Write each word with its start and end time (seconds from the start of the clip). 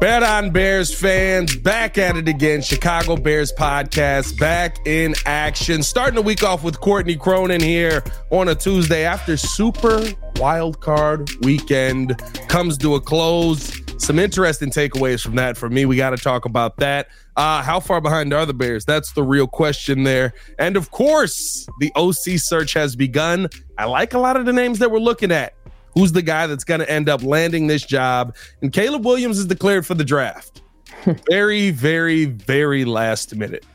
Bet 0.00 0.22
on 0.22 0.50
Bears 0.50 0.94
fans, 0.94 1.56
back 1.56 1.98
at 1.98 2.16
it 2.16 2.28
again. 2.28 2.62
Chicago 2.62 3.16
Bears 3.16 3.52
podcast, 3.52 4.38
back 4.38 4.78
in 4.86 5.16
action. 5.26 5.82
Starting 5.82 6.14
the 6.14 6.22
week 6.22 6.44
off 6.44 6.62
with 6.62 6.78
Courtney 6.78 7.16
Cronin 7.16 7.60
here 7.60 8.04
on 8.30 8.48
a 8.48 8.54
Tuesday 8.54 9.04
after 9.04 9.36
Super 9.36 10.00
Wild 10.36 10.80
Card 10.80 11.28
Weekend 11.42 12.16
comes 12.46 12.78
to 12.78 12.94
a 12.94 13.00
close. 13.00 13.76
Some 14.00 14.20
interesting 14.20 14.70
takeaways 14.70 15.20
from 15.20 15.34
that 15.34 15.56
for 15.56 15.68
me. 15.68 15.84
We 15.84 15.96
got 15.96 16.10
to 16.10 16.16
talk 16.16 16.44
about 16.44 16.76
that. 16.76 17.08
Uh, 17.36 17.60
how 17.62 17.80
far 17.80 18.00
behind 18.00 18.32
are 18.32 18.46
the 18.46 18.54
Bears? 18.54 18.84
That's 18.84 19.10
the 19.12 19.24
real 19.24 19.48
question 19.48 20.04
there. 20.04 20.32
And 20.60 20.76
of 20.76 20.92
course, 20.92 21.66
the 21.80 21.90
OC 21.96 22.38
search 22.38 22.72
has 22.74 22.94
begun. 22.94 23.48
I 23.76 23.86
like 23.86 24.14
a 24.14 24.20
lot 24.20 24.36
of 24.36 24.46
the 24.46 24.52
names 24.52 24.78
that 24.78 24.92
we're 24.92 25.00
looking 25.00 25.32
at 25.32 25.54
who's 25.98 26.12
the 26.12 26.22
guy 26.22 26.46
that's 26.46 26.64
going 26.64 26.78
to 26.80 26.88
end 26.88 27.08
up 27.08 27.22
landing 27.24 27.66
this 27.66 27.84
job. 27.84 28.36
And 28.62 28.72
Caleb 28.72 29.04
Williams 29.04 29.38
is 29.38 29.46
declared 29.46 29.84
for 29.84 29.94
the 29.94 30.04
draft. 30.04 30.62
very, 31.28 31.70
very, 31.70 32.26
very 32.26 32.84
last 32.84 33.34
minute. 33.34 33.66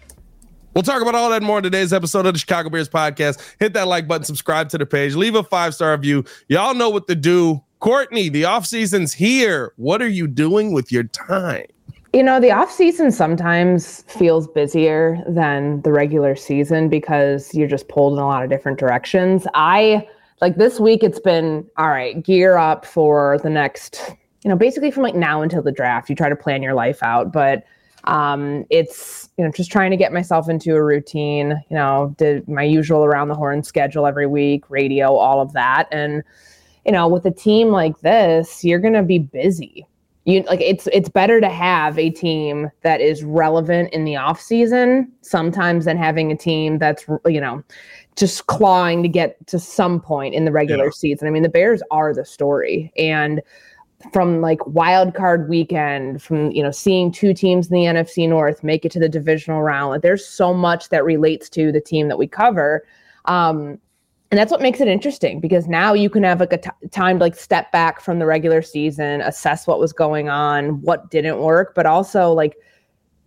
We'll 0.74 0.84
talk 0.84 1.02
about 1.02 1.16
all 1.16 1.30
that 1.30 1.44
more 1.44 1.58
in 1.58 1.64
today's 1.64 1.92
episode 1.92 2.26
of 2.26 2.34
the 2.34 2.40
Chicago 2.40 2.70
Bears 2.70 2.90
podcast. 2.90 3.56
Hit 3.60 3.74
that 3.74 3.88
like 3.88 4.08
button, 4.08 4.24
subscribe 4.24 4.70
to 4.70 4.78
the 4.78 4.86
page, 4.86 5.16
leave 5.16 5.36
a 5.36 5.44
five 5.44 5.76
star 5.76 5.92
review. 5.92 6.24
Y'all 6.48 6.74
know 6.74 6.90
what 6.90 7.08
to 7.10 7.16
do. 7.16 7.62
Courtney, 7.80 8.30
the 8.30 8.46
off 8.46 8.66
season's 8.66 9.14
here. 9.14 9.74
What 9.76 10.02
are 10.02 10.08
you 10.08 10.26
doing 10.26 10.72
with 10.72 10.92
your 10.92 11.04
time? 11.04 11.66
You 12.14 12.24
know, 12.24 12.40
the 12.40 12.52
off 12.52 12.72
season 12.72 13.12
sometimes 13.12 14.04
feels 14.04 14.48
busier 14.48 15.22
than 15.28 15.82
the 15.82 15.92
regular 15.92 16.36
season 16.36 16.88
because 16.88 17.54
you're 17.54 17.68
just 17.68 17.90
pulled 17.90 18.14
in 18.14 18.20
a 18.20 18.26
lot 18.26 18.44
of 18.44 18.50
different 18.50 18.80
directions. 18.80 19.46
I 19.54 20.08
like 20.44 20.58
this 20.58 20.78
week 20.78 21.04
it's 21.04 21.22
been 21.22 21.66
all 21.78 21.88
right 21.88 22.22
gear 22.22 22.58
up 22.58 22.86
for 22.86 23.40
the 23.44 23.50
next 23.50 24.14
you 24.44 24.50
know 24.50 24.58
basically 24.58 24.92
from 24.92 25.02
like 25.02 25.16
now 25.16 25.42
until 25.42 25.62
the 25.62 25.72
draft 25.72 26.10
you 26.10 26.18
try 26.18 26.28
to 26.28 26.36
plan 26.36 26.62
your 26.62 26.74
life 26.74 27.02
out. 27.02 27.32
But 27.32 27.64
um 28.04 28.66
it's 28.70 29.30
you 29.38 29.46
know 29.46 29.52
just 29.52 29.72
trying 29.72 29.90
to 29.90 29.96
get 29.96 30.12
myself 30.12 30.50
into 30.50 30.76
a 30.76 30.84
routine 30.84 31.52
you 31.70 31.78
know 31.78 32.14
did 32.18 32.46
my 32.50 32.64
usual 32.64 33.06
around 33.06 33.30
the 33.30 33.36
horn 33.36 33.64
schedule 33.64 34.06
every 34.06 34.28
week 34.28 34.70
radio 34.70 35.16
all 35.16 35.40
of 35.40 35.54
that. 35.54 35.88
And 35.94 36.24
you 36.86 36.92
know 36.92 37.08
with 37.08 37.26
a 37.26 37.32
team 37.32 37.70
like 37.70 38.02
this 38.02 38.66
you're 38.66 38.80
going 38.80 38.96
to 38.96 39.04
be 39.04 39.20
busy. 39.20 39.88
You 40.26 40.42
like 40.44 40.60
it's 40.60 40.88
it's 40.92 41.08
better 41.08 41.40
to 41.40 41.50
have 41.50 41.98
a 41.98 42.10
team 42.10 42.70
that 42.82 43.00
is 43.00 43.24
relevant 43.24 43.94
in 43.94 44.04
the 44.04 44.18
off 44.18 44.42
season 44.42 45.10
sometimes 45.22 45.86
than 45.86 45.96
having 45.96 46.34
a 46.34 46.38
team 46.38 46.80
that's 46.80 47.06
you 47.26 47.40
know 47.40 47.64
just 48.16 48.48
clawing 48.48 49.04
to 49.04 49.10
get 49.10 49.46
to 49.48 49.60
some 49.60 50.00
point 50.00 50.34
in 50.36 50.46
the 50.46 50.52
regular 50.52 50.86
yeah. 50.86 50.92
season. 50.92 51.28
I 51.28 51.32
mean, 51.32 51.44
the 51.44 51.50
Bears 51.50 51.82
are 51.92 52.14
the 52.14 52.26
story. 52.26 52.92
And 52.98 53.42
from 54.12 54.42
like 54.42 54.66
wild 54.68 55.14
card 55.14 55.50
weekend, 55.50 56.22
from 56.22 56.52
you 56.52 56.62
know, 56.62 56.72
seeing 56.72 57.12
two 57.12 57.34
teams 57.34 57.68
in 57.68 57.76
the 57.76 57.86
NFC 57.86 58.28
North 58.28 58.64
make 58.64 58.86
it 58.86 58.92
to 58.94 59.00
the 59.00 59.10
divisional 59.10 59.62
round, 59.62 59.92
like 59.92 60.02
there's 60.02 60.26
so 60.26 60.54
much 60.54 60.90
that 60.90 61.06
relates 61.06 61.50
to 61.50 61.72
the 61.72 61.82
team 61.82 62.08
that 62.10 62.18
we 62.18 62.28
cover. 62.28 62.86
Um, 63.26 63.80
and 64.32 64.40
that's 64.40 64.52
what 64.52 64.62
makes 64.62 64.82
it 64.82 64.88
interesting 64.88 65.40
because 65.40 65.68
now 65.68 65.94
you 65.94 66.10
can 66.10 66.24
have 66.24 66.40
like 66.40 66.54
a 66.54 66.58
t- 66.58 66.70
time 66.90 67.20
to 67.20 67.26
like 67.26 67.36
step 67.36 67.72
back 67.72 68.02
from 68.02 68.18
the 68.18 68.26
regular 68.26 68.64
season, 68.64 69.22
assess 69.22 69.68
what 69.68 69.80
was 69.80 69.94
going 69.94 70.28
on, 70.28 70.82
what 70.82 71.12
didn't 71.12 71.38
work, 71.38 71.76
but 71.76 71.86
also 71.86 72.34
like 72.34 72.58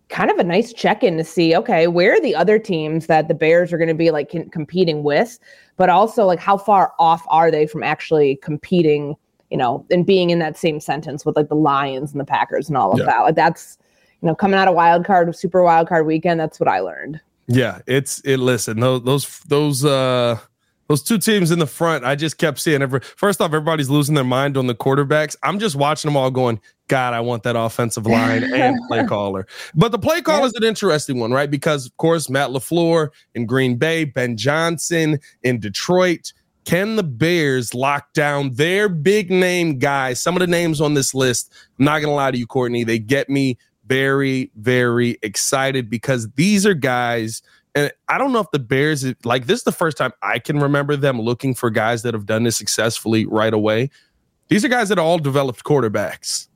kind 0.09 0.31
of 0.31 0.39
a 0.39 0.45
nice 0.45 0.73
check 0.73 1.03
in 1.03 1.17
to 1.17 1.25
see 1.25 1.57
okay 1.57 1.89
where 1.89 2.15
are 2.15 2.21
the 2.21 2.35
other 2.35 2.59
teams 2.59 3.07
that 3.07 3.27
the 3.29 3.35
bears 3.35 3.73
are 3.73 3.79
going 3.79 3.89
to 3.89 3.95
be 3.95 4.11
like 4.11 4.31
c- 4.31 4.49
competing 4.53 5.03
with? 5.03 5.39
But 5.77 5.91
also 5.91 6.25
like 6.25 6.39
how 6.39 6.57
far 6.57 6.93
off 6.99 7.25
are 7.29 7.51
they 7.51 7.67
from 7.67 7.83
actually 7.83 8.37
competing 8.37 9.17
you 9.51 9.57
know 9.57 9.85
and 9.91 10.07
being 10.07 10.31
in 10.31 10.39
that 10.41 10.57
same 10.57 10.81
sentence 10.81 11.25
with 11.25 11.37
like 11.37 11.49
the 11.49 11.55
lions 11.55 12.13
and 12.13 12.21
the 12.21 12.25
packers 12.25 12.69
and 12.69 12.77
all 12.77 12.93
of 12.93 12.99
yeah. 12.99 13.07
that? 13.07 13.21
Like 13.21 13.37
that's 13.37 13.79
you 14.23 14.29
know 14.29 14.35
coming 14.35 14.59
out 14.59 14.69
of 14.69 14.75
wild 14.75 15.05
card 15.05 15.35
super 15.37 15.63
wild 15.63 15.89
card 15.89 16.07
weekend 16.07 16.41
that's 16.41 16.59
what 16.61 16.69
i 16.69 16.81
learned. 16.81 17.21
Yeah 17.49 17.81
it's 17.87 18.21
it 18.21 18.39
listen 18.39 18.81
those 18.81 19.03
those 19.03 19.41
those 19.41 19.85
uh 19.85 20.39
those 20.89 21.03
two 21.03 21.19
teams 21.19 21.51
in 21.51 21.59
the 21.59 21.67
front, 21.67 22.05
I 22.05 22.15
just 22.15 22.39
kept 22.39 22.59
seeing 22.59 22.83
every 22.83 23.01
first 23.01 23.41
off, 23.41 23.49
everybody's 23.49 23.91
losing 23.91 24.15
their 24.15 24.25
mind 24.25 24.57
on 24.57 24.67
the 24.67 24.75
quarterbacks. 24.75 25.37
I'm 25.43 25.59
just 25.59 25.77
watching 25.77 26.09
them 26.09 26.17
all 26.17 26.31
going, 26.31 26.61
God, 26.89 27.15
I 27.15 27.21
want 27.21 27.43
that 27.43 27.57
offensive 27.57 28.07
line 28.07 28.45
and 28.55 28.77
play 28.89 29.05
caller. 29.05 29.47
But 29.75 29.93
the 29.93 29.99
play 29.99 30.21
caller 30.21 30.47
is 30.47 30.55
an 30.55 30.65
interesting 30.65 31.19
one, 31.19 31.33
right? 31.33 31.51
Because 31.51 31.87
of 31.87 31.97
course, 31.97 32.29
Matt 32.29 32.51
LaFleur 32.51 33.09
in 33.35 33.47
Green 33.47 33.77
Bay, 33.77 34.05
Ben 34.05 34.37
Johnson 34.37 35.19
in 35.43 35.59
Detroit. 35.59 36.33
Can 36.65 36.97
the 36.97 37.05
Bears 37.05 37.75
lock 37.75 38.13
down 38.13 38.55
their 38.55 38.89
big 38.89 39.31
name 39.31 39.79
guys? 39.79 40.21
Some 40.21 40.35
of 40.35 40.41
the 40.41 40.49
names 40.49 40.81
on 40.81 40.95
this 40.95 41.15
list, 41.15 41.53
I'm 41.79 41.85
not 41.85 42.01
gonna 42.01 42.15
lie 42.15 42.33
to 42.33 42.39
you, 42.39 42.47
Courtney, 42.47 42.83
they 42.83 42.99
get 42.99 43.29
me 43.29 43.57
very, 43.87 44.51
very 44.57 45.17
excited 45.23 45.89
because 45.89 46.29
these 46.35 46.67
are 46.67 46.75
guys 46.75 47.41
and 47.77 47.93
I 48.09 48.17
don't 48.17 48.33
know 48.33 48.41
if 48.41 48.51
the 48.53 48.59
Bears 48.59 49.05
like 49.25 49.47
this 49.47 49.59
is 49.59 49.65
the 49.65 49.71
first 49.71 49.99
time 49.99 50.13
I 50.23 50.39
can 50.39 50.59
remember 50.59 50.97
them 50.97 51.21
looking 51.21 51.55
for 51.55 51.69
guys 51.69 52.03
that 52.03 52.15
have 52.15 52.25
done 52.25 52.43
this 52.43 52.57
successfully 52.57 53.27
right 53.27 53.53
away. 53.53 53.91
These 54.49 54.65
are 54.65 54.69
guys 54.69 54.89
that 54.89 54.99
all 54.99 55.19
developed 55.19 55.63
quarterbacks 55.63 56.49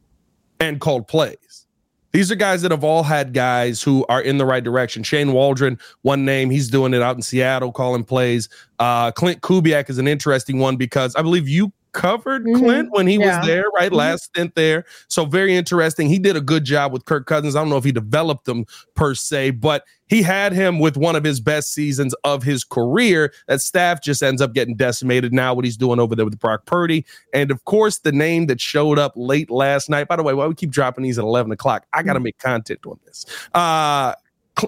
and 0.59 0.80
called 0.80 1.06
plays. 1.06 1.66
These 2.12 2.32
are 2.32 2.36
guys 2.36 2.62
that 2.62 2.70
have 2.70 2.82
all 2.82 3.03
had 3.03 3.34
guys 3.34 3.82
who 3.82 4.04
are 4.09 4.20
in 4.20 4.38
the 4.38 4.47
right 4.47 4.64
direction. 4.64 5.03
Shane 5.03 5.32
Waldron, 5.32 5.78
one 6.03 6.25
name, 6.25 6.50
he's 6.50 6.69
doing 6.69 6.94
it 6.94 7.03
out 7.03 7.14
in 7.16 7.22
Seattle, 7.22 7.70
calling 7.70 8.03
plays. 8.03 8.48
Uh, 8.78 9.12
Klint 9.12 9.41
Kubiak 9.41 9.91
is 9.91 9.98
an 9.98 10.09
interesting 10.09 10.59
one 10.59 10.76
because 10.76 11.14
I 11.14 11.22
believe 11.22 11.48
you 11.48 11.72
covered 11.93 12.45
mm-hmm. 12.45 12.65
Klint 12.65 12.89
when 12.91 13.06
he 13.06 13.19
yeah. 13.19 13.39
was 13.39 13.47
there, 13.47 13.65
right? 13.75 13.91
Mm-hmm. 13.91 13.97
Last 13.97 14.25
stint 14.25 14.55
there. 14.55 14.84
So 15.09 15.25
very 15.25 15.56
interesting. 15.56 16.09
He 16.09 16.19
did 16.19 16.37
a 16.37 16.41
good 16.41 16.65
job 16.65 16.93
with 16.93 17.05
Kirk 17.05 17.27
Cousins. 17.27 17.56
I 17.56 17.61
don't 17.61 17.71
know 17.71 17.77
if 17.77 17.84
he 17.84 17.93
developed 17.93 18.45
them 18.45 18.67
per 18.95 19.15
se, 19.15 19.51
but 19.53 19.84
he 20.06 20.23
had 20.23 20.53
him 20.53 20.81
with 20.81 20.97
one 20.97 21.15
of 21.15 21.23
his 21.23 21.41
best 21.41 21.73
seasons 21.73 22.15
of 22.25 22.43
his 22.43 22.65
career. 22.65 23.33
That 23.47 23.61
staff 23.61 24.03
just 24.03 24.23
ends 24.23 24.43
up 24.43 24.53
getting 24.53 24.75
decimated 24.75 25.33
now, 25.33 25.55
what 25.55 25.65
he's 25.65 25.77
doing 25.77 26.01
over 26.01 26.17
there 26.17 26.25
with 26.25 26.39
Brock 26.39 26.67
Purdy. 26.67 27.06
And 27.33 27.51
of 27.51 27.65
course, 27.65 27.99
the 27.99 28.12
name 28.12 28.47
that 28.47 28.61
showed 28.61 28.99
up 28.99 29.12
late 29.15 29.51
last 29.51 29.89
night. 29.89 30.09
By 30.09 30.17
the 30.17 30.22
way, 30.22 30.34
why 30.34 30.47
we 30.47 30.55
keep 30.55 30.71
dropping 30.71 31.05
these 31.05 31.19
at 31.19 31.25
11 31.25 31.53
o'clock? 31.53 31.87
I 31.93 32.03
got 32.03 32.15
to 32.15 32.19
mm-hmm. 32.19 32.25
make 32.25 32.39
content 32.39 32.81
on 32.87 32.99
this. 33.05 33.25
Uh, 33.55 34.15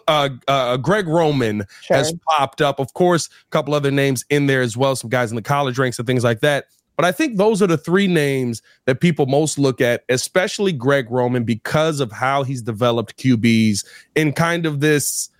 uh, 0.09 0.29
uh, 0.49 0.77
Greg 0.77 1.07
Roman 1.07 1.65
sure. 1.83 1.97
has 1.97 2.15
popped 2.29 2.63
up. 2.63 2.79
Of 2.79 2.95
course, 2.95 3.27
a 3.29 3.51
couple 3.51 3.75
other 3.75 3.91
names 3.91 4.25
in 4.31 4.47
there 4.47 4.63
as 4.63 4.77
well, 4.77 4.97
some 4.97 5.11
guys 5.11 5.31
in 5.31 5.37
the 5.37 5.43
college 5.43 5.79
ranks 5.79 5.99
and 5.99 6.07
things 6.07 6.25
like 6.25 6.41
that. 6.41 6.67
But 6.97 7.05
I 7.05 7.13
think 7.13 7.37
those 7.37 7.63
are 7.63 7.67
the 7.67 7.79
three 7.79 8.07
names 8.07 8.63
that 8.87 9.01
people 9.01 9.27
most 9.27 9.59
look 9.59 9.81
at, 9.81 10.05
especially 10.09 10.73
Greg 10.73 11.11
Roman, 11.11 11.45
because 11.45 12.01
of 12.01 12.13
how 12.13 12.43
he's 12.43 12.63
developed 12.63 13.17
QBs 13.17 13.85
in 14.15 14.33
kind 14.33 14.67
of 14.67 14.81
this 14.81 15.31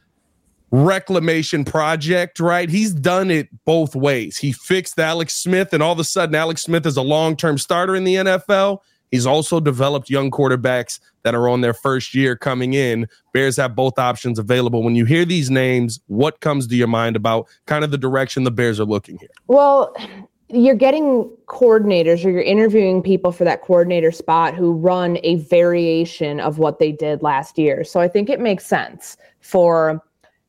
reclamation 0.71 1.65
project, 1.65 2.41
right? 2.41 2.71
He's 2.71 2.93
done 2.93 3.31
it 3.31 3.49
both 3.65 3.95
ways. 3.95 4.39
He 4.39 4.53
fixed 4.53 4.99
Alex 4.99 5.35
Smith, 5.35 5.73
and 5.73 5.83
all 5.83 5.93
of 5.93 5.99
a 5.99 6.05
sudden, 6.05 6.35
Alex 6.35 6.63
Smith 6.63 6.87
is 6.87 6.97
a 6.97 7.03
long 7.03 7.37
term 7.37 7.59
starter 7.59 7.95
in 7.95 8.05
the 8.05 8.17
NFL. 8.17 8.79
He's 9.11 9.27
also 9.27 9.61
developed 9.61 10.09
young 10.09 10.31
quarterbacks 10.31 10.99
that 11.23 11.35
are 11.35 11.47
on 11.47 11.61
their 11.61 11.75
first 11.75 12.15
year 12.15 12.35
coming 12.35 12.73
in. 12.73 13.07
Bears 13.35 13.59
have 13.59 13.77
both 13.77 13.99
options 13.99 14.39
available. 14.39 14.83
When 14.83 14.97
you 14.97 15.05
hear 15.05 15.27
these 15.27 15.51
names, 15.51 16.01
what 16.07 16.41
comes 16.41 16.67
to 16.69 16.77
your 16.77 16.89
mind 16.89 17.15
about 17.15 17.47
kind 17.67 17.85
of 17.85 17.91
the 17.91 17.99
direction 17.99 18.45
the 18.45 18.51
Bears 18.51 18.81
are 18.81 18.87
looking 18.87 19.19
here? 19.19 19.29
Well, 19.49 19.95
you're 20.53 20.75
getting 20.75 21.31
coordinators 21.47 22.25
or 22.25 22.31
you're 22.31 22.43
interviewing 22.43 23.03
people 23.03 23.33
for 23.33 23.45
that 23.45 23.63
coordinator 23.63 24.13
spot 24.13 24.55
who 24.55 24.73
run 24.73 25.19
a 25.23 25.37
variation 25.37 26.41
of 26.41 26.59
what 26.59 26.79
they 26.79 26.93
did 26.93 27.23
last 27.23 27.59
year. 27.59 27.85
So 27.85 28.01
I 28.01 28.09
think 28.09 28.29
it 28.29 28.39
makes 28.39 28.67
sense 28.67 29.17
for 29.41 30.03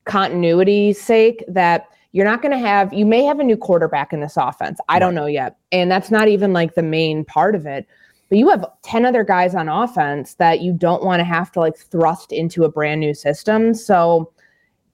continuity's 0.04 1.02
sake 1.02 1.44
that 1.48 1.88
you're 2.12 2.26
not 2.26 2.42
going 2.42 2.52
to 2.52 2.58
have 2.58 2.94
you 2.94 3.06
may 3.06 3.24
have 3.24 3.40
a 3.40 3.44
new 3.44 3.56
quarterback 3.56 4.12
in 4.12 4.20
this 4.20 4.36
offense. 4.36 4.80
I 4.90 5.00
don't 5.00 5.16
know 5.16 5.26
yet. 5.26 5.58
And 5.72 5.90
that's 5.90 6.12
not 6.12 6.28
even 6.28 6.52
like 6.52 6.76
the 6.76 6.84
main 6.84 7.24
part 7.24 7.56
of 7.56 7.66
it. 7.66 7.88
But 8.28 8.38
you 8.38 8.50
have 8.50 8.66
10 8.84 9.06
other 9.06 9.24
guys 9.24 9.56
on 9.56 9.70
offense 9.70 10.36
that 10.36 10.62
you 10.62 10.74
don't 10.74 11.04
want 11.04 11.22
to 11.22 11.24
have 11.24 11.52
to 11.54 11.60
like 11.62 11.78
thrust 11.78 12.34
into 12.34 12.66
a 12.66 12.70
brand 12.70 13.00
new 13.00 13.14
system. 13.14 13.74
So 13.74 14.32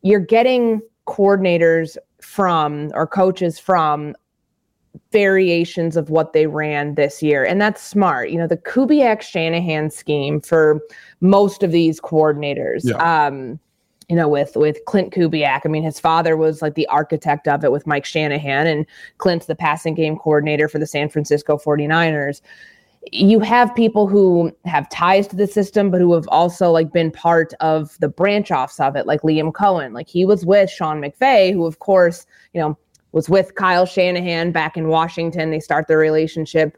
you're 0.03 0.19
getting 0.19 0.81
coordinators 1.07 1.97
from 2.21 2.91
or 2.93 3.07
coaches 3.07 3.57
from 3.57 4.15
variations 5.11 5.95
of 5.95 6.09
what 6.09 6.33
they 6.33 6.47
ran 6.47 6.95
this 6.95 7.21
year. 7.21 7.43
And 7.43 7.61
that's 7.61 7.81
smart. 7.81 8.29
You 8.29 8.37
know, 8.37 8.47
the 8.47 8.57
Kubiak 8.57 9.21
Shanahan 9.21 9.89
scheme 9.89 10.41
for 10.41 10.81
most 11.21 11.63
of 11.63 11.71
these 11.71 11.99
coordinators. 11.99 12.81
Yeah. 12.83 13.27
Um, 13.27 13.59
you 14.07 14.15
know, 14.15 14.27
with 14.27 14.55
with 14.55 14.83
Klint 14.85 15.13
Kubiak. 15.13 15.61
I 15.65 15.69
mean, 15.69 15.83
his 15.83 15.99
father 15.99 16.35
was 16.35 16.63
like 16.63 16.73
the 16.73 16.87
architect 16.87 17.47
of 17.47 17.63
it 17.63 17.71
with 17.71 17.85
Mike 17.85 18.05
Shanahan, 18.05 18.65
and 18.65 18.85
Klint's 19.19 19.45
the 19.45 19.55
passing 19.55 19.93
game 19.93 20.17
coordinator 20.17 20.67
for 20.67 20.79
the 20.79 20.87
San 20.87 21.09
Francisco 21.09 21.57
49ers. 21.57 22.41
You 23.11 23.39
have 23.39 23.73
people 23.75 24.07
who 24.07 24.51
have 24.65 24.89
ties 24.89 25.27
to 25.27 25.35
the 25.35 25.45
system, 25.45 25.91
but 25.91 26.01
who 26.01 26.13
have 26.15 26.27
also 26.29 26.71
like 26.71 26.91
been 26.91 27.11
part 27.11 27.53
of 27.59 27.97
the 27.99 28.09
branch 28.09 28.49
offs 28.49 28.79
of 28.79 28.95
it, 28.95 29.05
like 29.05 29.21
Liam 29.21 29.51
Coen. 29.51 29.93
Like 29.93 30.09
he 30.09 30.25
was 30.25 30.43
with 30.43 30.71
Sean 30.71 30.99
McVay, 30.99 31.53
who 31.53 31.67
of 31.67 31.77
course, 31.77 32.25
you 32.53 32.59
know, 32.59 32.75
was 33.11 33.29
with 33.29 33.55
Kyle 33.55 33.85
Shanahan 33.85 34.51
back 34.51 34.77
in 34.77 34.87
Washington. 34.87 35.51
They 35.51 35.59
start 35.59 35.87
their 35.87 35.97
relationship. 35.97 36.77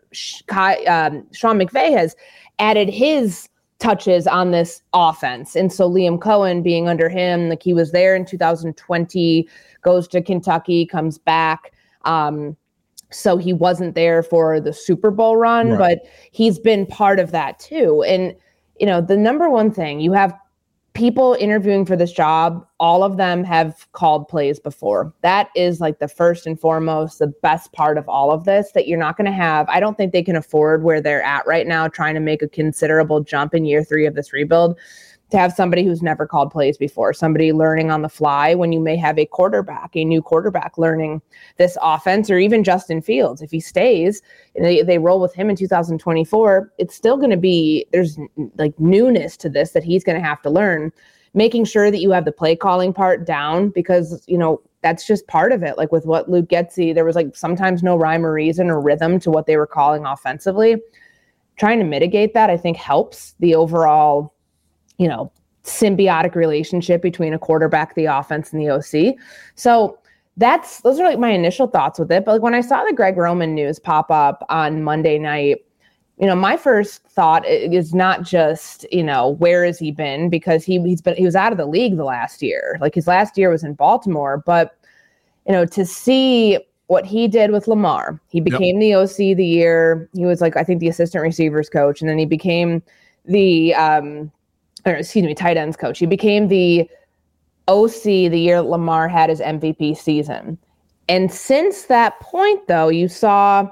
Um, 0.49 1.25
Sean 1.31 1.59
McVay 1.59 1.95
has 1.97 2.15
added 2.59 2.89
his 2.89 3.49
touches 3.79 4.27
on 4.27 4.51
this 4.51 4.81
offense. 4.93 5.55
And 5.55 5.73
so 5.73 5.89
Liam 5.89 6.19
Coen 6.19 6.63
being 6.63 6.87
under 6.87 7.09
him, 7.09 7.49
like 7.49 7.63
he 7.63 7.73
was 7.73 7.91
there 7.91 8.15
in 8.15 8.25
2020, 8.25 9.49
goes 9.81 10.07
to 10.09 10.21
Kentucky, 10.21 10.85
comes 10.85 11.17
back. 11.17 11.73
Um, 12.05 12.55
so 13.09 13.37
he 13.37 13.51
wasn't 13.51 13.95
there 13.95 14.23
for 14.23 14.59
the 14.59 14.71
Super 14.71 15.11
Bowl 15.11 15.35
run, 15.35 15.71
right. 15.71 15.99
but 15.99 16.11
he's 16.31 16.59
been 16.59 16.85
part 16.85 17.19
of 17.19 17.31
that 17.31 17.59
too. 17.59 18.03
And 18.03 18.35
you 18.79 18.85
know, 18.85 19.01
the 19.01 19.17
number 19.17 19.49
one 19.49 19.71
thing 19.71 19.99
you 19.99 20.13
have 20.13 20.33
people 20.93 21.37
interviewing 21.39 21.85
for 21.85 21.95
this 21.95 22.11
job, 22.11 22.65
all 22.79 23.03
of 23.03 23.17
them 23.17 23.43
have 23.43 23.87
called 23.93 24.27
plays 24.27 24.59
before. 24.59 25.13
That 25.21 25.49
is 25.55 25.79
like 25.79 25.99
the 25.99 26.07
first 26.07 26.45
and 26.45 26.59
foremost, 26.59 27.19
the 27.19 27.27
best 27.27 27.71
part 27.71 27.97
of 27.97 28.07
all 28.09 28.31
of 28.31 28.43
this 28.43 28.71
that 28.73 28.87
you're 28.87 28.99
not 28.99 29.15
going 29.15 29.25
to 29.25 29.31
have. 29.31 29.69
I 29.69 29.79
don't 29.79 29.95
think 29.95 30.11
they 30.11 30.23
can 30.23 30.35
afford 30.35 30.83
where 30.83 30.99
they're 30.99 31.23
at 31.23 31.47
right 31.47 31.65
now, 31.65 31.87
trying 31.87 32.15
to 32.15 32.19
make 32.19 32.41
a 32.41 32.47
considerable 32.47 33.21
jump 33.21 33.55
in 33.55 33.65
year 33.65 33.83
three 33.83 34.05
of 34.05 34.15
this 34.15 34.33
rebuild 34.33 34.77
to 35.31 35.37
have 35.37 35.53
somebody 35.53 35.83
who's 35.83 36.01
never 36.01 36.27
called 36.27 36.51
plays 36.51 36.77
before, 36.77 37.13
somebody 37.13 37.53
learning 37.53 37.89
on 37.89 38.01
the 38.01 38.09
fly 38.09 38.53
when 38.53 38.71
you 38.71 38.79
may 38.79 38.97
have 38.97 39.17
a 39.17 39.25
quarterback, 39.25 39.95
a 39.95 40.03
new 40.03 40.21
quarterback 40.21 40.77
learning 40.77 41.21
this 41.57 41.77
offense, 41.81 42.29
or 42.29 42.37
even 42.37 42.63
Justin 42.63 43.01
Fields. 43.01 43.41
If 43.41 43.51
he 43.51 43.59
stays 43.59 44.21
and 44.55 44.65
they, 44.65 44.81
they 44.81 44.97
roll 44.97 45.21
with 45.21 45.33
him 45.33 45.49
in 45.49 45.55
2024, 45.55 46.73
it's 46.77 46.95
still 46.95 47.17
going 47.17 47.31
to 47.31 47.37
be, 47.37 47.85
there's 47.91 48.19
like 48.57 48.77
newness 48.79 49.37
to 49.37 49.49
this 49.49 49.71
that 49.71 49.83
he's 49.83 50.03
going 50.03 50.19
to 50.19 50.27
have 50.27 50.41
to 50.43 50.49
learn. 50.49 50.91
Making 51.33 51.63
sure 51.63 51.89
that 51.91 52.01
you 52.01 52.11
have 52.11 52.25
the 52.25 52.31
play 52.33 52.57
calling 52.57 52.91
part 52.91 53.25
down 53.25 53.69
because, 53.69 54.21
you 54.27 54.37
know, 54.37 54.61
that's 54.81 55.07
just 55.07 55.27
part 55.27 55.53
of 55.53 55.63
it. 55.63 55.77
Like 55.77 55.93
with 55.93 56.05
what 56.05 56.29
Luke 56.29 56.49
Getsy, 56.49 56.93
there 56.93 57.05
was 57.05 57.15
like 57.15 57.37
sometimes 57.37 57.81
no 57.83 57.95
rhyme 57.95 58.25
or 58.25 58.33
reason 58.33 58.69
or 58.69 58.81
rhythm 58.81 59.17
to 59.21 59.31
what 59.31 59.45
they 59.45 59.55
were 59.55 59.67
calling 59.67 60.05
offensively. 60.05 60.75
Trying 61.55 61.79
to 61.79 61.85
mitigate 61.85 62.33
that, 62.33 62.49
I 62.49 62.57
think, 62.57 62.75
helps 62.75 63.35
the 63.39 63.55
overall 63.55 64.33
you 65.01 65.07
know, 65.07 65.31
symbiotic 65.63 66.35
relationship 66.35 67.01
between 67.01 67.33
a 67.33 67.39
quarterback, 67.39 67.95
the 67.95 68.05
offense, 68.05 68.53
and 68.53 68.61
the 68.61 68.69
OC. 68.69 69.15
So 69.55 69.97
that's 70.37 70.81
those 70.81 70.99
are 70.99 71.09
like 71.09 71.17
my 71.17 71.31
initial 71.31 71.65
thoughts 71.65 71.97
with 71.97 72.11
it. 72.11 72.23
But 72.23 72.33
like 72.33 72.41
when 72.43 72.53
I 72.53 72.61
saw 72.61 72.85
the 72.85 72.93
Greg 72.93 73.17
Roman 73.17 73.55
news 73.55 73.79
pop 73.79 74.11
up 74.11 74.45
on 74.49 74.83
Monday 74.83 75.17
night, 75.17 75.65
you 76.19 76.27
know, 76.27 76.35
my 76.35 76.55
first 76.55 77.01
thought 77.07 77.47
is 77.47 77.95
not 77.95 78.21
just, 78.21 78.85
you 78.91 79.01
know, 79.01 79.29
where 79.39 79.65
has 79.65 79.79
he 79.79 79.91
been? 79.91 80.29
Because 80.29 80.63
he 80.63 80.79
he's 80.81 81.01
been 81.01 81.15
he 81.15 81.25
was 81.25 81.35
out 81.35 81.51
of 81.51 81.57
the 81.57 81.65
league 81.65 81.97
the 81.97 82.03
last 82.03 82.43
year. 82.43 82.77
Like 82.79 82.93
his 82.93 83.07
last 83.07 83.39
year 83.39 83.49
was 83.49 83.63
in 83.63 83.73
Baltimore. 83.73 84.43
But, 84.45 84.77
you 85.47 85.53
know, 85.53 85.65
to 85.65 85.83
see 85.83 86.59
what 86.85 87.07
he 87.07 87.27
did 87.27 87.49
with 87.49 87.67
Lamar, 87.67 88.21
he 88.29 88.39
became 88.39 88.79
yep. 88.79 89.07
the 89.07 89.31
OC 89.31 89.35
the 89.35 89.47
year. 89.47 90.07
He 90.13 90.27
was 90.27 90.41
like, 90.41 90.55
I 90.57 90.63
think 90.63 90.79
the 90.79 90.89
assistant 90.89 91.23
receivers 91.23 91.71
coach, 91.71 92.01
and 92.01 92.09
then 92.09 92.19
he 92.19 92.25
became 92.27 92.83
the 93.25 93.73
um 93.73 94.31
or 94.85 94.93
excuse 94.93 95.25
me, 95.25 95.33
tight 95.33 95.57
ends 95.57 95.77
coach. 95.77 95.99
He 95.99 96.05
became 96.05 96.47
the 96.47 96.89
OC 97.67 98.03
the 98.03 98.39
year 98.39 98.61
Lamar 98.61 99.07
had 99.07 99.29
his 99.29 99.39
MVP 99.39 99.97
season. 99.97 100.57
And 101.07 101.31
since 101.31 101.83
that 101.83 102.19
point, 102.19 102.67
though, 102.67 102.89
you 102.89 103.07
saw 103.07 103.69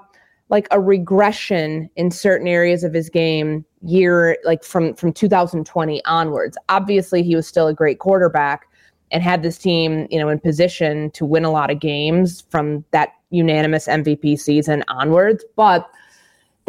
like 0.50 0.68
a 0.72 0.80
regression 0.80 1.90
in 1.96 2.12
certain 2.12 2.48
areas 2.48 2.84
of 2.84 2.94
his 2.94 3.10
game 3.10 3.66
year 3.82 4.38
like 4.44 4.64
from 4.64 4.94
from 4.96 5.14
2020 5.14 6.04
onwards. 6.06 6.58
Obviously, 6.70 7.24
he 7.24 7.36
was 7.36 7.48
still 7.48 7.68
a 7.68 7.74
great 7.74 8.00
quarterback 8.00 8.68
and 9.12 9.24
had 9.24 9.42
this 9.42 9.58
team, 9.58 10.08
you 10.10 10.20
know, 10.20 10.30
in 10.30 10.40
position 10.40 11.12
to 11.12 11.26
win 11.26 11.46
a 11.46 11.52
lot 11.52 11.72
of 11.72 11.80
games 11.80 12.42
from 12.50 12.84
that 12.92 13.10
unanimous 13.32 13.88
MVP 13.88 14.40
season 14.40 14.84
onwards, 14.88 15.44
but 15.56 15.90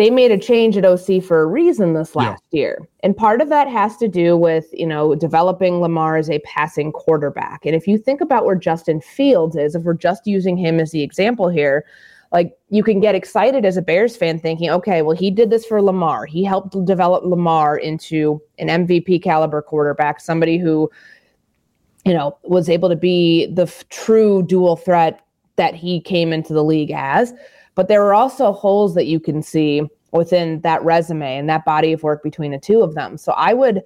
they 0.01 0.09
made 0.09 0.31
a 0.31 0.39
change 0.39 0.79
at 0.79 0.85
OC 0.87 1.23
for 1.23 1.43
a 1.43 1.47
reason 1.47 1.93
this 1.93 2.17
last 2.17 2.43
yeah. 2.53 2.59
year. 2.59 2.89
And 3.01 3.15
part 3.15 3.43
of 3.43 3.51
that 3.51 3.69
has 3.69 3.99
to 3.99 4.09
do 4.09 4.35
with, 4.35 4.65
you 4.73 4.87
know, 4.87 5.15
developing 5.15 5.83
Lamar 5.83 6.17
as 6.17 6.31
a 6.31 6.39
passing 6.39 6.91
quarterback. 6.91 7.67
And 7.67 7.75
if 7.77 7.87
you 7.87 7.99
think 7.99 8.23
about 8.23 8.47
where 8.47 8.55
Justin 8.55 9.03
Fields 9.03 9.57
is, 9.57 9.75
if 9.75 9.83
we're 9.83 9.93
just 9.93 10.27
using 10.27 10.57
him 10.57 10.81
as 10.81 10.93
the 10.93 11.03
example 11.03 11.51
here, 11.51 11.85
like 12.33 12.57
you 12.71 12.83
can 12.83 13.01
get 13.01 13.15
excited 13.15 13.67
as 13.67 13.77
a 13.77 13.83
Bears 13.83 14.17
fan 14.17 14.41
thinking, 14.41 14.71
okay, 14.71 15.03
well, 15.03 15.15
he 15.15 15.31
did 15.31 15.51
this 15.51 15.67
for 15.67 15.83
Lamar. 15.83 16.25
He 16.25 16.45
helped 16.45 16.83
develop 16.87 17.23
Lamar 17.23 17.77
into 17.77 18.41
an 18.59 18.69
MVP 18.69 19.23
caliber 19.23 19.61
quarterback, 19.61 20.19
somebody 20.19 20.57
who, 20.57 20.91
you 22.07 22.15
know, 22.15 22.39
was 22.45 22.71
able 22.71 22.89
to 22.89 22.97
be 22.97 23.53
the 23.53 23.65
f- 23.65 23.87
true 23.91 24.43
dual 24.45 24.77
threat 24.77 25.21
that 25.57 25.75
he 25.75 26.01
came 26.01 26.33
into 26.33 26.55
the 26.55 26.65
league 26.65 26.91
as. 26.91 27.35
But 27.75 27.89
there 27.89 28.05
are 28.05 28.15
also 28.15 28.53
holes 28.53 28.95
that 28.95 29.07
you 29.07 29.21
can 29.21 29.43
see 29.43 29.83
within 30.13 30.61
that 30.63 30.83
resume 30.83 31.39
and 31.39 31.49
that 31.49 31.65
body 31.65 31.93
of 31.93 32.03
work 32.03 32.23
between 32.23 32.51
the 32.51 32.59
two 32.59 32.83
of 32.83 32.95
them. 32.95 33.17
So 33.17 33.33
I 33.33 33.55
would 33.55 33.83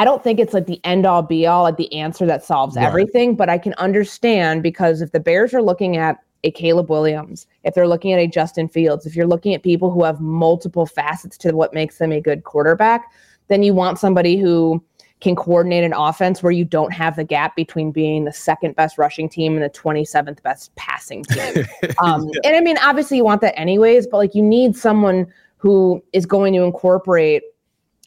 I 0.00 0.04
don't 0.04 0.22
think 0.22 0.38
it's 0.38 0.54
like 0.54 0.66
the 0.66 0.80
end 0.84 1.06
all 1.06 1.22
be 1.22 1.44
all, 1.44 1.64
like 1.64 1.76
the 1.76 1.92
answer 1.92 2.24
that 2.26 2.44
solves 2.44 2.76
right. 2.76 2.84
everything, 2.84 3.34
but 3.34 3.48
I 3.48 3.58
can 3.58 3.74
understand 3.74 4.62
because 4.62 5.00
if 5.00 5.10
the 5.10 5.18
Bears 5.18 5.52
are 5.52 5.62
looking 5.62 5.96
at 5.96 6.18
a 6.44 6.52
Caleb 6.52 6.88
Williams, 6.88 7.48
if 7.64 7.74
they're 7.74 7.88
looking 7.88 8.12
at 8.12 8.20
a 8.20 8.28
Justin 8.28 8.68
Fields, 8.68 9.06
if 9.06 9.16
you're 9.16 9.26
looking 9.26 9.54
at 9.54 9.64
people 9.64 9.90
who 9.90 10.04
have 10.04 10.20
multiple 10.20 10.86
facets 10.86 11.36
to 11.38 11.50
what 11.50 11.74
makes 11.74 11.98
them 11.98 12.12
a 12.12 12.20
good 12.20 12.44
quarterback, 12.44 13.10
then 13.48 13.64
you 13.64 13.74
want 13.74 13.98
somebody 13.98 14.36
who 14.36 14.80
can 15.20 15.34
coordinate 15.34 15.82
an 15.84 15.92
offense 15.92 16.42
where 16.42 16.52
you 16.52 16.64
don't 16.64 16.92
have 16.92 17.16
the 17.16 17.24
gap 17.24 17.56
between 17.56 17.90
being 17.90 18.24
the 18.24 18.32
second 18.32 18.76
best 18.76 18.98
rushing 18.98 19.28
team 19.28 19.54
and 19.54 19.64
the 19.64 19.70
27th 19.70 20.42
best 20.42 20.74
passing 20.76 21.24
team. 21.24 21.66
Um, 22.00 22.28
yeah. 22.32 22.40
And 22.44 22.56
I 22.56 22.60
mean, 22.60 22.76
obviously, 22.78 23.16
you 23.16 23.24
want 23.24 23.40
that 23.40 23.58
anyways, 23.58 24.06
but 24.06 24.18
like 24.18 24.34
you 24.34 24.42
need 24.42 24.76
someone 24.76 25.26
who 25.56 26.02
is 26.12 26.26
going 26.26 26.52
to 26.52 26.62
incorporate 26.62 27.42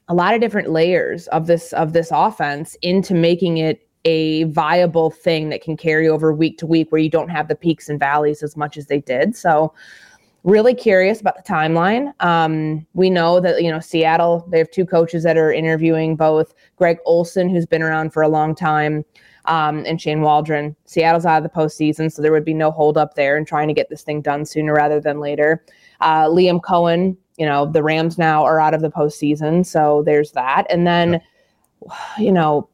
a 0.08 0.14
lot 0.14 0.34
of 0.34 0.40
different 0.40 0.70
layers 0.70 1.28
of 1.28 1.48
this 1.48 1.74
of 1.74 1.94
this 1.94 2.10
offense 2.12 2.76
into 2.82 3.14
making 3.14 3.58
it 3.58 3.88
a 4.06 4.44
viable 4.46 5.12
thing 5.12 5.50
that 5.50 5.62
can 5.62 5.78
carry 5.78 6.08
over 6.08 6.34
week 6.34 6.58
to 6.58 6.66
week 6.66 6.92
where 6.92 7.02
you 7.02 7.10
don't 7.10 7.30
have 7.30 7.48
the 7.48 7.56
peaks 7.56 7.90
and 7.90 8.00
valleys 8.00 8.42
as 8.44 8.56
much 8.56 8.78
as 8.78 8.88
they 8.88 9.00
did. 9.00 9.36
So 9.36 9.74
really 10.44 10.74
curious 10.74 11.22
about 11.22 11.36
the 11.36 11.44
timeline. 11.44 12.14
Um, 12.20 12.86
we 12.94 13.10
know 13.10 13.40
that 13.40 13.64
you 13.64 13.72
know 13.72 13.80
Seattle. 13.80 14.46
They 14.50 14.58
have 14.58 14.72
two 14.72 14.86
coaches 14.86 15.24
that 15.24 15.38
are 15.38 15.52
interviewing 15.52 16.16
both 16.16 16.54
Greg 16.76 16.98
Olson, 17.06 17.50
who's 17.50 17.66
been 17.66 17.82
around 17.82 18.12
for 18.12 18.24
a 18.24 18.28
long 18.28 18.56
time, 18.56 19.06
um, 19.46 19.84
and 19.86 20.02
Shane 20.02 20.22
Waldron. 20.22 20.76
Seattle's 20.86 21.26
out 21.26 21.38
of 21.38 21.44
the 21.44 21.58
postseason, 21.58 22.12
so 22.12 22.22
there 22.22 22.32
would 22.32 22.46
be 22.46 22.54
no 22.54 22.72
hold 22.72 22.98
up 22.98 23.16
there 23.16 23.38
and 23.38 23.48
trying 23.48 23.68
to 23.68 23.74
get 23.74 23.90
this 23.90 24.04
thing 24.04 24.22
done 24.22 24.46
sooner 24.46 24.74
rather 24.74 25.00
than 25.00 25.20
later. 25.20 25.64
Uh, 26.00 26.26
Liam 26.26 26.60
Coen, 26.60 27.16
you 27.38 27.46
know, 27.46 27.66
the 27.66 27.84
Rams 27.84 28.18
now 28.18 28.44
are 28.44 28.60
out 28.60 28.74
of 28.74 28.82
the 28.82 28.92
postseason, 28.92 29.66
so 29.66 30.04
there's 30.06 30.32
that, 30.32 30.66
and 30.70 30.86
then. 30.86 31.22
You 32.20 32.32
know, 32.32 32.70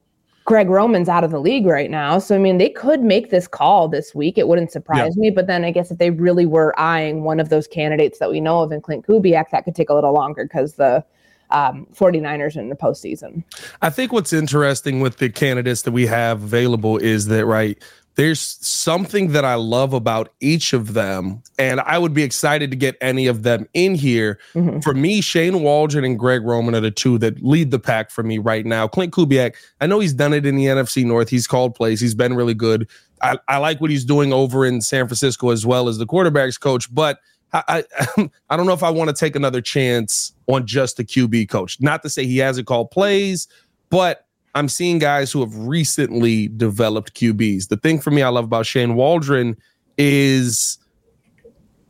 Greg 0.47 0.69
Roman's 0.69 1.09
out 1.09 1.25
of 1.25 1.31
the 1.31 1.41
league 1.41 1.65
right 1.65 1.91
now. 1.91 2.19
So, 2.19 2.33
I 2.33 2.37
mean, 2.37 2.57
they 2.57 2.69
could 2.69 3.01
make 3.01 3.31
this 3.31 3.49
call 3.49 3.89
this 3.89 4.15
week. 4.15 4.37
It 4.37 4.47
wouldn't 4.47 4.71
surprise 4.71 5.13
yeah. 5.17 5.23
me. 5.23 5.29
But 5.29 5.45
then 5.45 5.65
I 5.65 5.71
guess 5.71 5.91
if 5.91 5.97
they 5.97 6.09
really 6.09 6.45
were 6.45 6.73
eyeing 6.79 7.25
one 7.25 7.41
of 7.41 7.49
those 7.49 7.67
candidates 7.67 8.19
that 8.19 8.29
we 8.29 8.39
know 8.39 8.61
of 8.61 8.71
in 8.71 8.81
Klint 8.81 9.05
Kubiak, 9.05 9.49
that 9.51 9.65
could 9.65 9.75
take 9.75 9.89
a 9.89 9.93
little 9.93 10.13
longer 10.13 10.45
because 10.45 10.75
the 10.75 11.03
um, 11.49 11.85
49ers 11.93 12.55
in 12.55 12.69
the 12.69 12.75
postseason. 12.75 13.43
I 13.81 13.89
think 13.89 14.13
what's 14.13 14.31
interesting 14.31 15.01
with 15.01 15.17
the 15.17 15.29
candidates 15.29 15.81
that 15.81 15.91
we 15.91 16.07
have 16.07 16.41
available 16.43 16.97
is 16.97 17.27
that, 17.27 17.45
right, 17.45 17.81
there's 18.17 18.57
something 18.65 19.31
that 19.33 19.45
I 19.45 19.53
love 19.53 19.93
about 19.93 20.33
each 20.39 20.73
of 20.73 20.95
them, 20.95 21.43
and 21.59 21.79
I 21.81 21.99
would 21.99 22.15
be 22.15 22.23
excited 22.23 22.71
to 22.71 22.75
get 22.75 22.97
any 22.99 23.27
of 23.27 23.43
them 23.43 23.69
in 23.75 23.93
here. 23.93 24.39
Mm-hmm. 24.55 24.79
For 24.79 24.95
me, 24.95 25.21
Shane 25.21 25.61
Waldron 25.61 26.03
and 26.03 26.17
Greg 26.17 26.43
Roman 26.43 26.73
are 26.73 26.79
the 26.79 26.89
two 26.89 27.19
that 27.19 27.43
lead 27.43 27.69
the 27.69 27.77
pack 27.77 28.09
for 28.09 28.23
me 28.23 28.39
right 28.39 28.65
now. 28.65 28.87
Klint 28.87 29.11
Kubiak, 29.11 29.55
I 29.81 29.85
know 29.85 29.99
he's 29.99 30.15
done 30.15 30.33
it 30.33 30.47
in 30.47 30.55
the 30.55 30.65
NFC 30.65 31.05
North. 31.05 31.29
He's 31.29 31.45
called 31.45 31.75
plays. 31.75 32.01
He's 32.01 32.15
been 32.15 32.33
really 32.33 32.55
good. 32.55 32.89
I, 33.21 33.37
I 33.47 33.57
like 33.57 33.79
what 33.79 33.91
he's 33.91 34.03
doing 34.03 34.33
over 34.33 34.65
in 34.65 34.81
San 34.81 35.05
Francisco 35.05 35.51
as 35.51 35.63
well 35.63 35.87
as 35.87 35.99
the 35.99 36.07
quarterbacks 36.07 36.59
coach, 36.59 36.93
but 36.93 37.19
I, 37.53 37.83
I, 38.17 38.29
I 38.49 38.57
don't 38.57 38.65
know 38.65 38.73
if 38.73 38.83
I 38.83 38.89
want 38.89 39.09
to 39.09 39.15
take 39.15 39.35
another 39.35 39.61
chance 39.61 40.33
on 40.47 40.65
just 40.65 40.97
the 40.97 41.05
QB 41.05 41.49
coach. 41.49 41.79
Not 41.81 42.01
to 42.01 42.09
say 42.09 42.25
he 42.25 42.39
hasn't 42.39 42.65
called 42.65 42.89
plays, 42.89 43.47
but 43.91 44.26
I'm 44.57 44.69
seeing 44.69 44.97
guys 44.97 45.31
who 45.31 45.41
have 45.41 45.55
recently 45.55 46.47
developed 46.47 47.13
QBs. 47.13 47.67
The 47.67 47.77
thing 47.77 47.99
for 47.99 48.09
me 48.09 48.23
I 48.23 48.29
love 48.29 48.45
about 48.45 48.65
Shane 48.65 48.95
Waldron 48.95 49.55
is 49.99 50.79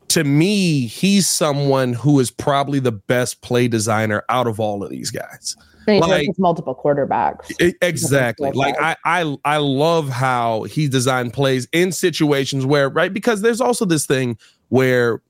to 0.09 0.23
me, 0.23 0.85
he's 0.85 1.29
someone 1.29 1.93
who 1.93 2.19
is 2.19 2.29
probably 2.29 2.79
the 2.79 2.91
best 2.91 3.41
play 3.41 3.67
designer 3.67 4.23
out 4.29 4.47
of 4.47 4.59
all 4.59 4.83
of 4.83 4.89
these 4.89 5.11
guys. 5.11 5.55
Like 5.87 6.27
multiple 6.37 6.75
quarterbacks. 6.75 7.53
exactly. 7.81 8.51
Like 8.51 8.75
I, 8.77 8.97
I 9.05 9.37
I 9.45 9.57
love 9.57 10.09
how 10.09 10.63
he 10.63 10.89
designed 10.89 11.31
plays 11.31 11.65
in 11.71 11.93
situations 11.93 12.65
where, 12.65 12.89
right? 12.89 13.13
Because 13.13 13.41
there's 13.41 13.61
also 13.61 13.85
this 13.85 14.05
thing 14.05 14.37
where 14.67 15.21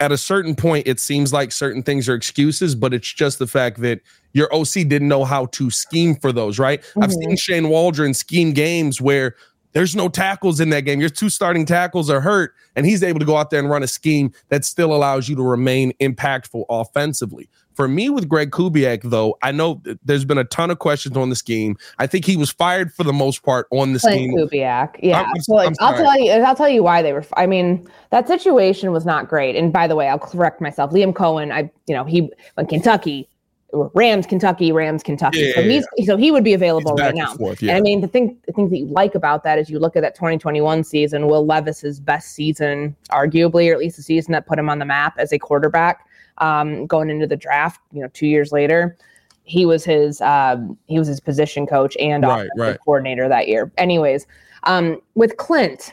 at 0.00 0.10
a 0.10 0.16
certain 0.16 0.56
point, 0.56 0.86
it 0.88 0.98
seems 0.98 1.32
like 1.32 1.52
certain 1.52 1.82
things 1.82 2.08
are 2.08 2.14
excuses, 2.14 2.74
but 2.74 2.94
it's 2.94 3.12
just 3.12 3.38
the 3.38 3.46
fact 3.46 3.80
that 3.82 4.00
your 4.32 4.52
OC 4.54 4.88
didn't 4.88 5.08
know 5.08 5.24
how 5.24 5.46
to 5.46 5.70
scheme 5.70 6.16
for 6.16 6.32
those, 6.32 6.58
right? 6.58 6.80
Mm-hmm. 6.80 7.02
I've 7.02 7.12
seen 7.12 7.36
Shane 7.36 7.68
Waldron 7.68 8.14
scheme 8.14 8.52
games 8.52 9.00
where 9.00 9.36
There's 9.72 9.94
no 9.94 10.08
tackles 10.08 10.58
in 10.58 10.70
that 10.70 10.80
game. 10.80 11.00
Your 11.00 11.10
two 11.10 11.28
starting 11.28 11.64
tackles 11.64 12.10
are 12.10 12.20
hurt, 12.20 12.54
and 12.74 12.84
he's 12.84 13.02
able 13.02 13.20
to 13.20 13.24
go 13.26 13.36
out 13.36 13.50
there 13.50 13.60
and 13.60 13.70
run 13.70 13.82
a 13.82 13.86
scheme 13.86 14.32
that 14.48 14.64
still 14.64 14.92
allows 14.92 15.28
you 15.28 15.36
to 15.36 15.42
remain 15.42 15.92
impactful 16.00 16.64
offensively. 16.68 17.48
For 17.80 17.88
me, 17.88 18.10
with 18.10 18.28
Greg 18.28 18.50
Kubiak, 18.50 19.00
though, 19.04 19.38
I 19.42 19.52
know 19.52 19.80
there's 20.04 20.26
been 20.26 20.36
a 20.36 20.44
ton 20.44 20.70
of 20.70 20.78
questions 20.80 21.16
on 21.16 21.30
the 21.30 21.34
scheme. 21.34 21.78
I 21.98 22.06
think 22.06 22.26
he 22.26 22.36
was 22.36 22.50
fired 22.50 22.92
for 22.92 23.04
the 23.04 23.12
most 23.14 23.42
part 23.42 23.68
on 23.70 23.94
the 23.94 23.98
Klint 23.98 24.12
scheme. 24.12 24.36
Kubiak, 24.36 24.96
yeah. 25.02 25.22
I'm- 25.22 25.40
So, 25.40 25.54
like, 25.54 25.68
I'm 25.68 25.74
I'll 25.80 25.94
tell 25.96 26.20
you. 26.20 26.30
I'll 26.30 26.54
tell 26.54 26.68
you 26.68 26.82
why 26.82 27.00
they 27.00 27.14
were. 27.14 27.24
I 27.38 27.46
mean, 27.46 27.88
that 28.10 28.28
situation 28.28 28.92
was 28.92 29.06
not 29.06 29.30
great. 29.30 29.56
And 29.56 29.72
by 29.72 29.86
the 29.86 29.96
way, 29.96 30.08
I'll 30.08 30.18
correct 30.18 30.60
myself. 30.60 30.90
Liam 30.90 31.14
Coen, 31.14 31.50
I, 31.50 31.70
you 31.86 31.94
know, 31.94 32.04
he 32.04 32.28
went 32.54 32.68
Kentucky, 32.68 33.26
Rams, 33.72 34.26
Kentucky, 34.26 34.72
Rams, 34.72 35.02
Kentucky. 35.02 35.38
Yeah, 35.40 35.54
so 35.54 35.60
yeah, 35.62 35.80
so 36.04 36.16
he 36.18 36.30
would 36.30 36.44
be 36.44 36.52
available 36.52 36.94
right 36.96 37.14
now. 37.14 37.30
and 37.30 37.38
forth, 37.38 37.62
And. 37.62 37.70
I 37.70 37.80
mean, 37.80 38.02
the 38.02 38.08
thing, 38.08 38.36
the 38.46 38.52
things 38.52 38.68
that 38.72 38.76
you 38.76 38.86
like 38.88 39.14
about 39.14 39.42
that 39.44 39.58
is 39.58 39.70
you 39.70 39.78
look 39.78 39.96
at 39.96 40.02
that 40.02 40.14
2021 40.16 40.84
season, 40.84 41.28
Will 41.28 41.46
Levis's 41.46 41.98
best 41.98 42.32
season, 42.34 42.94
arguably, 43.10 43.70
or 43.70 43.72
at 43.72 43.78
least 43.78 43.96
the 43.96 44.02
season 44.02 44.32
that 44.32 44.46
put 44.46 44.58
him 44.58 44.68
on 44.68 44.80
the 44.80 44.84
map 44.84 45.14
as 45.16 45.32
a 45.32 45.38
quarterback, 45.38 46.04
um, 46.40 46.86
going 46.86 47.10
into 47.10 47.26
the 47.26 47.36
draft. 47.36 47.80
You 47.92 48.02
know, 48.02 48.08
two 48.12 48.26
years 48.26 48.52
later, 48.52 48.96
he 49.44 49.66
was 49.66 49.84
his 49.84 50.20
um, 50.20 50.76
he 50.86 50.98
was 50.98 51.08
his 51.08 51.20
position 51.20 51.66
coach 51.66 51.96
and 51.98 52.24
Right, 52.24 52.48
right. 52.56 52.78
coordinator 52.84 53.28
that 53.28 53.48
year. 53.48 53.70
Anyways, 53.78 54.26
um, 54.64 55.00
with 55.14 55.36
Klint, 55.36 55.92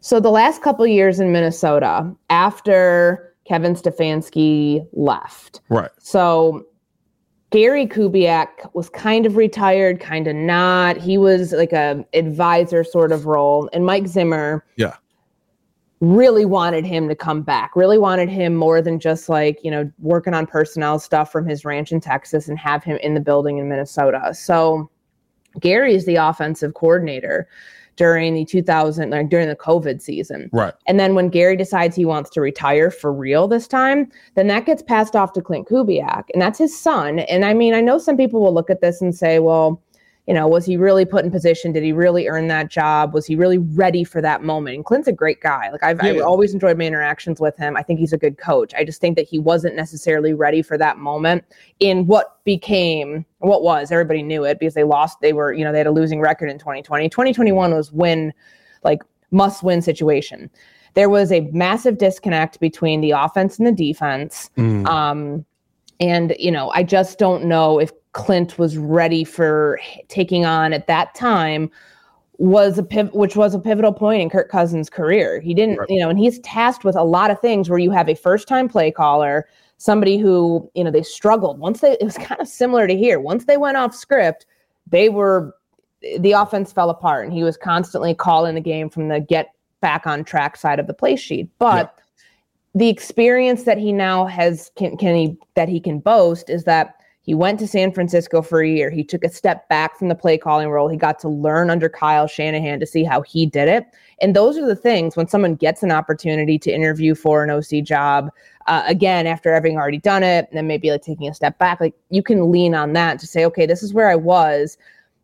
so 0.00 0.20
the 0.20 0.30
last 0.30 0.62
couple 0.62 0.86
years 0.86 1.20
in 1.20 1.32
Minnesota 1.32 2.14
after 2.30 3.34
Kevin 3.46 3.74
Stefanski 3.74 4.86
left. 4.92 5.60
Right. 5.68 5.90
So 5.98 6.66
Gary 7.50 7.86
Kubiak 7.86 8.48
was 8.74 8.88
kind 8.88 9.26
of 9.26 9.36
retired, 9.36 10.00
kind 10.00 10.26
of 10.26 10.34
not. 10.34 10.96
He 10.96 11.18
was 11.18 11.52
like 11.52 11.72
a 11.72 12.04
advisor 12.12 12.82
sort 12.84 13.12
of 13.12 13.26
role, 13.26 13.68
and 13.72 13.86
Mike 13.86 14.06
Zimmer, 14.08 14.64
Yeah. 14.76 14.94
Really 16.04 16.44
wanted 16.44 16.84
him 16.84 17.08
to 17.08 17.14
come 17.14 17.42
back. 17.42 17.74
Really 17.74 17.98
wanted 17.98 18.28
him 18.28 18.54
more 18.54 18.82
than 18.82 19.00
just 19.00 19.28
like 19.28 19.58
you 19.64 19.70
know 19.70 19.90
working 19.98 20.34
on 20.34 20.46
personnel 20.46 20.98
stuff 20.98 21.32
from 21.32 21.46
his 21.46 21.64
ranch 21.64 21.92
in 21.92 22.00
Texas 22.00 22.48
and 22.48 22.58
have 22.58 22.84
him 22.84 22.98
in 22.98 23.14
the 23.14 23.20
building 23.20 23.58
in 23.58 23.68
Minnesota. 23.68 24.34
So 24.34 24.90
Gary 25.60 25.94
is 25.94 26.04
the 26.04 26.16
offensive 26.16 26.74
coordinator 26.74 27.48
during 27.96 28.34
the 28.34 28.44
2000 28.44 29.10
like 29.10 29.28
during 29.28 29.48
the 29.48 29.56
COVID 29.56 30.02
season. 30.02 30.50
Right. 30.52 30.74
And 30.86 30.98
then 30.98 31.14
when 31.14 31.28
Gary 31.28 31.56
decides 31.56 31.96
he 31.96 32.04
wants 32.04 32.30
to 32.30 32.40
retire 32.40 32.90
for 32.90 33.12
real 33.12 33.48
this 33.48 33.68
time, 33.68 34.10
then 34.34 34.48
that 34.48 34.66
gets 34.66 34.82
passed 34.82 35.16
off 35.16 35.32
to 35.34 35.40
Klint 35.40 35.68
Kubiak, 35.68 36.24
and 36.32 36.42
that's 36.42 36.58
his 36.58 36.78
son. 36.78 37.20
And 37.20 37.44
I 37.44 37.54
mean, 37.54 37.74
I 37.74 37.80
know 37.80 37.98
some 37.98 38.16
people 38.16 38.42
will 38.42 38.54
look 38.54 38.70
at 38.70 38.80
this 38.80 39.00
and 39.00 39.14
say, 39.14 39.38
well, 39.38 39.80
you 40.26 40.32
know, 40.32 40.48
was 40.48 40.64
he 40.64 40.78
really 40.78 41.04
put 41.04 41.24
in 41.24 41.30
position? 41.30 41.72
Did 41.72 41.82
he 41.82 41.92
really 41.92 42.28
earn 42.28 42.48
that 42.48 42.70
job? 42.70 43.12
Was 43.12 43.26
he 43.26 43.36
really 43.36 43.58
ready 43.58 44.04
for 44.04 44.22
that 44.22 44.42
moment? 44.42 44.76
And 44.76 44.84
Klint's 44.84 45.06
a 45.06 45.12
great 45.12 45.42
guy. 45.42 45.70
Like 45.70 45.82
I've, 45.82 46.00
I've 46.00 46.22
always 46.22 46.54
enjoyed 46.54 46.78
my 46.78 46.84
interactions 46.84 47.40
with 47.40 47.56
him. 47.58 47.76
I 47.76 47.82
think 47.82 48.00
he's 48.00 48.14
a 48.14 48.18
good 48.18 48.38
coach. 48.38 48.72
I 48.74 48.84
just 48.84 49.02
think 49.02 49.16
that 49.16 49.28
he 49.28 49.38
wasn't 49.38 49.76
necessarily 49.76 50.32
ready 50.32 50.62
for 50.62 50.78
that 50.78 50.96
moment 50.96 51.44
in 51.78 52.06
what 52.06 52.42
became 52.44 53.26
what 53.38 53.62
was. 53.62 53.92
Everybody 53.92 54.22
knew 54.22 54.44
it 54.44 54.58
because 54.58 54.72
they 54.72 54.84
lost. 54.84 55.20
They 55.20 55.34
were, 55.34 55.52
you 55.52 55.62
know, 55.62 55.72
they 55.72 55.78
had 55.78 55.86
a 55.86 55.92
losing 55.92 56.20
record 56.20 56.48
in 56.48 56.58
2020. 56.58 57.10
2021 57.10 57.74
was 57.74 57.92
win, 57.92 58.32
like 58.82 59.02
must 59.30 59.62
win 59.62 59.82
situation. 59.82 60.48
There 60.94 61.10
was 61.10 61.32
a 61.32 61.40
massive 61.52 61.98
disconnect 61.98 62.60
between 62.60 63.02
the 63.02 63.10
offense 63.10 63.58
and 63.58 63.66
the 63.66 63.72
defense. 63.72 64.48
Mm. 64.56 64.86
Um, 64.86 65.44
and 66.00 66.34
you 66.38 66.50
know, 66.50 66.70
I 66.70 66.82
just 66.82 67.18
don't 67.18 67.44
know 67.44 67.78
if 67.78 67.92
Klint 68.14 68.58
was 68.58 68.78
ready 68.78 69.24
for 69.24 69.78
taking 70.08 70.46
on 70.46 70.72
at 70.72 70.86
that 70.86 71.14
time 71.14 71.70
was 72.38 72.78
a 72.78 72.82
piv- 72.82 73.12
which 73.12 73.36
was 73.36 73.54
a 73.54 73.58
pivotal 73.58 73.92
point 73.92 74.22
in 74.22 74.30
Kirk 74.30 74.48
Cousins' 74.48 74.90
career. 74.90 75.40
He 75.40 75.54
didn't, 75.54 75.76
Right. 75.78 75.88
you 75.90 76.00
know, 76.00 76.08
and 76.08 76.18
he's 76.18 76.38
tasked 76.40 76.84
with 76.84 76.96
a 76.96 77.04
lot 77.04 77.30
of 77.30 77.40
things 77.40 77.70
where 77.70 77.78
you 77.78 77.90
have 77.90 78.08
a 78.08 78.14
first-time 78.14 78.68
play 78.68 78.90
caller, 78.90 79.46
somebody 79.78 80.16
who, 80.18 80.68
you 80.74 80.82
know, 80.82 80.90
they 80.90 81.02
struggled. 81.02 81.58
Once 81.58 81.80
they 81.80 81.92
it 81.92 82.02
was 82.02 82.18
kind 82.18 82.40
of 82.40 82.48
similar 82.48 82.86
to 82.86 82.96
here. 82.96 83.20
Once 83.20 83.44
they 83.44 83.56
went 83.56 83.76
off 83.76 83.94
script, 83.94 84.46
they 84.88 85.08
were 85.08 85.54
the 86.18 86.32
offense 86.32 86.72
fell 86.72 86.90
apart 86.90 87.24
and 87.24 87.32
he 87.32 87.42
was 87.42 87.56
constantly 87.56 88.14
calling 88.14 88.54
the 88.54 88.60
game 88.60 88.90
from 88.90 89.08
the 89.08 89.20
get 89.20 89.52
back 89.80 90.06
on 90.06 90.22
track 90.22 90.56
side 90.56 90.78
of 90.78 90.86
the 90.86 90.94
play 90.94 91.16
sheet. 91.16 91.48
But 91.58 91.98
the 92.74 92.88
experience 92.88 93.62
that 93.62 93.78
he 93.78 93.92
now 93.92 94.26
has 94.26 94.70
can, 94.76 94.96
can 94.96 95.14
he 95.14 95.38
that 95.54 95.68
he 95.68 95.80
can 95.80 96.00
boast 96.00 96.50
is 96.50 96.64
that 96.64 96.96
he 97.24 97.34
went 97.34 97.58
to 97.60 97.66
San 97.66 97.90
Francisco 97.90 98.42
for 98.42 98.60
a 98.60 98.68
year. 98.68 98.90
He 98.90 99.02
took 99.02 99.24
a 99.24 99.30
step 99.30 99.66
back 99.70 99.98
from 99.98 100.08
the 100.08 100.14
play 100.14 100.36
calling 100.36 100.68
role. 100.68 100.90
He 100.90 100.98
got 100.98 101.18
to 101.20 101.28
learn 101.28 101.70
under 101.70 101.88
Kyle 101.88 102.26
Shanahan 102.26 102.80
to 102.80 102.86
see 102.86 103.02
how 103.02 103.22
he 103.22 103.46
did 103.46 103.66
it. 103.66 103.86
And 104.20 104.36
those 104.36 104.58
are 104.58 104.66
the 104.66 104.76
things 104.76 105.16
when 105.16 105.26
someone 105.26 105.54
gets 105.54 105.82
an 105.82 105.90
opportunity 105.90 106.58
to 106.58 106.70
interview 106.70 107.14
for 107.14 107.42
an 107.42 107.48
OC 107.48 107.82
job, 107.82 108.30
uh, 108.66 108.82
again, 108.86 109.26
after 109.26 109.54
having 109.54 109.78
already 109.78 109.98
done 109.98 110.22
it, 110.22 110.46
and 110.50 110.58
then 110.58 110.66
maybe 110.66 110.90
like 110.90 111.00
taking 111.00 111.26
a 111.26 111.32
step 111.32 111.58
back, 111.58 111.80
like 111.80 111.94
you 112.10 112.22
can 112.22 112.52
lean 112.52 112.74
on 112.74 112.92
that 112.92 113.18
to 113.20 113.26
say, 113.26 113.46
okay, 113.46 113.64
this 113.64 113.82
is 113.82 113.94
where 113.94 114.10
I 114.10 114.16
was. 114.16 114.76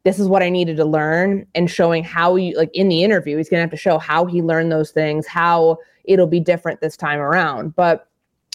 This 0.03 0.19
is 0.19 0.27
what 0.27 0.43
I 0.43 0.49
needed 0.49 0.79
to 0.79 0.87
learn, 0.87 1.47
and 1.55 1.71
showing 1.71 2.03
how 2.03 2.37
you 2.37 2.57
like 2.57 2.71
in 2.73 2.89
the 2.89 3.05
interview, 3.05 3.37
he's 3.37 3.51
gonna 3.51 3.61
have 3.61 3.71
to 3.71 3.77
show 3.77 3.99
how 3.99 4.25
he 4.25 4.41
learned 4.41 4.73
those 4.73 4.91
things, 4.91 5.27
how 5.27 5.77
it'll 6.05 6.27
be 6.27 6.41
different 6.41 6.81
this 6.81 6.97
time 6.97 7.19
around. 7.19 7.77
But 7.77 8.09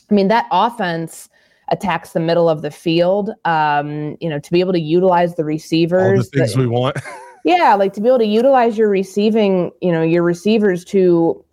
I 0.10 0.16
mean, 0.16 0.30
that 0.30 0.48
offense 0.52 1.30
attacks 1.70 2.14
the 2.14 2.20
middle 2.20 2.48
of 2.50 2.62
the 2.62 2.72
field. 2.72 3.32
Um, 3.46 4.18
you 4.22 4.30
know, 4.30 4.40
to 4.40 4.52
be 4.52 4.60
able 4.60 4.74
to 4.74 4.80
utilize 4.80 5.36
the 5.36 5.44
receivers, 5.46 6.20
All 6.20 6.30
the 6.32 6.40
things 6.40 6.54
the- 6.54 6.60
we 6.60 6.68
want. 6.68 6.98
yeah, 7.46 7.74
like 7.76 7.94
to 7.94 8.02
be 8.02 8.08
able 8.08 8.20
to 8.20 8.26
utilize 8.26 8.78
your 8.78 8.90
receiving, 8.90 9.72
you 9.82 9.92
know, 9.92 10.02
your 10.02 10.24
receivers 10.24 10.84
to, 10.86 11.44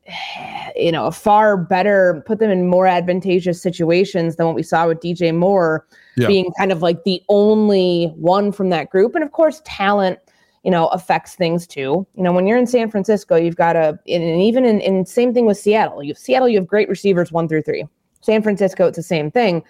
you 0.77 0.93
know, 0.93 1.07
a 1.07 1.13
far 1.13 1.57
better, 1.57 2.23
put 2.27 2.39
them 2.39 2.51
in 2.51 2.67
more 2.69 2.87
advantageous 2.87 3.61
situations 3.63 4.37
than 4.37 4.47
what 4.47 4.55
we 4.55 4.63
saw 4.63 4.87
with 4.89 5.01
DJ 5.01 5.35
Moore 5.35 5.87
Yeah. 6.17 6.27
being 6.27 6.51
kind 6.59 6.73
of 6.73 6.83
like 6.83 7.05
the 7.05 7.23
only 7.29 8.13
one 8.17 8.53
from 8.53 8.71
that 8.71 8.91
group. 8.91 9.15
And 9.15 9.23
of 9.25 9.33
course, 9.33 9.63
talent, 9.65 10.19
you 10.65 10.71
know, 10.71 10.89
affects 10.89 11.35
things 11.35 11.67
too. 11.67 12.07
You 12.15 12.23
know, 12.23 12.33
when 12.33 12.47
you're 12.47 12.59
in 12.59 12.67
San 12.67 12.91
Francisco, 12.91 13.37
you've 13.37 13.57
got 13.57 13.77
a, 13.77 13.99
and 14.09 14.23
and 14.23 14.41
even 14.43 14.65
in, 14.65 14.81
in 14.81 15.05
same 15.07 15.35
thing 15.35 15.47
with 15.47 15.59
Seattle. 15.59 16.03
You 16.03 16.15
Seattle, 16.15 16.49
you 16.49 16.59
have 16.59 16.67
great 16.67 16.89
receivers 16.89 17.33
one 17.33 17.49
through 17.49 17.63
three. 17.63 17.85
San 18.21 18.43
Francisco, 18.43 18.87
it's 18.87 18.97
the 18.97 19.03
same 19.03 19.31
thing. 19.31 19.65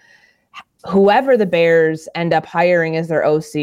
Whoever 0.86 1.36
the 1.36 1.46
Bears 1.46 2.08
end 2.14 2.32
up 2.34 2.44
hiring 2.46 2.96
as 2.96 3.08
their 3.08 3.24
OC, 3.24 3.54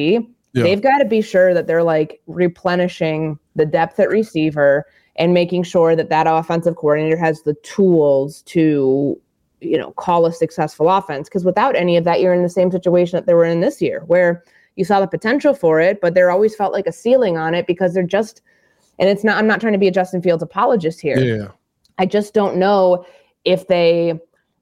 Yeah. 0.53 0.63
they've 0.63 0.81
got 0.81 0.99
to 0.99 1.05
be 1.05 1.21
sure 1.21 1.53
that 1.53 1.67
they're 1.67 1.83
like 1.83 2.21
replenishing 2.27 3.37
the 3.55 3.65
depth 3.65 3.99
at 3.99 4.09
receiver 4.09 4.85
and 5.15 5.33
making 5.33 5.63
sure 5.63 5.95
that 5.95 6.09
that 6.09 6.27
offensive 6.27 6.75
coordinator 6.77 7.17
has 7.17 7.41
the 7.43 7.53
tools 7.63 8.41
to 8.43 9.19
you 9.61 9.77
know 9.77 9.91
call 9.91 10.25
a 10.25 10.31
successful 10.31 10.89
offense 10.89 11.27
because 11.27 11.43
without 11.43 11.75
any 11.75 11.97
of 11.97 12.05
that 12.05 12.21
you're 12.21 12.33
in 12.33 12.43
the 12.43 12.47
same 12.49 12.71
situation 12.71 13.17
that 13.17 13.25
they 13.25 13.33
were 13.33 13.43
in 13.43 13.59
this 13.59 13.81
year 13.81 14.03
where 14.07 14.41
you 14.77 14.85
saw 14.85 15.01
the 15.01 15.07
potential 15.07 15.53
for 15.53 15.81
it 15.81 15.99
but 15.99 16.13
there 16.13 16.31
always 16.31 16.55
felt 16.55 16.71
like 16.71 16.87
a 16.87 16.93
ceiling 16.93 17.35
on 17.37 17.53
it 17.53 17.67
because 17.67 17.93
they're 17.93 18.01
just 18.03 18.41
and 18.99 19.09
it's 19.09 19.21
not 19.25 19.37
i'm 19.37 19.47
not 19.47 19.59
trying 19.59 19.73
to 19.73 19.79
be 19.79 19.89
a 19.89 19.91
justin 19.91 20.21
fields 20.21 20.41
apologist 20.41 21.01
here 21.01 21.19
Yeah. 21.19 21.47
I 21.97 22.05
just 22.05 22.33
don't 22.33 22.55
know 22.55 23.05
if 23.43 23.67
they, 23.67 24.17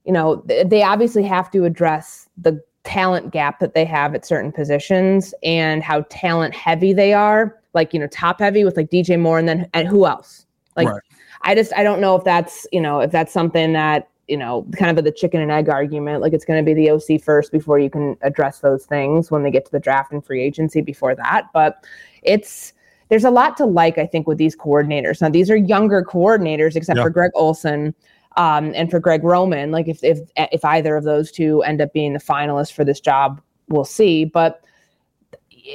you 0.08 0.14
know, 0.14 0.42
they 0.46 0.82
obviously 0.82 1.22
have 1.22 1.50
to 1.50 1.66
address 1.66 2.30
the 2.38 2.58
talent 2.84 3.30
gap 3.30 3.60
that 3.60 3.74
they 3.74 3.84
have 3.84 4.14
at 4.14 4.24
certain 4.24 4.50
positions 4.50 5.34
and 5.42 5.82
how 5.82 6.00
talent 6.08 6.54
heavy 6.54 6.94
they 6.94 7.12
are, 7.12 7.60
like, 7.74 7.92
you 7.92 8.00
know, 8.00 8.06
top 8.06 8.40
heavy 8.40 8.64
with 8.64 8.74
like 8.74 8.88
DJ 8.88 9.20
Moore 9.20 9.38
and 9.38 9.46
then 9.46 9.68
and 9.74 9.86
who 9.86 10.06
else? 10.06 10.46
Like 10.78 10.88
Right. 10.88 11.02
I 11.42 11.54
just 11.54 11.74
I 11.76 11.82
don't 11.82 12.00
know 12.00 12.16
if 12.16 12.24
that's, 12.24 12.66
you 12.72 12.80
know, 12.80 13.00
if 13.00 13.10
that's 13.10 13.34
something 13.34 13.74
that, 13.74 14.08
you 14.28 14.38
know, 14.38 14.66
kind 14.78 14.98
of 14.98 15.04
the 15.04 15.12
chicken 15.12 15.42
and 15.42 15.52
egg 15.52 15.68
argument, 15.68 16.22
like 16.22 16.32
it's 16.32 16.46
going 16.46 16.58
to 16.58 16.64
be 16.64 16.72
the 16.72 16.90
OC 16.90 17.20
first 17.20 17.52
before 17.52 17.78
you 17.78 17.90
can 17.90 18.16
address 18.22 18.60
those 18.60 18.86
things 18.86 19.30
when 19.30 19.42
they 19.42 19.50
get 19.50 19.66
to 19.66 19.72
the 19.72 19.78
draft 19.78 20.10
and 20.10 20.24
free 20.24 20.42
agency 20.42 20.80
before 20.80 21.14
that, 21.16 21.48
but 21.52 21.84
it's 22.22 22.72
there's 23.10 23.24
a 23.24 23.30
lot 23.30 23.58
to 23.58 23.66
like, 23.66 23.98
I 23.98 24.06
think, 24.06 24.26
with 24.26 24.38
these 24.38 24.56
coordinators. 24.56 25.20
Now, 25.20 25.28
these 25.28 25.50
are 25.50 25.56
younger 25.56 26.02
coordinators, 26.02 26.76
except 26.76 26.96
Yeah. 26.96 27.04
for 27.04 27.10
Greg 27.10 27.30
Olson 27.34 27.94
um, 28.38 28.72
and 28.74 28.90
for 28.90 28.98
Greg 29.00 29.22
Roman. 29.22 29.70
Like, 29.70 29.88
if 29.88 30.02
if 30.02 30.18
if 30.36 30.64
either 30.64 30.96
of 30.96 31.04
those 31.04 31.30
two 31.30 31.62
end 31.62 31.82
up 31.82 31.92
being 31.92 32.14
the 32.14 32.20
finalists 32.20 32.72
for 32.72 32.84
this 32.84 33.00
job, 33.00 33.40
we'll 33.68 33.84
see. 33.84 34.24
But 34.24 34.62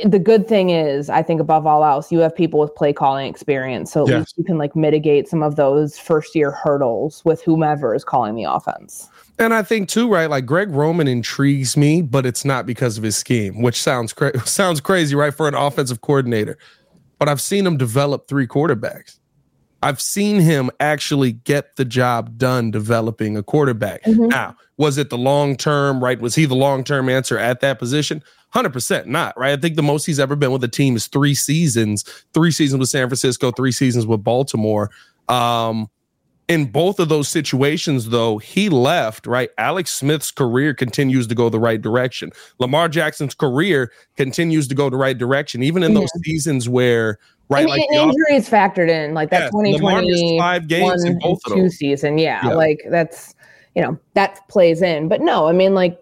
the 0.06 0.18
good 0.18 0.48
thing 0.48 0.72
is, 0.72 1.10
I 1.10 1.22
think 1.22 1.40
above 1.40 1.68
all 1.68 1.84
else, 1.84 2.12
you 2.12 2.18
have 2.20 2.36
people 2.36 2.60
with 2.60 2.74
play 2.74 2.94
calling 2.94 3.28
experience, 3.28 3.92
so 3.92 4.04
at 4.04 4.10
Yes. 4.10 4.20
least 4.20 4.38
you 4.38 4.44
can 4.44 4.58
like 4.58 4.76
mitigate 4.76 5.28
some 5.28 5.44
of 5.44 5.56
those 5.56 6.00
first 6.00 6.34
year 6.36 6.50
hurdles 6.52 7.22
with 7.26 7.44
whomever 7.44 7.94
is 7.94 8.04
calling 8.04 8.34
the 8.34 8.46
offense. 8.46 9.08
And 9.38 9.54
I 9.54 9.62
think 9.62 9.90
too, 9.90 10.10
right? 10.12 10.30
Like 10.30 10.46
Greg 10.46 10.72
Roman 10.72 11.08
intrigues 11.08 11.76
me, 11.78 12.02
but 12.02 12.26
it's 12.26 12.46
not 12.46 12.66
because 12.66 12.98
of 12.98 13.04
his 13.04 13.16
scheme, 13.18 13.62
which 13.62 13.80
sounds 13.82 14.14
cra- 14.14 14.40
sounds 14.48 14.80
crazy, 14.82 15.16
right, 15.16 15.34
for 15.34 15.48
an 15.48 15.54
offensive 15.56 16.02
coordinator. 16.02 16.58
But 17.20 17.30
I've 17.30 17.42
seen 17.42 17.66
him 17.68 17.78
develop 17.78 18.28
three 18.28 18.48
quarterbacks. 18.48 19.20
I've 19.84 20.02
seen 20.02 20.40
him 20.40 20.72
actually 20.80 21.34
get 21.34 21.76
the 21.76 21.86
job 21.86 22.38
done 22.38 22.72
developing 22.72 23.38
a 23.38 23.44
quarterback. 23.44 24.04
Mhm. 24.04 24.30
Now, 24.30 24.56
was 24.78 24.98
it 24.98 25.10
the 25.10 25.18
long 25.18 25.56
term, 25.56 26.04
right? 26.04 26.20
Was 26.20 26.36
he 26.36 26.46
the 26.46 26.56
long 26.56 26.84
term 26.84 27.10
answer 27.10 27.38
at 27.38 27.60
that 27.62 27.80
position? 27.80 28.24
100% 28.50 29.08
not, 29.08 29.38
right? 29.38 29.52
I 29.52 29.62
think 29.62 29.76
the 29.76 29.84
most 29.84 30.06
he's 30.06 30.20
ever 30.20 30.36
been 30.36 30.52
with 30.52 30.64
a 30.64 30.68
team 30.68 30.96
is 30.96 31.08
three 31.08 31.36
seasons, 31.36 32.04
three 32.34 32.52
seasons 32.52 32.80
with 32.80 32.90
San 32.90 33.08
Francisco, 33.08 33.52
three 33.52 33.72
seasons 33.72 34.06
with 34.06 34.24
Baltimore. 34.24 34.90
Um, 35.28 35.88
in 36.50 36.66
both 36.66 37.00
of 37.00 37.10
those 37.10 37.30
situations, 37.30 38.10
though, 38.10 38.38
he 38.38 38.70
left, 38.70 39.26
right? 39.26 39.50
Alex 39.58 39.92
Smith's 39.94 40.30
career 40.30 40.74
continues 40.74 41.26
to 41.28 41.36
go 41.36 41.50
the 41.50 41.60
right 41.60 41.82
direction. 41.82 42.32
Lamar 42.60 42.90
Jackson's 42.90 43.34
career 43.34 43.92
continues 44.18 44.68
to 44.68 44.76
go 44.76 44.90
the 44.90 44.98
right 44.98 45.18
direction, 45.18 45.64
even 45.64 45.84
in 45.84 45.94
those 45.94 46.10
seasons 46.24 46.68
where, 46.68 47.18
right? 47.54 47.68
like 47.68 47.84
injuries 47.92 48.50
factored 48.50 48.90
in, 48.90 49.14
like 49.14 49.30
that 49.30 49.44
yeah, 49.44 49.50
2020 49.50 50.40
five 50.40 50.68
games 50.68 51.04
in 51.04 51.20
both 51.20 51.40
two 51.48 51.70
season. 51.70 52.18
Yeah, 52.18 52.48
yeah, 52.48 52.54
like 52.54 52.82
that's, 52.90 53.36
you 53.76 53.82
know, 53.82 53.98
that 54.14 54.40
plays 54.50 54.82
in. 54.82 55.08
But 55.08 55.22
no, 55.22 55.48
I 55.48 55.52
mean, 55.52 55.74
like, 55.74 56.00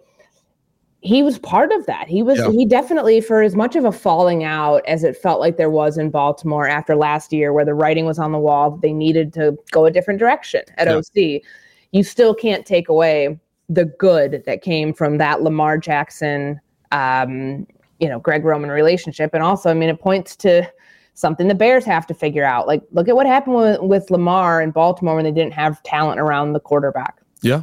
he 1.02 1.22
was 1.22 1.38
part 1.40 1.72
of 1.72 1.84
that. 1.86 2.06
He 2.06 2.22
was 2.22 2.38
yeah. 2.38 2.50
he 2.52 2.64
definitely 2.64 3.20
for 3.20 3.42
as 3.42 3.56
much 3.56 3.74
of 3.74 3.84
a 3.84 3.90
falling 3.90 4.44
out 4.44 4.82
as 4.86 5.02
it 5.02 5.16
felt 5.16 5.40
like 5.40 5.56
there 5.56 5.70
was 5.70 5.98
in 5.98 6.10
Baltimore 6.10 6.68
after 6.68 6.94
last 6.94 7.32
year 7.32 7.52
where 7.52 7.64
the 7.64 7.74
writing 7.74 8.06
was 8.06 8.20
on 8.20 8.30
the 8.30 8.38
wall 8.38 8.78
they 8.80 8.92
needed 8.92 9.32
to 9.34 9.56
go 9.72 9.84
a 9.84 9.90
different 9.90 10.20
direction 10.20 10.62
at. 10.78 10.88
OC. 10.88 11.42
You 11.90 12.04
still 12.04 12.34
can't 12.34 12.64
take 12.64 12.88
away 12.88 13.38
the 13.68 13.84
good 13.84 14.44
that 14.46 14.62
came 14.62 14.94
from 14.94 15.18
that 15.18 15.42
Lamar 15.42 15.76
Jackson 15.76 16.60
um, 16.92 17.66
you 17.98 18.08
know, 18.08 18.18
Greg 18.18 18.44
Roman 18.44 18.70
relationship 18.70 19.30
and 19.34 19.42
also 19.42 19.70
I 19.70 19.74
mean 19.74 19.88
it 19.88 20.00
points 20.00 20.36
to 20.36 20.70
something 21.14 21.48
the 21.48 21.54
Bears 21.54 21.84
have 21.84 22.06
to 22.06 22.14
figure 22.14 22.44
out. 22.44 22.66
Like 22.66 22.82
look 22.92 23.08
at 23.08 23.16
what 23.16 23.26
happened 23.26 23.56
with, 23.56 23.80
with 23.80 24.10
Lamar 24.10 24.62
in 24.62 24.70
Baltimore 24.70 25.14
when 25.14 25.24
they 25.24 25.32
didn't 25.32 25.54
have 25.54 25.82
talent 25.82 26.20
around 26.20 26.52
the 26.52 26.60
quarterback. 26.60 27.20
Yeah. 27.42 27.62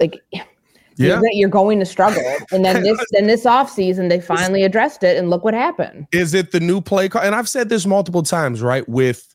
Like 0.00 0.22
yeah. 0.96 1.20
you're 1.32 1.48
going 1.48 1.78
to 1.78 1.86
struggle. 1.86 2.22
And 2.50 2.64
then 2.64 2.82
this 2.82 2.98
then 3.12 3.26
this 3.26 3.44
offseason 3.44 4.08
they 4.08 4.20
finally 4.20 4.64
addressed 4.64 5.02
it 5.02 5.16
and 5.16 5.30
look 5.30 5.44
what 5.44 5.54
happened. 5.54 6.06
Is 6.12 6.34
it 6.34 6.52
the 6.52 6.60
new 6.60 6.80
play 6.80 7.08
call? 7.08 7.22
And 7.22 7.34
I've 7.34 7.48
said 7.48 7.68
this 7.68 7.86
multiple 7.86 8.22
times, 8.22 8.62
right? 8.62 8.88
With 8.88 9.34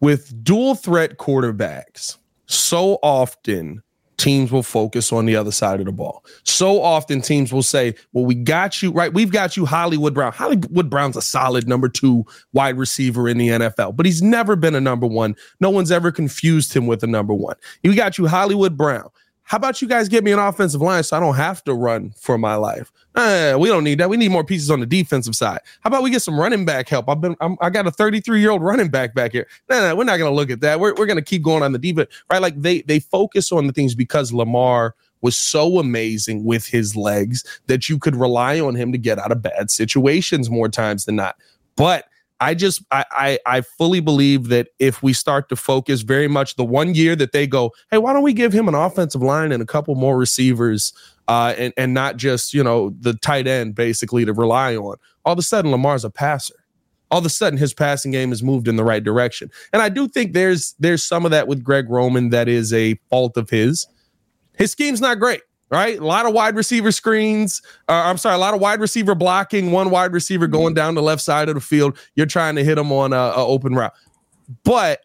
with 0.00 0.44
dual 0.44 0.74
threat 0.74 1.18
quarterbacks, 1.18 2.18
so 2.46 2.98
often 3.02 3.82
teams 4.16 4.50
will 4.50 4.62
focus 4.62 5.12
on 5.12 5.26
the 5.26 5.36
other 5.36 5.52
side 5.52 5.80
of 5.80 5.86
the 5.86 5.92
ball. 5.92 6.24
So 6.44 6.80
often 6.82 7.20
teams 7.20 7.52
will 7.52 7.62
say, 7.62 7.94
Well, 8.12 8.24
we 8.24 8.34
got 8.34 8.82
you, 8.82 8.90
right? 8.90 9.12
We've 9.12 9.30
got 9.30 9.56
you, 9.56 9.66
Hollywood 9.66 10.14
Brown. 10.14 10.32
Hollywood 10.32 10.90
Brown's 10.90 11.16
a 11.16 11.22
solid 11.22 11.68
number 11.68 11.88
two 11.88 12.24
wide 12.52 12.76
receiver 12.76 13.28
in 13.28 13.38
the 13.38 13.48
NFL, 13.48 13.96
but 13.96 14.06
he's 14.06 14.22
never 14.22 14.56
been 14.56 14.74
a 14.74 14.80
number 14.80 15.06
one. 15.06 15.36
No 15.60 15.70
one's 15.70 15.90
ever 15.90 16.10
confused 16.10 16.74
him 16.74 16.86
with 16.86 17.02
a 17.02 17.06
number 17.06 17.34
one. 17.34 17.56
We 17.82 17.94
got 17.94 18.18
you, 18.18 18.26
Hollywood 18.26 18.76
Brown. 18.76 19.08
How 19.46 19.58
about 19.58 19.80
you 19.80 19.86
guys 19.86 20.08
get 20.08 20.24
me 20.24 20.32
an 20.32 20.40
offensive 20.40 20.82
line 20.82 21.04
so 21.04 21.16
I 21.16 21.20
don't 21.20 21.36
have 21.36 21.62
to 21.64 21.74
run 21.74 22.12
for 22.16 22.36
my 22.36 22.56
life? 22.56 22.90
Eh, 23.14 23.54
we 23.54 23.68
don't 23.68 23.84
need 23.84 23.98
that. 24.00 24.10
We 24.10 24.16
need 24.16 24.32
more 24.32 24.42
pieces 24.42 24.72
on 24.72 24.80
the 24.80 24.86
defensive 24.86 25.36
side. 25.36 25.60
How 25.82 25.88
about 25.88 26.02
we 26.02 26.10
get 26.10 26.22
some 26.22 26.38
running 26.38 26.64
back 26.64 26.88
help? 26.88 27.08
I've 27.08 27.20
been, 27.20 27.36
I'm, 27.40 27.56
i 27.60 27.70
got 27.70 27.86
a 27.86 27.92
33 27.92 28.40
year 28.40 28.50
old 28.50 28.62
running 28.62 28.88
back 28.88 29.14
back 29.14 29.30
here. 29.30 29.46
No, 29.70 29.80
no, 29.80 29.94
we're 29.94 30.02
not 30.02 30.16
going 30.16 30.30
to 30.30 30.34
look 30.34 30.50
at 30.50 30.60
that. 30.62 30.80
We're, 30.80 30.94
we're 30.94 31.06
going 31.06 31.16
to 31.16 31.24
keep 31.24 31.42
going 31.42 31.62
on 31.62 31.70
the 31.70 31.78
defense, 31.78 32.10
right? 32.28 32.42
Like 32.42 32.60
they 32.60 32.82
they 32.82 32.98
focus 32.98 33.52
on 33.52 33.68
the 33.68 33.72
things 33.72 33.94
because 33.94 34.32
Lamar 34.32 34.96
was 35.20 35.38
so 35.38 35.78
amazing 35.78 36.44
with 36.44 36.66
his 36.66 36.96
legs 36.96 37.44
that 37.68 37.88
you 37.88 38.00
could 38.00 38.16
rely 38.16 38.58
on 38.58 38.74
him 38.74 38.90
to 38.90 38.98
get 38.98 39.20
out 39.20 39.30
of 39.30 39.42
bad 39.42 39.70
situations 39.70 40.50
more 40.50 40.68
times 40.68 41.04
than 41.04 41.14
not. 41.14 41.36
But 41.76 42.06
I 42.40 42.54
just 42.54 42.82
I, 42.90 43.04
I, 43.10 43.38
I 43.46 43.60
fully 43.62 44.00
believe 44.00 44.48
that 44.48 44.68
if 44.78 45.02
we 45.02 45.12
start 45.12 45.48
to 45.48 45.56
focus 45.56 46.02
very 46.02 46.28
much 46.28 46.56
the 46.56 46.64
one 46.64 46.94
year 46.94 47.16
that 47.16 47.32
they 47.32 47.46
go, 47.46 47.72
hey, 47.90 47.98
why 47.98 48.12
don't 48.12 48.22
we 48.22 48.32
give 48.32 48.52
him 48.52 48.68
an 48.68 48.74
offensive 48.74 49.22
line 49.22 49.52
and 49.52 49.62
a 49.62 49.66
couple 49.66 49.94
more 49.94 50.18
receivers, 50.18 50.92
uh, 51.28 51.54
and 51.56 51.72
and 51.76 51.94
not 51.94 52.16
just 52.16 52.52
you 52.52 52.62
know 52.62 52.90
the 53.00 53.14
tight 53.14 53.46
end 53.46 53.74
basically 53.74 54.24
to 54.24 54.32
rely 54.32 54.76
on. 54.76 54.96
All 55.24 55.32
of 55.32 55.38
a 55.38 55.42
sudden, 55.42 55.70
Lamar's 55.70 56.04
a 56.04 56.10
passer. 56.10 56.54
All 57.10 57.20
of 57.20 57.26
a 57.26 57.30
sudden, 57.30 57.58
his 57.58 57.72
passing 57.72 58.10
game 58.10 58.30
has 58.30 58.42
moved 58.42 58.68
in 58.68 58.76
the 58.76 58.84
right 58.84 59.02
direction, 59.02 59.50
and 59.72 59.80
I 59.80 59.88
do 59.88 60.06
think 60.08 60.32
there's 60.32 60.74
there's 60.78 61.04
some 61.04 61.24
of 61.24 61.30
that 61.30 61.48
with 61.48 61.64
Greg 61.64 61.88
Roman 61.88 62.30
that 62.30 62.48
is 62.48 62.72
a 62.72 62.94
fault 63.08 63.36
of 63.36 63.48
his. 63.48 63.86
His 64.58 64.72
scheme's 64.72 65.00
not 65.00 65.18
great 65.18 65.42
right? 65.70 65.98
A 65.98 66.04
lot 66.04 66.26
of 66.26 66.32
wide 66.32 66.56
receiver 66.56 66.92
screens. 66.92 67.62
Uh, 67.88 67.92
I'm 67.92 68.18
sorry, 68.18 68.34
a 68.34 68.38
lot 68.38 68.54
of 68.54 68.60
wide 68.60 68.80
receiver 68.80 69.14
blocking, 69.14 69.72
one 69.72 69.90
wide 69.90 70.12
receiver 70.12 70.46
going 70.46 70.74
down 70.74 70.94
the 70.94 71.02
left 71.02 71.22
side 71.22 71.48
of 71.48 71.54
the 71.54 71.60
field. 71.60 71.98
You're 72.14 72.26
trying 72.26 72.56
to 72.56 72.64
hit 72.64 72.76
them 72.76 72.92
on 72.92 73.12
a, 73.12 73.16
a 73.16 73.46
open 73.46 73.74
route. 73.74 73.94
But 74.64 75.00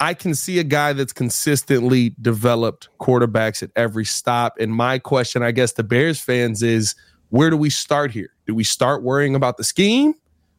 I 0.00 0.14
can 0.14 0.34
see 0.34 0.58
a 0.58 0.64
guy 0.64 0.92
that's 0.92 1.12
consistently 1.12 2.14
developed 2.20 2.88
quarterbacks 3.00 3.62
at 3.62 3.70
every 3.76 4.04
stop. 4.04 4.58
And 4.58 4.72
my 4.72 4.98
question, 4.98 5.42
I 5.42 5.52
guess, 5.52 5.72
to 5.74 5.82
Bears 5.82 6.20
fans 6.20 6.62
is 6.62 6.94
where 7.30 7.50
do 7.50 7.56
we 7.56 7.70
start 7.70 8.10
here? 8.10 8.30
Do 8.46 8.54
we 8.54 8.64
start 8.64 9.02
worrying 9.02 9.34
about 9.34 9.56
the 9.56 9.64
scheme? 9.64 10.14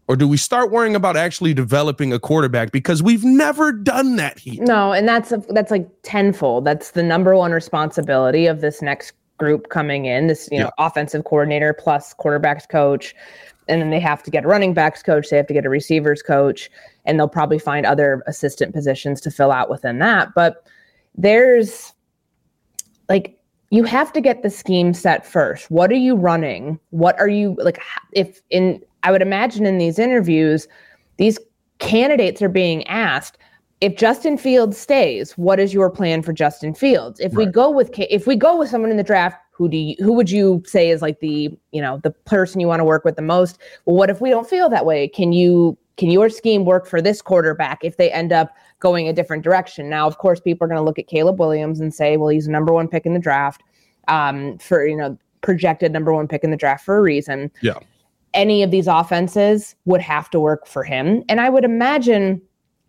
Or 0.08 0.16
do 0.18 0.28
we 0.28 0.38
start 0.38 0.70
worrying 0.70 0.96
about 0.96 1.16
actually 1.16 1.54
developing 1.54 2.12
a 2.12 2.20
quarterback 2.20 2.72
because 2.72 3.02
we've 3.02 3.24
never 3.24 3.72
done 3.72 4.18
that 4.18 4.38
here? 4.38 4.62
No, 4.64 4.92
and 4.92 5.08
that's 5.08 5.32
a, 5.32 5.38
that's 5.50 5.72
like 5.72 5.88
tenfold. 6.04 6.66
That's 6.66 6.92
the 6.92 7.04
number 7.04 7.36
one 7.36 7.52
responsibility 7.52 8.46
of 8.46 8.60
this 8.60 8.82
next 8.82 9.14
group 9.38 9.70
coming 9.70 10.06
in. 10.06 10.28
This 10.28 10.50
you 10.52 10.60
know 10.60 10.72
yeah. 10.78 10.86
offensive 10.86 11.24
coordinator 11.24 11.74
plus 11.74 12.14
quarterbacks 12.14 12.68
coach, 12.68 13.16
and 13.70 13.82
then 13.82 13.92
they 13.92 14.00
have 14.00 14.22
to 14.24 14.32
get 14.32 14.44
a 14.44 14.48
running 14.48 14.74
backs 14.74 15.02
coach. 15.02 15.30
They 15.30 15.38
have 15.38 15.48
to 15.48 15.54
get 15.54 15.66
a 15.66 15.70
receivers 15.70 16.22
coach, 16.22 16.70
and 17.06 17.18
they'll 17.18 17.30
probably 17.30 17.60
find 17.60 17.86
other 17.86 18.24
assistant 18.28 18.74
positions 18.74 19.22
to 19.22 19.32
fill 19.32 19.52
out 19.52 19.70
within 19.70 20.00
that. 20.00 20.34
But 20.36 20.68
there's 21.16 21.94
like 23.08 23.40
you 23.70 23.84
have 23.86 24.12
to 24.14 24.22
get 24.22 24.44
the 24.44 24.50
scheme 24.50 24.94
set 24.94 25.26
first. 25.26 25.72
What 25.72 25.92
are 25.92 25.96
you 25.96 26.16
running? 26.16 26.80
What 26.90 27.18
are 27.20 27.30
you 27.30 27.56
like? 27.60 27.82
If 28.12 28.42
in 28.50 28.84
I 29.04 29.12
would 29.12 29.22
imagine 29.22 29.66
in 29.66 29.78
these 29.78 30.00
interviews, 30.00 30.68
these 31.18 31.38
candidates 31.80 32.42
are 32.42 32.50
being 32.50 32.86
asked 32.88 33.38
if 33.82 33.98
Justin 33.98 34.38
Fields 34.38 34.78
stays, 34.78 35.34
what 35.34 35.60
is 35.60 35.74
your 35.74 35.90
plan 35.90 36.22
for 36.22 36.32
Justin 36.32 36.74
Fields? 36.74 37.20
If 37.20 37.36
right. 37.36 37.46
we 37.46 37.52
go 37.52 37.70
with 37.70 37.92
if 37.98 38.26
we 38.26 38.38
go 38.38 38.58
with 38.58 38.70
someone 38.70 38.92
in 38.92 38.96
the 38.96 39.04
draft, 39.04 39.38
who 39.52 39.68
do 39.68 39.76
you 39.76 39.96
who 40.00 40.14
would 40.14 40.32
you 40.32 40.64
say 40.66 40.90
is 40.90 41.02
like 41.02 41.20
the 41.20 41.52
you 41.72 41.82
know 41.82 42.00
the 42.02 42.12
person 42.12 42.62
you 42.62 42.68
want 42.68 42.80
to 42.80 42.86
work 42.86 43.04
with 43.04 43.18
the 43.18 43.22
most? 43.22 43.60
Well, 43.84 43.98
what 43.98 44.10
if 44.10 44.22
we 44.22 44.30
don't 44.30 44.50
feel 44.50 44.70
that 44.70 44.86
way? 44.86 45.10
Can 45.10 45.34
you 45.34 45.78
can 45.98 46.10
your 46.10 46.30
scheme 46.30 46.64
work 46.64 46.88
for 46.88 47.02
this 47.02 47.22
quarterback 47.22 47.84
if 47.84 47.98
they 47.98 48.10
end 48.10 48.32
up 48.32 48.56
going 48.80 49.10
a 49.10 49.14
different 49.14 49.44
direction? 49.44 49.90
Now, 49.90 50.08
of 50.08 50.18
course, 50.18 50.40
people 50.40 50.64
are 50.64 50.70
going 50.70 50.80
to 50.80 50.86
look 50.86 50.98
at 50.98 51.08
Caleb 51.08 51.38
Williams 51.38 51.82
and 51.82 51.94
say, 51.94 52.16
well, 52.16 52.30
he's 52.30 52.46
the 52.46 52.52
number 52.52 52.72
one 52.72 52.88
pick 52.88 53.06
in 53.06 53.14
the 53.14 53.20
draft 53.20 53.64
um, 54.08 54.58
for 54.60 54.88
you 54.88 54.96
know 54.96 55.18
projected 55.42 55.92
number 55.92 56.14
one 56.14 56.26
pick 56.26 56.46
in 56.46 56.52
the 56.52 56.58
draft 56.58 56.86
for 56.86 56.98
a 56.98 57.02
reason. 57.02 57.52
Yeah 57.62 57.80
any 58.34 58.64
of 58.64 58.72
these 58.72 58.88
offenses 58.88 59.76
would 59.86 60.02
have 60.02 60.30
to 60.32 60.40
work 60.40 60.68
for 60.68 60.84
him. 60.84 61.24
And 61.30 61.40
I 61.40 61.50
would 61.50 61.64
imagine, 61.64 62.42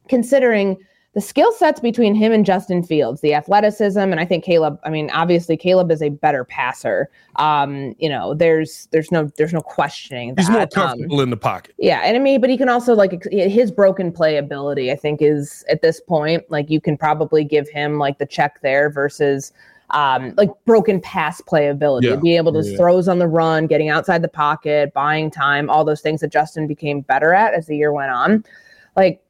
considering 0.08 0.78
the 1.14 1.20
skill 1.20 1.52
sets 1.52 1.78
between 1.78 2.14
him 2.14 2.32
and 2.32 2.44
Justin 2.44 2.82
Fields, 2.82 3.20
the 3.20 3.34
athleticism, 3.34 4.00
and 4.00 4.18
I 4.18 4.24
think 4.24 4.44
Caleb. 4.44 4.80
I 4.84 4.90
mean, 4.90 5.10
obviously 5.10 5.56
Caleb 5.56 5.92
is 5.92 6.02
a 6.02 6.08
better 6.08 6.44
passer. 6.44 7.08
Um, 7.36 7.94
you 7.98 8.08
know, 8.08 8.34
there's 8.34 8.88
there's 8.90 9.12
no 9.12 9.30
there's 9.36 9.52
no 9.52 9.60
questioning. 9.60 10.34
That. 10.34 10.42
He's 10.42 10.50
more 10.50 10.62
um, 10.62 10.68
comfortable 10.68 11.20
um, 11.20 11.22
in 11.22 11.30
the 11.30 11.36
pocket. 11.36 11.74
Yeah, 11.78 12.00
and 12.00 12.16
I 12.16 12.20
mean, 12.20 12.40
but 12.40 12.50
he 12.50 12.58
can 12.58 12.68
also 12.68 12.94
like 12.94 13.22
his 13.30 13.70
broken 13.70 14.10
play 14.10 14.36
ability. 14.36 14.90
I 14.90 14.96
think 14.96 15.22
is 15.22 15.64
at 15.70 15.82
this 15.82 16.00
point 16.00 16.42
like 16.50 16.68
you 16.68 16.80
can 16.80 16.96
probably 16.96 17.44
give 17.44 17.68
him 17.68 17.98
like 17.98 18.18
the 18.18 18.26
check 18.26 18.60
there 18.62 18.90
versus 18.90 19.52
um, 19.94 20.34
like 20.36 20.50
broken 20.66 21.00
pass 21.00 21.40
playability, 21.40 22.02
yeah. 22.02 22.16
being 22.16 22.36
able 22.36 22.52
to 22.52 22.68
yeah. 22.68 22.76
throws 22.76 23.06
on 23.08 23.20
the 23.20 23.28
run, 23.28 23.66
getting 23.68 23.88
outside 23.88 24.22
the 24.22 24.28
pocket, 24.28 24.92
buying 24.92 25.30
time, 25.30 25.70
all 25.70 25.84
those 25.84 26.00
things 26.00 26.20
that 26.20 26.32
Justin 26.32 26.66
became 26.66 27.00
better 27.00 27.32
at 27.32 27.54
as 27.54 27.66
the 27.66 27.76
year 27.76 27.92
went 27.92 28.10
on. 28.10 28.44
Like, 28.96 29.22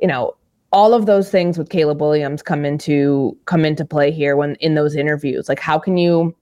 you 0.00 0.06
know, 0.06 0.36
all 0.72 0.94
of 0.94 1.06
those 1.06 1.30
things 1.30 1.58
with 1.58 1.68
Caleb 1.68 2.00
Williams 2.00 2.42
come 2.42 2.64
into 2.64 3.36
come 3.44 3.64
into 3.64 3.84
play 3.84 4.10
here 4.10 4.36
when 4.36 4.54
in 4.56 4.74
those 4.74 4.94
interviews. 4.94 5.48
Like, 5.48 5.60
how 5.60 5.78
can 5.78 5.96
you 5.96 6.34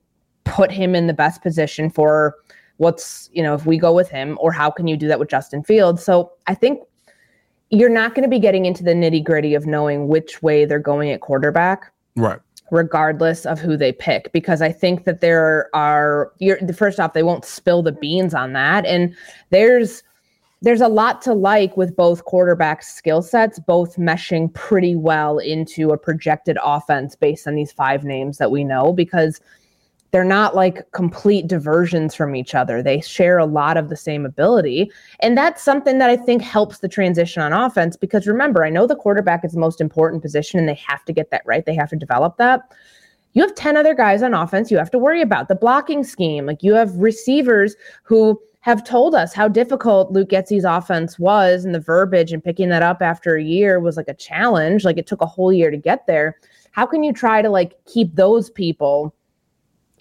put 0.44 0.70
him 0.70 0.94
in 0.94 1.06
the 1.06 1.14
best 1.14 1.42
position 1.42 1.88
for 1.88 2.36
what's 2.76 3.30
you 3.32 3.42
know 3.42 3.54
if 3.54 3.64
we 3.64 3.78
go 3.78 3.92
with 3.92 4.10
him, 4.10 4.36
or 4.40 4.52
how 4.52 4.70
can 4.70 4.86
you 4.86 4.98
do 4.98 5.08
that 5.08 5.18
with 5.18 5.28
Justin 5.28 5.62
Fields? 5.62 6.04
So 6.04 6.30
I 6.46 6.54
think 6.54 6.82
you're 7.70 7.88
not 7.88 8.14
going 8.14 8.22
to 8.22 8.28
be 8.28 8.38
getting 8.38 8.66
into 8.66 8.82
the 8.82 8.92
nitty 8.92 9.24
gritty 9.24 9.54
of 9.54 9.64
knowing 9.66 10.08
which 10.08 10.42
way 10.42 10.66
they're 10.66 10.78
going 10.78 11.10
at 11.10 11.22
quarterback. 11.22 11.90
Right 12.16 12.40
regardless 12.72 13.44
of 13.44 13.60
who 13.60 13.76
they 13.76 13.92
pick 13.92 14.32
because 14.32 14.62
I 14.62 14.72
think 14.72 15.04
that 15.04 15.20
there 15.20 15.68
are 15.74 16.32
first 16.74 16.98
off 16.98 17.12
they 17.12 17.22
won't 17.22 17.44
spill 17.44 17.82
the 17.82 17.92
beans 17.92 18.32
on 18.34 18.54
that. 18.54 18.86
And 18.86 19.14
there's 19.50 20.02
there's 20.62 20.80
a 20.80 20.88
lot 20.88 21.20
to 21.22 21.34
like 21.34 21.76
with 21.76 21.94
both 21.94 22.24
quarterbacks 22.24 22.84
skill 22.84 23.20
sets 23.20 23.58
both 23.58 23.96
meshing 23.96 24.52
pretty 24.54 24.96
well 24.96 25.38
into 25.38 25.90
a 25.90 25.98
projected 25.98 26.56
offense 26.64 27.14
based 27.14 27.46
on 27.46 27.56
these 27.56 27.72
five 27.72 28.04
names 28.04 28.38
that 28.38 28.50
we 28.50 28.64
know 28.64 28.92
because 28.92 29.40
they're 30.12 30.24
not 30.24 30.54
like 30.54 30.90
complete 30.92 31.46
diversions 31.46 32.14
from 32.14 32.36
each 32.36 32.54
other. 32.54 32.82
They 32.82 33.00
share 33.00 33.38
a 33.38 33.46
lot 33.46 33.78
of 33.78 33.88
the 33.88 33.96
same 33.96 34.26
ability. 34.26 34.92
And 35.20 35.36
that's 35.36 35.62
something 35.62 35.98
that 35.98 36.10
I 36.10 36.16
think 36.16 36.42
helps 36.42 36.78
the 36.78 36.88
transition 36.88 37.42
on 37.42 37.54
offense 37.54 37.96
because 37.96 38.26
remember, 38.26 38.64
I 38.64 38.70
know 38.70 38.86
the 38.86 38.94
quarterback 38.94 39.42
is 39.42 39.52
the 39.52 39.60
most 39.60 39.80
important 39.80 40.22
position 40.22 40.60
and 40.60 40.68
they 40.68 40.78
have 40.86 41.02
to 41.06 41.14
get 41.14 41.30
that 41.30 41.42
right. 41.46 41.64
They 41.64 41.74
have 41.74 41.88
to 41.90 41.96
develop 41.96 42.36
that. 42.36 42.60
You 43.32 43.42
have 43.42 43.54
10 43.54 43.78
other 43.78 43.94
guys 43.94 44.22
on 44.22 44.34
offense 44.34 44.70
you 44.70 44.76
have 44.76 44.90
to 44.90 44.98
worry 44.98 45.22
about. 45.22 45.48
The 45.48 45.54
blocking 45.54 46.04
scheme, 46.04 46.44
like 46.44 46.62
you 46.62 46.74
have 46.74 46.94
receivers 46.96 47.74
who 48.02 48.38
have 48.60 48.84
told 48.84 49.14
us 49.14 49.32
how 49.32 49.48
difficult 49.48 50.12
Luke 50.12 50.28
Getsy's 50.28 50.64
offense 50.64 51.18
was 51.18 51.64
and 51.64 51.74
the 51.74 51.80
verbiage 51.80 52.34
and 52.34 52.44
picking 52.44 52.68
that 52.68 52.82
up 52.82 53.00
after 53.00 53.34
a 53.36 53.42
year 53.42 53.80
was 53.80 53.96
like 53.96 54.08
a 54.08 54.14
challenge. 54.14 54.84
Like 54.84 54.98
it 54.98 55.06
took 55.06 55.22
a 55.22 55.26
whole 55.26 55.54
year 55.54 55.70
to 55.70 55.78
get 55.78 56.06
there. 56.06 56.36
How 56.72 56.84
can 56.84 57.02
you 57.02 57.14
try 57.14 57.40
to 57.40 57.48
like 57.48 57.74
keep 57.86 58.14
those 58.14 58.50
people 58.50 59.14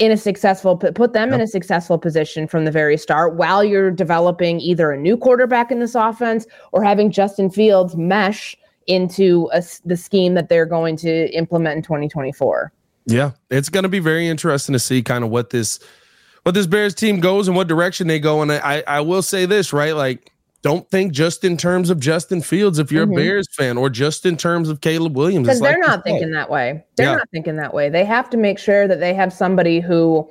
in 0.02 0.12
a 0.12 0.18
successful 0.18 0.76
put 0.76 1.14
them 1.14 1.30
yep. 1.30 1.36
in 1.36 1.42
a 1.42 1.48
successful 1.48 2.00
position 2.00 2.48
from 2.48 2.66
the 2.66 2.72
very 2.72 2.98
start 2.98 3.36
while 3.36 3.64
you're 3.64 3.92
developing 3.92 4.60
either 4.60 4.92
a 4.92 4.98
new 4.98 5.16
quarterback 5.16 5.72
in 5.72 5.80
this 5.80 5.94
offense 5.94 6.48
or 6.72 6.84
having 6.84 7.12
Justin 7.12 7.52
Fields 7.52 7.96
mesh 7.96 8.58
into 8.88 9.48
a, 9.54 9.64
the 9.86 9.96
scheme 9.96 10.34
that 10.34 10.50
they're 10.50 10.66
going 10.66 10.96
to 10.98 11.30
implement 11.36 11.78
in 11.78 11.84
2024. 11.84 12.74
Yeah, 13.06 13.32
it's 13.52 13.70
going 13.70 13.84
to 13.84 13.90
be 13.90 14.00
very 14.00 14.28
interesting 14.28 14.74
to 14.74 14.80
see 14.80 15.04
kind 15.04 15.24
of 15.24 15.30
what 15.30 15.52
this 15.52 15.80
what 16.42 16.56
this 16.56 16.66
Bears 16.66 16.96
team 16.96 17.20
goes 17.20 17.48
and 17.48 17.56
what 17.56 17.68
direction 17.68 18.08
they 18.08 18.20
go. 18.20 18.42
And 18.42 18.52
I 18.52 18.84
I 18.88 19.02
will 19.02 19.22
say 19.22 19.46
this 19.46 19.72
right, 19.72 19.96
like 19.96 20.32
don't 20.62 20.90
think 20.92 21.12
just 21.12 21.44
in 21.44 21.58
terms 21.58 21.90
of 21.90 22.00
Justin 22.00 22.42
Fields 22.42 22.78
if 22.78 22.92
you're 22.92 23.06
mm-hmm. 23.06 23.14
a 23.14 23.22
Bears 23.22 23.48
fan 23.56 23.78
or 23.78 23.90
just 23.90 24.26
in 24.26 24.38
terms 24.38 24.70
of 24.70 24.82
Caleb 24.82 25.16
Williams. 25.16 25.48
Because 25.48 25.60
they're 25.60 25.80
like 25.80 25.88
not 25.88 26.04
thinking 26.04 26.32
that 26.32 26.50
way. 26.50 26.84
They're 26.96 27.08
yeah. 27.08 27.16
not 27.16 27.30
thinking 27.32 27.56
that 27.56 27.74
way. 27.74 27.90
They 27.90 28.06
have 28.06 28.30
to 28.30 28.38
make 28.38 28.60
sure 28.60 28.88
that 28.88 29.00
they 29.00 29.14
have 29.14 29.34
somebody 29.34 29.80
who, 29.80 30.30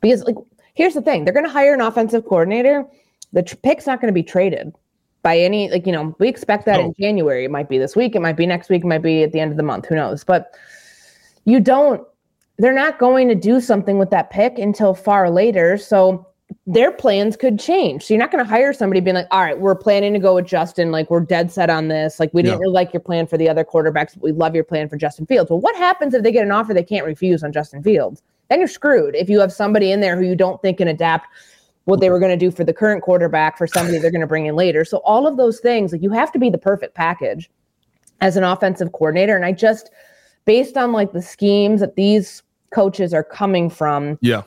because 0.00 0.24
like, 0.24 0.36
here's 0.74 0.94
the 0.94 1.02
thing 1.02 1.24
they're 1.24 1.34
going 1.34 1.44
to 1.44 1.52
hire 1.52 1.74
an 1.74 1.82
offensive 1.82 2.24
coordinator. 2.24 2.86
The 3.32 3.42
tr- 3.42 3.56
pick's 3.56 3.86
not 3.86 4.00
going 4.00 4.08
to 4.08 4.14
be 4.14 4.22
traded 4.22 4.74
by 5.22 5.38
any, 5.38 5.70
like, 5.70 5.86
you 5.86 5.92
know, 5.92 6.16
we 6.18 6.28
expect 6.28 6.64
that 6.64 6.80
in 6.80 6.94
January. 6.98 7.44
It 7.44 7.50
might 7.50 7.68
be 7.68 7.76
this 7.76 7.94
week, 7.94 8.16
it 8.16 8.20
might 8.20 8.38
be 8.38 8.46
next 8.46 8.70
week, 8.70 8.84
it 8.84 8.86
might 8.86 9.02
be 9.02 9.22
at 9.22 9.32
the 9.32 9.40
end 9.40 9.50
of 9.50 9.58
the 9.58 9.62
month. 9.62 9.86
Who 9.86 9.96
knows? 9.96 10.24
But 10.24 10.54
you 11.44 11.60
don't, 11.60 12.02
they're 12.56 12.72
not 12.72 12.98
going 12.98 13.28
to 13.28 13.34
do 13.34 13.60
something 13.60 13.98
with 13.98 14.08
that 14.10 14.30
pick 14.30 14.58
until 14.58 14.94
far 14.94 15.28
later. 15.30 15.76
So, 15.76 16.26
their 16.66 16.92
plans 16.92 17.36
could 17.36 17.58
change. 17.58 18.04
So 18.04 18.14
you're 18.14 18.20
not 18.20 18.30
going 18.30 18.44
to 18.44 18.48
hire 18.48 18.72
somebody 18.72 19.00
being 19.00 19.16
like, 19.16 19.26
all 19.30 19.42
right, 19.42 19.58
we're 19.58 19.74
planning 19.74 20.12
to 20.12 20.18
go 20.18 20.34
with 20.34 20.46
Justin. 20.46 20.90
Like 20.90 21.10
we're 21.10 21.20
dead 21.20 21.50
set 21.50 21.70
on 21.70 21.88
this. 21.88 22.20
Like 22.20 22.32
we 22.32 22.42
didn't 22.42 22.60
really 22.60 22.72
like 22.72 22.92
your 22.92 23.00
plan 23.00 23.26
for 23.26 23.36
the 23.36 23.48
other 23.48 23.64
quarterbacks, 23.64 24.14
but 24.14 24.22
we 24.22 24.32
love 24.32 24.54
your 24.54 24.64
plan 24.64 24.88
for 24.88 24.96
Justin 24.96 25.26
Fields. 25.26 25.50
Well, 25.50 25.60
what 25.60 25.76
happens 25.76 26.14
if 26.14 26.22
they 26.22 26.32
get 26.32 26.44
an 26.44 26.52
offer 26.52 26.74
they 26.74 26.82
can't 26.82 27.06
refuse 27.06 27.42
on 27.42 27.52
Justin 27.52 27.82
Fields? 27.82 28.22
Then 28.48 28.58
you're 28.58 28.68
screwed. 28.68 29.14
If 29.14 29.28
you 29.28 29.40
have 29.40 29.52
somebody 29.52 29.92
in 29.92 30.00
there 30.00 30.16
who 30.16 30.26
you 30.26 30.34
don't 30.34 30.60
think 30.60 30.78
can 30.78 30.88
adapt 30.88 31.28
what 31.84 32.00
they 32.00 32.10
were 32.10 32.18
going 32.18 32.36
to 32.36 32.36
do 32.36 32.50
for 32.50 32.64
the 32.64 32.72
current 32.72 33.02
quarterback 33.02 33.56
for 33.56 33.66
somebody 33.66 33.98
they're 33.98 34.10
going 34.10 34.20
to 34.20 34.26
bring 34.26 34.46
in 34.46 34.54
later. 34.54 34.84
So 34.84 34.98
all 34.98 35.26
of 35.26 35.36
those 35.36 35.60
things, 35.60 35.92
like 35.92 36.02
you 36.02 36.10
have 36.10 36.30
to 36.32 36.38
be 36.38 36.50
the 36.50 36.58
perfect 36.58 36.94
package 36.94 37.50
as 38.20 38.36
an 38.36 38.44
offensive 38.44 38.92
coordinator. 38.92 39.34
And 39.34 39.44
I 39.44 39.52
just, 39.52 39.90
based 40.44 40.76
on 40.76 40.92
like 40.92 41.12
the 41.12 41.22
schemes 41.22 41.80
that 41.80 41.96
these 41.96 42.42
coaches 42.72 43.14
are 43.14 43.24
coming 43.24 43.70
from, 43.70 44.18
yeah 44.20 44.42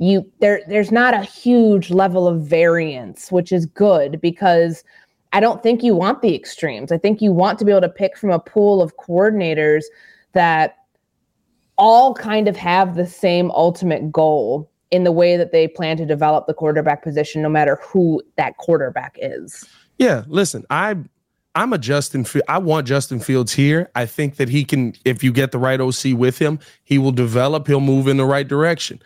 you 0.00 0.28
there 0.40 0.62
there's 0.66 0.90
not 0.90 1.12
a 1.12 1.20
huge 1.20 1.90
level 1.90 2.26
of 2.26 2.40
variance 2.40 3.30
which 3.30 3.52
is 3.52 3.66
good 3.66 4.20
because 4.20 4.82
i 5.32 5.38
don't 5.38 5.62
think 5.62 5.82
you 5.82 5.94
want 5.94 6.22
the 6.22 6.34
extremes 6.34 6.90
i 6.90 6.98
think 6.98 7.20
you 7.20 7.30
want 7.30 7.58
to 7.58 7.64
be 7.64 7.70
able 7.70 7.82
to 7.82 7.88
pick 7.88 8.16
from 8.16 8.30
a 8.30 8.38
pool 8.38 8.82
of 8.82 8.96
coordinators 8.96 9.84
that 10.32 10.76
all 11.76 12.14
kind 12.14 12.48
of 12.48 12.56
have 12.56 12.96
the 12.96 13.06
same 13.06 13.50
ultimate 13.50 14.10
goal 14.10 14.70
in 14.90 15.04
the 15.04 15.12
way 15.12 15.36
that 15.36 15.52
they 15.52 15.68
plan 15.68 15.96
to 15.98 16.06
develop 16.06 16.46
the 16.46 16.54
quarterback 16.54 17.02
position 17.02 17.42
no 17.42 17.48
matter 17.50 17.78
who 17.82 18.22
that 18.36 18.56
quarterback 18.56 19.16
is 19.20 19.68
yeah 19.98 20.24
listen 20.26 20.64
i 20.70 20.96
I'm 21.56 21.72
a 21.72 21.78
Justin. 21.78 22.24
I 22.46 22.58
want 22.58 22.86
Justin 22.86 23.18
Fields 23.18 23.52
here. 23.52 23.90
I 23.96 24.06
think 24.06 24.36
that 24.36 24.48
he 24.48 24.64
can, 24.64 24.94
if 25.04 25.24
you 25.24 25.32
get 25.32 25.50
the 25.50 25.58
right 25.58 25.80
OC 25.80 26.16
with 26.16 26.38
him, 26.38 26.60
he 26.84 26.96
will 26.96 27.10
develop. 27.10 27.66
He'll 27.66 27.80
move 27.80 28.06
in 28.06 28.18
the 28.18 28.24
right 28.24 28.46
direction. 28.46 29.02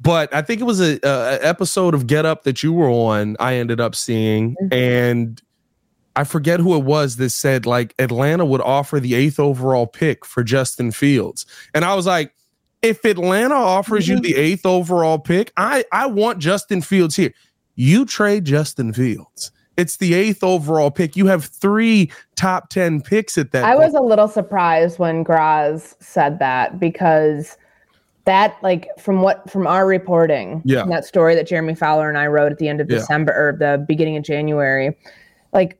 But 0.00 0.34
I 0.34 0.42
think 0.42 0.60
it 0.60 0.64
was 0.64 0.80
a, 0.80 0.98
a, 1.02 1.38
episode 1.40 1.94
of 1.94 2.06
Get 2.06 2.26
Up 2.26 2.42
that 2.44 2.62
you 2.62 2.72
were 2.72 2.90
on. 2.90 3.36
I 3.40 3.54
ended 3.54 3.80
up 3.80 3.94
seeing, 3.94 4.56
mm-hmm. 4.56 4.72
and 4.72 5.42
I 6.16 6.24
forget 6.24 6.60
who 6.60 6.76
it 6.76 6.84
was 6.84 7.16
that 7.16 7.30
said 7.30 7.64
like 7.64 7.94
Atlanta 7.98 8.44
would 8.44 8.60
offer 8.60 9.00
the 9.00 9.14
eighth 9.14 9.38
overall 9.38 9.86
pick 9.86 10.24
for 10.24 10.42
Justin 10.42 10.90
Fields, 10.90 11.46
and 11.74 11.84
I 11.84 11.94
was 11.94 12.06
like, 12.06 12.34
if 12.82 13.04
Atlanta 13.04 13.54
offers 13.54 14.06
mm-hmm. 14.06 14.16
you 14.16 14.20
the 14.20 14.36
eighth 14.36 14.66
overall 14.66 15.18
pick, 15.18 15.52
I 15.56 15.84
I 15.92 16.06
want 16.06 16.38
Justin 16.38 16.82
Fields 16.82 17.16
here. 17.16 17.32
You 17.76 18.04
trade 18.04 18.44
Justin 18.44 18.92
Fields. 18.92 19.50
It's 19.76 19.96
the 19.96 20.14
eighth 20.14 20.44
overall 20.44 20.90
pick. 20.90 21.16
You 21.16 21.26
have 21.26 21.44
three 21.44 22.10
top 22.36 22.68
10 22.68 23.00
picks 23.00 23.36
at 23.36 23.50
that. 23.52 23.64
I 23.64 23.74
point. 23.74 23.92
was 23.92 23.94
a 23.94 24.02
little 24.02 24.28
surprised 24.28 24.98
when 24.98 25.22
Graz 25.24 25.96
said 25.98 26.38
that 26.38 26.78
because 26.78 27.56
that 28.24 28.56
like 28.62 28.88
from 28.98 29.22
what 29.22 29.48
from 29.50 29.66
our 29.66 29.86
reporting 29.86 30.62
yeah. 30.64 30.84
that 30.86 31.04
story 31.04 31.34
that 31.34 31.46
jeremy 31.46 31.74
fowler 31.74 32.08
and 32.08 32.18
i 32.18 32.26
wrote 32.26 32.50
at 32.50 32.58
the 32.58 32.68
end 32.68 32.80
of 32.80 32.90
yeah. 32.90 32.98
december 32.98 33.32
or 33.32 33.56
the 33.58 33.84
beginning 33.86 34.16
of 34.16 34.22
january 34.22 34.96
like 35.52 35.78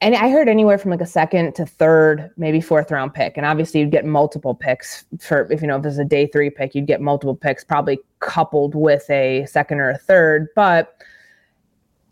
and 0.00 0.14
i 0.16 0.28
heard 0.28 0.48
anywhere 0.48 0.76
from 0.76 0.90
like 0.90 1.00
a 1.00 1.06
second 1.06 1.54
to 1.54 1.64
third 1.64 2.30
maybe 2.36 2.60
fourth 2.60 2.90
round 2.90 3.14
pick. 3.14 3.36
And 3.36 3.46
obviously 3.46 3.80
you'd 3.80 3.90
get 3.90 4.04
multiple 4.04 4.54
picks 4.54 5.04
for 5.20 5.50
if 5.52 5.62
you 5.62 5.68
know 5.68 5.76
if 5.76 5.82
there's 5.82 5.98
a 5.98 6.04
day 6.04 6.26
three 6.26 6.50
pick 6.50 6.74
you'd 6.74 6.86
get 6.86 7.00
multiple 7.00 7.36
picks 7.36 7.64
probably 7.64 7.98
coupled 8.20 8.74
with 8.74 9.08
a 9.08 9.46
second 9.46 9.80
or 9.80 9.90
a 9.90 9.98
third. 9.98 10.48
But 10.54 10.94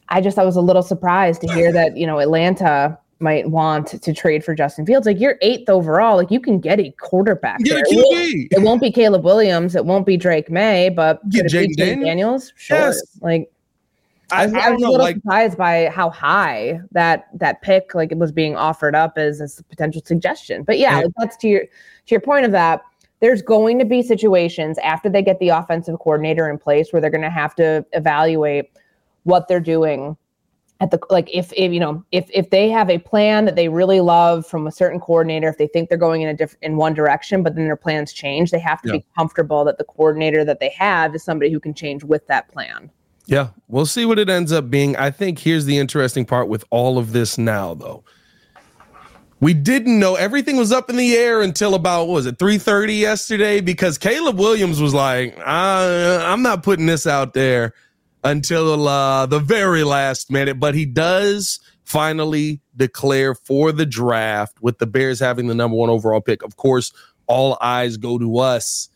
i 0.09 0.21
just 0.21 0.39
i 0.39 0.45
was 0.45 0.57
a 0.57 0.61
little 0.61 0.83
surprised 0.83 1.41
to 1.41 1.53
hear 1.53 1.73
that 1.73 1.97
you 1.97 2.07
know 2.07 2.19
atlanta 2.19 2.99
might 3.23 3.49
want 3.49 4.03
to 4.03 4.13
trade 4.13 4.45
for 4.45 4.55
Justin 4.55 4.85
Fields. 4.85 5.07
Like 5.07 5.21
you're 5.21 5.39
eighth 5.41 5.69
overall. 5.69 6.17
Like 6.17 6.31
you 6.31 6.41
can 6.41 6.61
get 6.61 6.81
a 6.81 6.91
quarterback. 7.01 7.61
Get. 7.61 7.85
It, 7.87 7.97
won't, 7.97 8.53
it, 8.53 8.63
won't, 8.63 8.81
be 8.81 8.91
Caleb 8.91 9.25
Williams. 9.25 9.75
It 9.75 9.87
won't 9.87 10.05
be 10.05 10.17
Drake 10.17 10.51
Maye, 10.51 10.91
but 10.91 11.27
get 11.31 11.49
Jake 11.49 11.77
Daniels? 11.77 12.05
Daniels. 12.05 12.53
Sure. 12.57 12.77
Yes. 12.77 13.19
Like 13.21 13.51
I, 14.31 14.43
I, 14.43 14.47
was, 14.47 14.55
I, 14.55 14.59
I 14.59 14.71
was 14.71 14.81
know, 14.81 14.89
a 14.89 14.91
little 14.91 15.07
like, 15.07 15.17
surprised 15.17 15.59
by 15.59 15.89
how 15.89 16.11
high 16.11 16.81
that 16.93 17.29
that 17.35 17.63
pick 17.63 17.95
like 17.95 18.13
it 18.13 18.19
was 18.19 18.33
being 18.33 18.57
offered 18.57 18.95
up 18.95 19.19
as, 19.19 19.41
as 19.41 19.59
a 19.59 19.65
potential 19.65 20.03
suggestion. 20.05 20.63
But 20.63 20.79
yeah, 20.79 20.99
yeah. 20.99 21.05
Like 21.05 21.13
that's 21.19 21.37
to 21.39 21.49
your 21.49 21.61
to 21.63 21.69
your 22.09 22.21
point 22.21 22.45
of 22.45 22.53
that. 22.53 22.83
There's 23.21 23.41
going 23.41 23.79
to 23.79 23.85
be 23.85 24.03
situations 24.03 24.79
after 24.79 25.09
they 25.09 25.23
get 25.23 25.39
the 25.39 25.51
offensive 25.51 25.97
coordinator 26.01 26.51
in 26.51 26.59
place 26.59 26.93
where 26.93 27.01
they're 27.01 27.09
going 27.09 27.23
to 27.23 27.31
have 27.31 27.55
to 27.55 27.87
evaluate 27.93 28.71
what 29.23 29.47
they're 29.47 29.61
doing 29.61 30.17
at 30.83 30.91
the 30.91 30.99
like 31.11 31.31
if, 31.33 31.53
if 31.57 31.73
you 31.73 31.79
know 31.79 32.05
if 32.11 32.29
if 32.35 32.51
they 32.51 32.69
have 32.69 32.91
a 32.91 32.99
plan 32.99 33.45
that 33.45 33.55
they 33.55 33.69
really 33.69 34.01
love 34.01 34.45
from 34.45 34.67
a 34.67 34.73
certain 34.73 34.99
coordinator 34.99 35.49
if 35.49 35.57
they 35.57 35.69
think 35.69 35.89
they're 35.89 35.97
going 35.97 36.23
in 36.23 36.29
a 36.29 36.35
different 36.35 36.63
in 36.63 36.77
one 36.77 36.93
direction 36.93 37.43
but 37.43 37.55
then 37.55 37.65
their 37.65 37.77
plans 37.77 38.13
change 38.13 38.51
they 38.51 38.59
have 38.59 38.83
to 38.83 38.89
yeah. 38.89 38.97
be 38.97 39.07
comfortable 39.17 39.65
that 39.65 39.79
the 39.79 39.85
coordinator 39.85 40.45
that 40.45 40.59
they 40.59 40.71
have 40.71 41.15
is 41.15 41.23
somebody 41.23 41.51
who 41.53 41.61
can 41.61 41.73
change 41.73 42.03
with 42.03 42.27
that 42.27 42.49
plan. 42.49 42.91
Yeah 43.27 43.51
we'll 43.69 43.87
see 43.87 44.05
what 44.05 44.19
it 44.19 44.29
ends 44.29 44.51
up 44.51 44.69
being. 44.69 44.97
I 44.97 45.11
think 45.11 45.39
here's 45.39 45.67
the 45.67 45.79
interesting 45.79 46.27
part 46.27 46.49
with 46.49 46.65
all 46.71 46.99
of 46.99 47.13
this 47.13 47.39
now 47.39 47.75
though. 47.75 48.03
We 49.39 49.55
didn't 49.55 49.99
know 49.99 50.15
everything 50.17 50.57
was 50.57 50.71
up 50.71 50.89
in 50.91 50.97
the 50.97 51.17
air 51.17 51.43
until 51.43 51.75
about 51.75 52.09
was 52.09 52.27
it 52.27 52.39
3:30 52.39 52.99
yesterday 52.99 53.61
because 53.61 53.99
Caleb 53.99 54.37
Williams 54.37 54.81
was 54.81 54.95
like 54.95 55.39
uh, 55.39 56.25
I'm 56.27 56.43
not 56.43 56.65
putting 56.65 56.87
this 56.87 57.07
out 57.07 57.35
there 57.35 57.73
until 58.25 58.89
uh, 58.89 59.27
the 59.27 59.39
very 59.39 59.85
last 59.85 60.31
minute, 60.31 60.61
but 60.61 60.75
he 60.75 60.87
does 60.87 61.61
finally 61.85 62.61
declare 62.77 63.35
for 63.35 63.73
the 63.73 63.87
draft 63.87 64.57
with 64.63 64.79
the 64.79 64.87
Bears 64.87 65.21
having 65.21 65.47
the 65.49 65.55
number 65.55 65.77
one 65.77 65.91
overall 65.91 66.21
pick. 66.21 66.43
Of 66.43 66.57
course, 66.57 66.93
all 67.27 67.59
eyes 67.61 67.97
go 67.97 68.19
to 68.19 68.39
us 68.39 68.89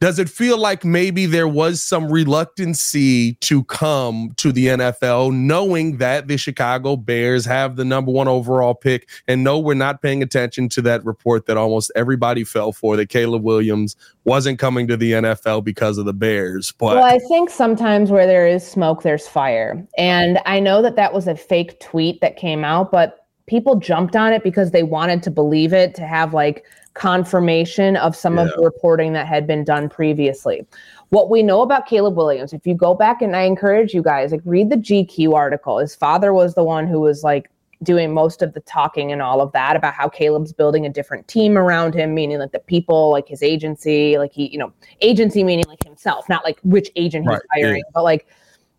does 0.00 0.18
it 0.18 0.28
feel 0.28 0.58
like 0.58 0.84
maybe 0.84 1.26
there 1.26 1.48
was 1.48 1.82
some 1.82 2.10
reluctancy 2.10 3.34
to 3.34 3.64
come 3.64 4.32
to 4.36 4.52
the 4.52 4.66
NFL, 4.66 5.32
knowing 5.32 5.98
that 5.98 6.28
the 6.28 6.36
Chicago 6.36 6.96
Bears 6.96 7.44
have 7.44 7.76
the 7.76 7.84
number 7.84 8.10
one 8.12 8.28
overall 8.28 8.74
pick? 8.74 9.08
And 9.26 9.42
no, 9.42 9.58
we're 9.58 9.74
not 9.74 10.02
paying 10.02 10.22
attention 10.22 10.68
to 10.70 10.82
that 10.82 11.04
report 11.04 11.46
that 11.46 11.56
almost 11.56 11.90
everybody 11.96 12.44
fell 12.44 12.72
for 12.72 12.96
that 12.96 13.08
Caleb 13.08 13.42
Williams 13.42 13.96
wasn't 14.24 14.58
coming 14.58 14.86
to 14.88 14.96
the 14.96 15.12
NFL 15.12 15.64
because 15.64 15.98
of 15.98 16.04
the 16.04 16.12
Bears. 16.12 16.72
But 16.72 16.96
well, 16.96 17.04
I 17.04 17.18
think 17.28 17.50
sometimes 17.50 18.10
where 18.10 18.26
there 18.26 18.46
is 18.46 18.66
smoke, 18.66 19.02
there's 19.02 19.26
fire. 19.26 19.86
And 19.96 20.38
I 20.46 20.60
know 20.60 20.82
that 20.82 20.96
that 20.96 21.12
was 21.12 21.26
a 21.26 21.34
fake 21.34 21.80
tweet 21.80 22.20
that 22.20 22.36
came 22.36 22.64
out, 22.64 22.90
but 22.92 23.26
people 23.46 23.76
jumped 23.76 24.14
on 24.14 24.32
it 24.32 24.44
because 24.44 24.70
they 24.70 24.82
wanted 24.82 25.22
to 25.24 25.30
believe 25.30 25.72
it 25.72 25.94
to 25.96 26.06
have 26.06 26.34
like 26.34 26.64
confirmation 26.98 27.96
of 27.96 28.16
some 28.16 28.36
yeah. 28.36 28.42
of 28.42 28.52
the 28.56 28.62
reporting 28.62 29.12
that 29.12 29.26
had 29.26 29.46
been 29.46 29.62
done 29.62 29.88
previously. 29.88 30.66
What 31.10 31.30
we 31.30 31.42
know 31.42 31.62
about 31.62 31.86
Caleb 31.86 32.16
Williams, 32.16 32.52
if 32.52 32.66
you 32.66 32.74
go 32.74 32.92
back 32.92 33.22
and 33.22 33.36
I 33.36 33.42
encourage 33.42 33.94
you 33.94 34.02
guys, 34.02 34.32
like 34.32 34.42
read 34.44 34.68
the 34.68 34.76
GQ 34.76 35.32
article. 35.32 35.78
His 35.78 35.94
father 35.94 36.34
was 36.34 36.54
the 36.54 36.64
one 36.64 36.88
who 36.88 37.00
was 37.00 37.22
like 37.22 37.50
doing 37.84 38.12
most 38.12 38.42
of 38.42 38.52
the 38.52 38.60
talking 38.60 39.12
and 39.12 39.22
all 39.22 39.40
of 39.40 39.52
that 39.52 39.76
about 39.76 39.94
how 39.94 40.08
Caleb's 40.08 40.52
building 40.52 40.84
a 40.84 40.88
different 40.88 41.28
team 41.28 41.56
around 41.56 41.94
him, 41.94 42.14
meaning 42.14 42.40
like 42.40 42.50
the 42.50 42.58
people, 42.58 43.10
like 43.10 43.28
his 43.28 43.44
agency, 43.44 44.18
like 44.18 44.32
he, 44.32 44.50
you 44.50 44.58
know, 44.58 44.72
agency 45.00 45.44
meaning 45.44 45.66
like 45.68 45.82
himself, 45.84 46.28
not 46.28 46.42
like 46.42 46.58
which 46.64 46.90
agent 46.96 47.24
he's 47.24 47.34
right. 47.34 47.42
hiring, 47.54 47.76
yeah. 47.76 47.92
but 47.94 48.02
like 48.02 48.26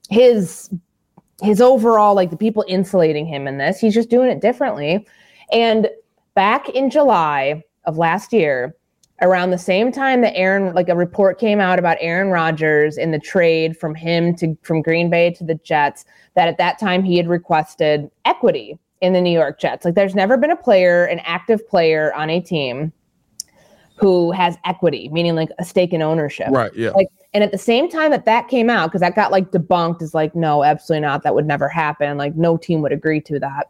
his 0.10 0.70
his 1.42 1.62
overall 1.62 2.16
like 2.16 2.32
the 2.32 2.38
people 2.38 2.66
insulating 2.68 3.26
him 3.26 3.48
in 3.48 3.58
this. 3.58 3.80
He's 3.80 3.94
just 3.94 4.10
doing 4.10 4.30
it 4.30 4.42
differently. 4.42 5.08
And 5.54 5.90
back 6.36 6.68
in 6.68 6.90
July, 6.90 7.64
of 7.90 7.98
last 7.98 8.32
year, 8.32 8.76
around 9.22 9.50
the 9.50 9.58
same 9.58 9.92
time 9.92 10.22
that 10.22 10.34
Aaron, 10.38 10.74
like 10.74 10.88
a 10.88 10.96
report 10.96 11.40
came 11.40 11.60
out 11.60 11.78
about 11.78 11.98
Aaron 12.00 12.30
Rodgers 12.30 12.98
in 12.98 13.12
the 13.12 13.20
trade 13.20 13.76
from 13.76 13.94
him 13.94 14.34
to 14.36 14.58
from 14.62 14.82
Green 14.82 15.10
Bay 15.10 15.32
to 15.32 15.44
the 15.44 15.56
Jets, 15.56 16.06
that 16.36 16.48
at 16.48 16.58
that 16.58 16.80
time 16.80 17.04
he 17.04 17.18
had 17.18 17.28
requested 17.28 18.10
equity 18.24 18.80
in 19.02 19.14
the 19.14 19.20
New 19.20 19.32
York 19.32 19.60
Jets. 19.60 19.84
Like 19.84 19.96
there's 19.96 20.16
never 20.16 20.38
been 20.38 20.52
a 20.52 20.56
player, 20.56 21.04
an 21.06 21.20
active 21.20 21.68
player 21.68 22.14
on 22.14 22.30
a 22.30 22.40
team 22.40 22.94
who 23.98 24.32
has 24.32 24.58
equity, 24.64 25.10
meaning 25.10 25.36
like 25.36 25.50
a 25.60 25.66
stake 25.66 25.92
in 25.92 26.02
ownership. 26.02 26.48
Right. 26.50 26.74
Yeah. 26.74 26.92
Like, 26.92 27.08
and 27.34 27.44
at 27.44 27.52
the 27.52 27.58
same 27.58 27.90
time 27.90 28.12
that 28.12 28.24
that 28.26 28.48
came 28.48 28.70
out, 28.70 28.88
because 28.88 29.02
that 29.02 29.16
got 29.16 29.32
like 29.32 29.52
debunked 29.52 30.02
as 30.02 30.14
like, 30.14 30.34
no, 30.36 30.64
absolutely 30.64 31.06
not. 31.06 31.24
That 31.24 31.36
would 31.36 31.46
never 31.46 31.68
happen. 31.68 32.18
Like 32.18 32.36
no 32.36 32.56
team 32.56 32.82
would 32.82 32.94
agree 32.94 33.20
to 33.22 33.40
that. 33.40 33.68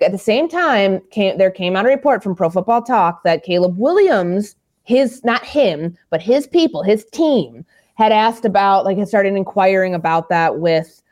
At 0.00 0.12
the 0.12 0.18
same 0.18 0.48
time, 0.48 1.00
came 1.10 1.36
there 1.36 1.50
came 1.50 1.76
out 1.76 1.84
a 1.84 1.88
report 1.88 2.22
from 2.22 2.34
Pro 2.34 2.48
Football 2.48 2.82
Talk 2.82 3.22
that 3.24 3.42
Caleb 3.42 3.76
Williams, 3.76 4.56
his 4.84 5.22
not 5.22 5.44
him, 5.44 5.96
but 6.08 6.22
his 6.22 6.46
people, 6.46 6.82
his 6.82 7.04
team, 7.12 7.64
had 7.94 8.10
asked 8.10 8.44
about 8.44 8.84
like 8.84 8.96
had 8.96 9.08
started 9.08 9.34
inquiring 9.34 9.94
about 9.94 10.28
that 10.30 10.58
with 10.58 11.02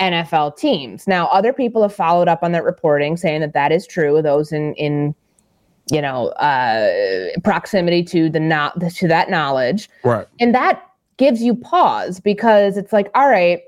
NFL 0.00 0.56
teams. 0.56 1.06
Now, 1.06 1.26
other 1.26 1.52
people 1.52 1.82
have 1.82 1.94
followed 1.94 2.26
up 2.26 2.42
on 2.42 2.52
that 2.52 2.64
reporting, 2.64 3.16
saying 3.16 3.40
that 3.40 3.52
that 3.52 3.70
is 3.70 3.86
true. 3.86 4.22
Those 4.22 4.50
in 4.50 4.74
in 4.74 5.14
you 5.90 6.00
know 6.00 6.28
uh, 6.28 7.38
proximity 7.44 8.02
to 8.04 8.30
the 8.30 8.40
not 8.40 8.80
to 8.80 9.08
that 9.08 9.30
knowledge, 9.30 9.90
right? 10.04 10.26
And 10.40 10.54
that 10.54 10.82
gives 11.18 11.42
you 11.42 11.54
pause 11.54 12.18
because 12.18 12.76
it's 12.76 12.92
like, 12.92 13.10
all 13.14 13.28
right, 13.28 13.60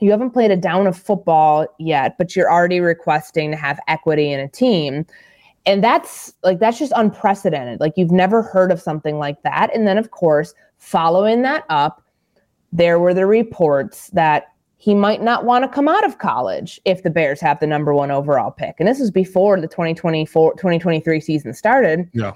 you 0.00 0.10
haven't 0.10 0.30
played 0.30 0.50
a 0.50 0.56
down 0.56 0.86
of 0.86 0.96
football 0.96 1.66
yet, 1.78 2.16
but 2.18 2.34
you're 2.34 2.50
already 2.50 2.80
requesting 2.80 3.50
to 3.50 3.56
have 3.56 3.78
equity 3.88 4.32
in 4.32 4.40
a 4.40 4.48
team. 4.48 5.06
And 5.66 5.84
that's 5.84 6.32
like, 6.42 6.58
that's 6.58 6.78
just 6.78 6.92
unprecedented. 6.96 7.80
Like, 7.80 7.92
you've 7.96 8.10
never 8.10 8.42
heard 8.42 8.72
of 8.72 8.80
something 8.80 9.18
like 9.18 9.42
that. 9.42 9.74
And 9.74 9.86
then, 9.86 9.98
of 9.98 10.10
course, 10.10 10.54
following 10.78 11.42
that 11.42 11.64
up, 11.68 12.02
there 12.72 12.98
were 12.98 13.12
the 13.12 13.26
reports 13.26 14.08
that 14.10 14.46
he 14.80 14.94
might 14.94 15.22
not 15.22 15.44
want 15.44 15.62
to 15.62 15.68
come 15.68 15.88
out 15.88 16.04
of 16.06 16.18
college 16.18 16.80
if 16.86 17.02
the 17.02 17.10
Bears 17.10 17.40
have 17.40 17.60
the 17.60 17.66
number 17.66 17.92
one 17.92 18.10
overall 18.10 18.50
pick. 18.50 18.76
And 18.78 18.88
this 18.88 18.98
was 18.98 19.10
before 19.10 19.60
the 19.60 19.68
2024 19.68 20.54
2023 20.54 21.20
season 21.20 21.52
started. 21.52 22.08
Yeah. 22.14 22.32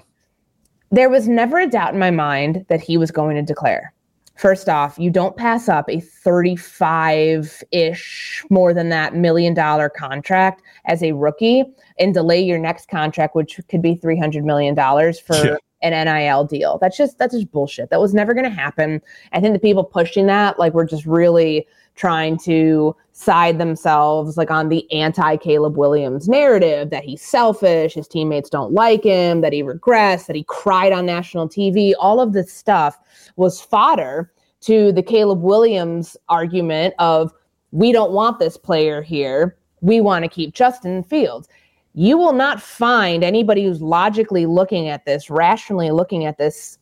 There 0.91 1.09
was 1.09 1.27
never 1.27 1.57
a 1.57 1.67
doubt 1.67 1.93
in 1.93 1.99
my 1.99 2.11
mind 2.11 2.63
that 2.69 2.81
he 2.81 2.97
was 2.97 3.09
going 3.09 3.35
to 3.35 3.41
declare. 3.41 3.94
First 4.35 4.67
off, 4.67 4.99
you 4.99 5.09
don't 5.09 5.37
pass 5.37 5.69
up 5.69 5.89
a 5.89 6.01
35 6.01 7.63
ish, 7.71 8.43
more 8.49 8.73
than 8.73 8.89
that 8.89 9.15
million 9.15 9.53
dollar 9.53 9.89
contract 9.89 10.61
as 10.85 11.01
a 11.01 11.13
rookie 11.13 11.63
and 11.99 12.13
delay 12.13 12.41
your 12.41 12.59
next 12.59 12.89
contract, 12.89 13.35
which 13.35 13.59
could 13.69 13.81
be 13.81 13.95
$300 13.95 14.43
million 14.43 14.75
for 14.75 15.35
yeah. 15.35 15.55
an 15.81 16.05
NIL 16.05 16.43
deal. 16.43 16.77
That's 16.81 16.97
just, 16.97 17.17
that's 17.17 17.33
just 17.33 17.51
bullshit. 17.51 17.89
That 17.91 18.01
was 18.01 18.13
never 18.13 18.33
going 18.33 18.43
to 18.43 18.49
happen. 18.49 19.01
I 19.31 19.39
think 19.39 19.53
the 19.53 19.59
people 19.59 19.85
pushing 19.85 20.25
that, 20.27 20.59
like, 20.59 20.73
were 20.73 20.85
just 20.85 21.05
really 21.05 21.65
trying 21.95 22.37
to 22.39 22.95
side 23.13 23.57
themselves 23.57 24.35
like 24.35 24.51
on 24.51 24.69
the 24.69 24.91
anti 24.91 25.37
Caleb 25.37 25.77
Williams 25.77 26.27
narrative 26.27 26.89
that 26.89 27.03
he's 27.03 27.21
selfish, 27.21 27.93
his 27.93 28.07
teammates 28.07 28.49
don't 28.49 28.73
like 28.73 29.03
him, 29.03 29.41
that 29.41 29.53
he 29.53 29.63
regressed, 29.63 30.27
that 30.27 30.35
he 30.35 30.43
cried 30.47 30.91
on 30.91 31.05
national 31.05 31.47
TV. 31.47 31.93
All 31.97 32.19
of 32.19 32.33
this 32.33 32.51
stuff 32.51 32.99
was 33.37 33.61
fodder 33.61 34.31
to 34.61 34.91
the 34.91 35.03
Caleb 35.03 35.41
Williams 35.41 36.17
argument 36.27 36.93
of 36.99 37.31
we 37.71 37.91
don't 37.91 38.11
want 38.11 38.39
this 38.39 38.57
player 38.57 39.01
here. 39.01 39.57
We 39.81 40.01
want 40.01 40.23
to 40.23 40.29
keep 40.29 40.53
Justin 40.53 41.03
Fields. 41.03 41.47
You 41.93 42.17
will 42.17 42.33
not 42.33 42.61
find 42.61 43.23
anybody 43.23 43.63
who's 43.63 43.81
logically 43.81 44.45
looking 44.45 44.89
at 44.89 45.05
this, 45.05 45.29
rationally 45.29 45.91
looking 45.91 46.25
at 46.25 46.37
this, 46.37 46.77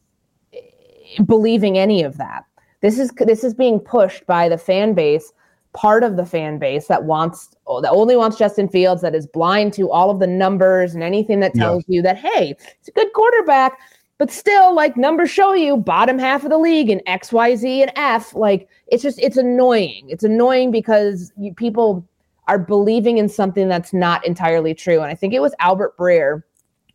believing 1.26 1.78
any 1.78 2.02
of 2.02 2.18
that. 2.18 2.46
This 2.84 3.00
is 3.00 3.12
this 3.12 3.46
is 3.46 3.54
being 3.54 3.80
pushed 3.80 4.28
by 4.28 4.50
the 4.50 4.58
fan 4.58 4.94
base, 4.94 5.32
part 5.72 6.04
of 6.04 6.18
the 6.18 6.26
fan 6.26 6.60
base 6.60 6.88
that 6.88 7.06
wants 7.06 7.56
that 7.82 7.92
only 7.92 8.18
wants 8.18 8.38
Justin 8.38 8.68
Fields, 8.68 9.02
that 9.02 9.16
is 9.16 9.26
blind 9.26 9.72
to 9.76 9.90
all 9.90 10.10
of 10.10 10.20
the 10.20 10.28
numbers 10.28 10.94
and 10.94 11.02
anything 11.02 11.40
that 11.40 11.54
tells 11.54 11.86
yeah. 11.88 11.96
you 11.96 12.02
that 12.02 12.18
hey, 12.18 12.54
it's 12.78 12.90
a 12.90 12.92
good 12.92 13.08
quarterback, 13.14 13.80
but 14.18 14.30
still, 14.30 14.76
like 14.76 14.98
numbers 14.98 15.32
show 15.32 15.54
you 15.54 15.78
bottom 15.78 16.20
half 16.20 16.44
of 16.44 16.50
the 16.50 16.58
league 16.58 16.90
in 16.90 17.02
X, 17.08 17.32
Y, 17.32 17.56
Z, 17.56 17.84
and 17.84 17.92
F. 17.96 18.36
Like 18.36 18.68
it's 18.88 19.02
just 19.02 19.18
it's 19.18 19.38
annoying. 19.38 20.06
It's 20.10 20.26
annoying 20.26 20.70
because 20.70 21.32
you, 21.38 21.54
people 21.54 22.06
are 22.50 22.60
believing 22.60 23.18
in 23.18 23.30
something 23.30 23.70
that's 23.70 23.94
not 23.94 24.28
entirely 24.28 24.74
true. 24.74 25.00
And 25.00 25.10
I 25.10 25.16
think 25.16 25.34
it 25.34 25.42
was 25.42 25.56
Albert 25.60 25.98
Breer 25.98 26.44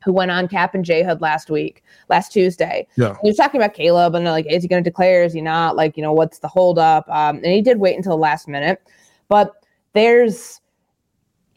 who 0.04 0.12
went 0.12 0.30
on 0.30 0.48
Kap 0.48 0.74
and 0.74 0.84
J 0.84 1.02
Hood 1.02 1.20
last 1.20 1.50
week, 1.50 1.82
last 2.08 2.32
Tuesday. 2.32 2.86
Yeah. 2.96 3.16
He 3.22 3.28
was 3.28 3.36
talking 3.36 3.60
about 3.60 3.74
Caleb 3.74 4.14
and 4.14 4.24
they're 4.24 4.32
like, 4.32 4.46
is 4.50 4.62
he 4.62 4.68
going 4.68 4.82
to 4.82 4.88
declare? 4.88 5.24
Is 5.24 5.32
he 5.32 5.40
not? 5.40 5.76
Like, 5.76 5.96
you 5.96 6.02
know, 6.02 6.12
what's 6.12 6.38
the 6.38 6.48
holdup? 6.48 7.08
Um, 7.08 7.36
and 7.36 7.46
he 7.46 7.62
did 7.62 7.78
wait 7.78 7.96
until 7.96 8.12
the 8.12 8.18
last 8.18 8.48
minute. 8.48 8.80
But 9.28 9.64
there's, 9.92 10.60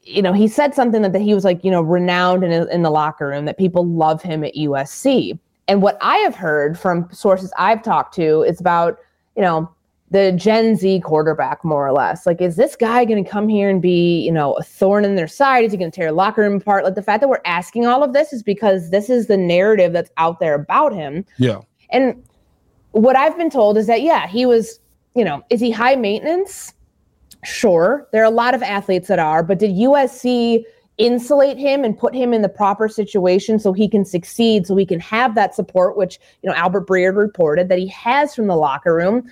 you 0.04 0.22
know, 0.22 0.34
he 0.34 0.48
said 0.48 0.74
something 0.74 1.02
that, 1.04 1.14
that 1.14 1.22
he 1.22 1.34
was 1.34 1.44
like, 1.44 1.64
you 1.64 1.72
know, 1.72 1.82
renowned 1.82 2.44
in, 2.44 2.52
in 2.70 2.82
the 2.82 2.90
locker 2.90 3.28
room, 3.28 3.46
that 3.46 3.58
people 3.58 3.86
love 3.86 4.22
him 4.22 4.44
at 4.44 4.56
USC. 4.56 5.38
And 5.68 5.82
what 5.82 5.98
I 6.02 6.18
have 6.18 6.36
heard 6.36 6.78
from 6.78 7.08
sources 7.12 7.54
I've 7.58 7.84
talked 7.84 8.16
to 8.16 8.42
is 8.42 8.60
about, 8.60 8.98
you 9.36 9.42
know, 9.42 9.72
the 10.12 10.34
Gen 10.34 10.76
Z 10.76 11.00
quarterback, 11.00 11.64
more 11.64 11.88
or 11.88 11.94
less. 11.94 12.26
Like, 12.26 12.42
is 12.42 12.58
this 12.58 12.76
guy 12.76 13.06
going 13.06 13.24
to 13.24 13.30
come 13.30 13.48
here 13.48 13.70
and 13.70 13.82
be, 13.82 14.22
you 14.22 14.32
know, 14.32 14.54
a 14.54 14.64
thorn 14.64 15.06
in 15.06 15.16
their 15.16 15.28
side? 15.28 15.64
Is 15.64 15.72
he 15.72 15.78
going 15.78 15.90
to 15.90 15.96
tear 15.96 16.10
a 16.10 16.12
locker 16.12 16.42
room 16.42 16.58
apart? 16.58 16.84
Like, 16.84 16.96
the 16.96 17.02
fact 17.02 17.22
that 17.22 17.30
we're 17.30 17.42
asking 17.46 17.86
all 17.86 18.04
of 18.04 18.12
this 18.12 18.34
is 18.34 18.44
because 18.44 18.90
this 18.90 19.10
is 19.10 19.28
the 19.28 19.38
narrative 19.38 19.94
that's 19.94 20.12
out 20.18 20.42
there 20.42 20.54
about 20.54 20.94
him. 20.94 21.26
Yeah. 21.38 21.62
And 21.92 22.22
what 22.92 23.16
I've 23.16 23.38
been 23.38 23.50
told 23.50 23.78
is 23.78 23.88
that, 23.88 24.02
yeah, 24.02 24.28
he 24.28 24.46
was, 24.46 24.82
you 25.16 25.24
know, 25.24 25.44
is 25.50 25.62
he 25.62 25.72
high 25.72 25.96
maintenance? 25.96 26.74
Sure. 27.46 28.08
There 28.12 28.22
are 28.22 28.26
a 28.26 28.30
lot 28.30 28.54
of 28.54 28.62
athletes 28.62 29.08
that 29.08 29.18
are, 29.18 29.44
but 29.44 29.60
did 29.60 29.72
USC 29.72 30.64
insulate 30.98 31.58
him 31.58 31.86
and 31.86 31.98
put 31.98 32.14
him 32.14 32.34
in 32.34 32.42
the 32.42 32.50
proper 32.50 32.90
situation 32.90 33.60
so 33.60 33.72
he 33.72 33.88
can 33.88 34.04
succeed, 34.04 34.68
so 34.68 34.76
he 34.76 34.86
can 34.86 35.00
have 35.00 35.36
that 35.36 35.56
support, 35.56 35.96
which, 35.96 36.20
you 36.44 36.50
know, 36.50 36.56
Albert 36.56 36.86
Breer 36.86 37.16
reported 37.16 37.70
that 37.70 37.80
he 37.80 37.88
has 37.88 38.36
from 38.36 38.48
the 38.48 38.58
locker 38.58 38.94
room? 38.94 39.24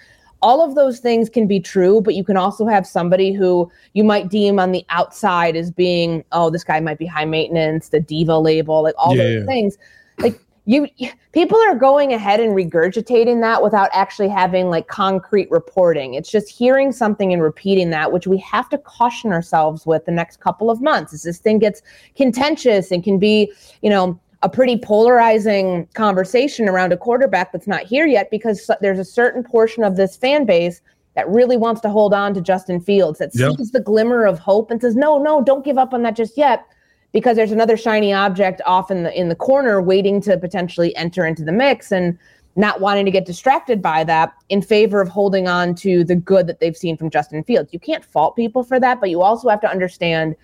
All 0.41 0.63
of 0.63 0.75
those 0.75 0.99
things 0.99 1.30
can 1.30 1.47
be 1.47 1.60
true, 1.60 2.02
but 2.02 2.15
you 2.15 2.23
can 2.23 2.38
also 2.38 2.65
have 2.65 2.88
somebody 2.88 3.34
who 3.34 3.69
you 3.93 4.04
might 4.04 4.30
deem 4.30 4.60
on 4.60 4.71
the 4.71 4.86
outside 4.89 5.56
as 5.56 5.71
being, 5.71 6.23
oh, 6.32 6.49
this 6.49 6.63
guy 6.63 6.80
might 6.80 6.97
be 6.97 7.06
high 7.06 7.25
maintenance, 7.25 7.89
the 7.89 7.99
diva 7.99 8.38
label, 8.38 8.82
like 8.84 8.95
all 8.97 9.15
yeah, 9.15 9.23
those 9.23 9.39
yeah. 9.39 9.45
things. 9.45 9.78
Like 10.17 10.39
you, 10.65 10.88
people 11.32 11.58
are 11.58 11.75
going 11.75 12.13
ahead 12.13 12.39
and 12.39 12.56
regurgitating 12.56 13.41
that 13.41 13.62
without 13.63 13.89
actually 13.91 14.30
having 14.30 14.69
like 14.69 14.88
concrete 14.88 15.49
reporting. 15.52 16.13
It's 16.13 16.32
just 16.32 16.49
hearing 16.49 16.91
something 16.91 17.34
and 17.34 17.41
repeating 17.41 17.89
that, 17.89 18.12
which 18.12 18.28
we 18.28 18.38
have 18.38 18.69
to 18.69 18.78
caution 18.78 19.34
ourselves 19.34 19.86
with 19.86 20.06
the 20.06 20.12
next 20.12 20.39
couple 20.39 20.69
of 20.69 20.82
months 20.82 21.13
as 21.13 21.23
this 21.23 21.39
thing 21.39 21.60
gets 21.60 21.82
contentious 22.15 22.91
and 22.91 23.04
can 23.04 23.19
be, 23.19 23.52
you 23.82 23.89
know, 23.89 24.19
a 24.41 24.49
pretty 24.49 24.78
polarizing 24.78 25.88
conversation 25.93 26.69
around 26.69 26.93
a 26.93 26.97
quarterback 26.97 27.52
that's 27.52 27.67
not 27.67 27.84
here 27.84 28.08
yet 28.08 28.32
because 28.32 28.69
there's 28.82 28.99
a 28.99 29.06
certain 29.06 29.43
portion 29.43 29.84
of 29.84 29.97
this 29.97 30.15
fan 30.15 30.45
base 30.45 30.82
that 31.15 31.28
really 31.28 31.58
wants 31.58 31.82
to 31.82 31.89
hold 31.89 32.13
on 32.13 32.34
to 32.34 32.41
Justin 32.41 32.80
Fields 32.80 33.19
that 33.19 33.32
yep. 33.34 33.58
sees 33.58 33.71
the 33.71 33.82
glimmer 33.82 34.25
of 34.25 34.39
hope 34.39 34.71
and 34.71 34.80
says, 34.80 34.95
"No, 34.95 35.17
no, 35.17 35.43
don't 35.43 35.65
give 35.65 35.78
up 35.78 35.93
on 35.93 36.04
that 36.04 36.15
just 36.15 36.38
yet." 36.38 36.65
Because 37.12 37.36
there's 37.36 37.52
another 37.52 37.75
shiny 37.75 38.13
object 38.13 38.62
off 38.65 38.91
in 38.91 39.04
the 39.04 39.19
in 39.19 39.30
the 39.30 39.36
corner 39.36 39.82
waiting 39.82 40.21
to 40.21 40.38
potentially 40.38 40.95
enter 40.95 41.25
into 41.25 41.43
the 41.43 41.52
mix 41.52 41.91
and 41.91 42.17
not 42.56 42.82
wanting 42.82 43.06
to 43.06 43.12
get 43.12 43.25
distracted 43.25 43.82
by 43.82 44.04
that 44.04 44.34
in 44.49 44.62
favor 44.62 45.02
of 45.02 45.10
holding 45.10 45.47
on 45.47 45.75
to 45.75 46.04
the 46.04 46.15
good 46.15 46.47
that 46.47 46.60
they've 46.60 46.78
seen 46.78 46.97
from 46.97 47.10
Justin 47.10 47.43
Fields. 47.43 47.73
You 47.73 47.80
can't 47.80 48.06
fault 48.06 48.36
people 48.36 48.63
for 48.63 48.80
that, 48.80 48.99
but 48.99 49.10
you 49.10 49.21
also 49.21 49.49
have 49.49 49.62
to 49.62 49.69
understand 49.69 50.36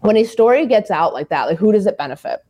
when 0.00 0.16
a 0.16 0.24
story 0.24 0.66
gets 0.66 0.90
out 0.90 1.12
like 1.12 1.28
that, 1.28 1.44
like 1.44 1.58
who 1.58 1.72
does 1.72 1.86
it 1.86 1.96
benefit? 1.98 2.44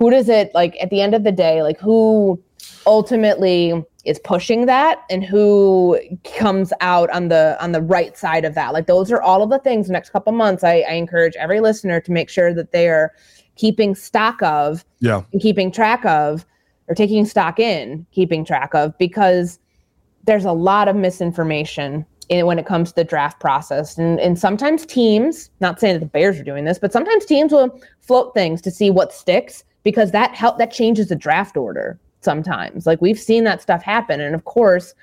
Who 0.00 0.10
does 0.10 0.28
it 0.28 0.50
like 0.54 0.76
at 0.80 0.90
the 0.90 1.00
end 1.00 1.14
of 1.14 1.22
the 1.22 1.30
day 1.30 1.62
like 1.62 1.78
who 1.78 2.42
ultimately 2.86 3.84
is 4.06 4.18
pushing 4.20 4.64
that 4.64 5.04
and 5.10 5.22
who 5.22 6.00
comes 6.38 6.72
out 6.80 7.10
on 7.10 7.28
the 7.28 7.56
on 7.60 7.72
the 7.72 7.82
right 7.82 8.16
side 8.16 8.44
of 8.44 8.54
that? 8.54 8.72
Like 8.72 8.86
those 8.86 9.12
are 9.12 9.20
all 9.20 9.42
of 9.42 9.50
the 9.50 9.58
things 9.58 9.86
the 9.86 9.92
next 9.92 10.10
couple 10.10 10.32
months 10.32 10.64
I, 10.64 10.80
I 10.88 10.92
encourage 10.94 11.36
every 11.36 11.60
listener 11.60 12.00
to 12.00 12.10
make 12.10 12.30
sure 12.30 12.54
that 12.54 12.72
they 12.72 12.88
are 12.88 13.12
keeping 13.56 13.94
stock 13.94 14.42
of 14.42 14.84
yeah. 15.00 15.22
and 15.32 15.42
keeping 15.42 15.70
track 15.70 16.04
of 16.06 16.46
or 16.88 16.94
taking 16.94 17.26
stock 17.26 17.60
in 17.60 18.06
keeping 18.10 18.42
track 18.42 18.74
of 18.74 18.96
because 18.96 19.58
there's 20.24 20.46
a 20.46 20.52
lot 20.52 20.88
of 20.88 20.96
misinformation 20.96 22.06
in, 22.30 22.46
when 22.46 22.58
it 22.58 22.64
comes 22.64 22.90
to 22.90 22.94
the 22.94 23.04
draft 23.04 23.38
process. 23.38 23.98
And, 23.98 24.18
and 24.18 24.38
sometimes 24.38 24.86
teams 24.86 25.50
not 25.60 25.78
saying 25.78 25.94
that 25.94 26.00
the 26.00 26.06
bears 26.06 26.40
are 26.40 26.44
doing 26.44 26.64
this 26.64 26.78
but 26.78 26.90
sometimes 26.90 27.26
teams 27.26 27.52
will 27.52 27.78
float 28.00 28.32
things 28.32 28.62
to 28.62 28.70
see 28.70 28.90
what 28.90 29.12
sticks 29.12 29.62
because 29.82 30.10
that 30.12 30.34
help 30.34 30.58
that 30.58 30.70
changes 30.72 31.08
the 31.08 31.16
draft 31.16 31.56
order 31.56 31.98
sometimes. 32.20 32.86
Like 32.86 33.00
we've 33.00 33.18
seen 33.18 33.44
that 33.44 33.62
stuff 33.62 33.82
happen. 33.82 34.20
And 34.20 34.34
of 34.34 34.44
course, 34.44 34.94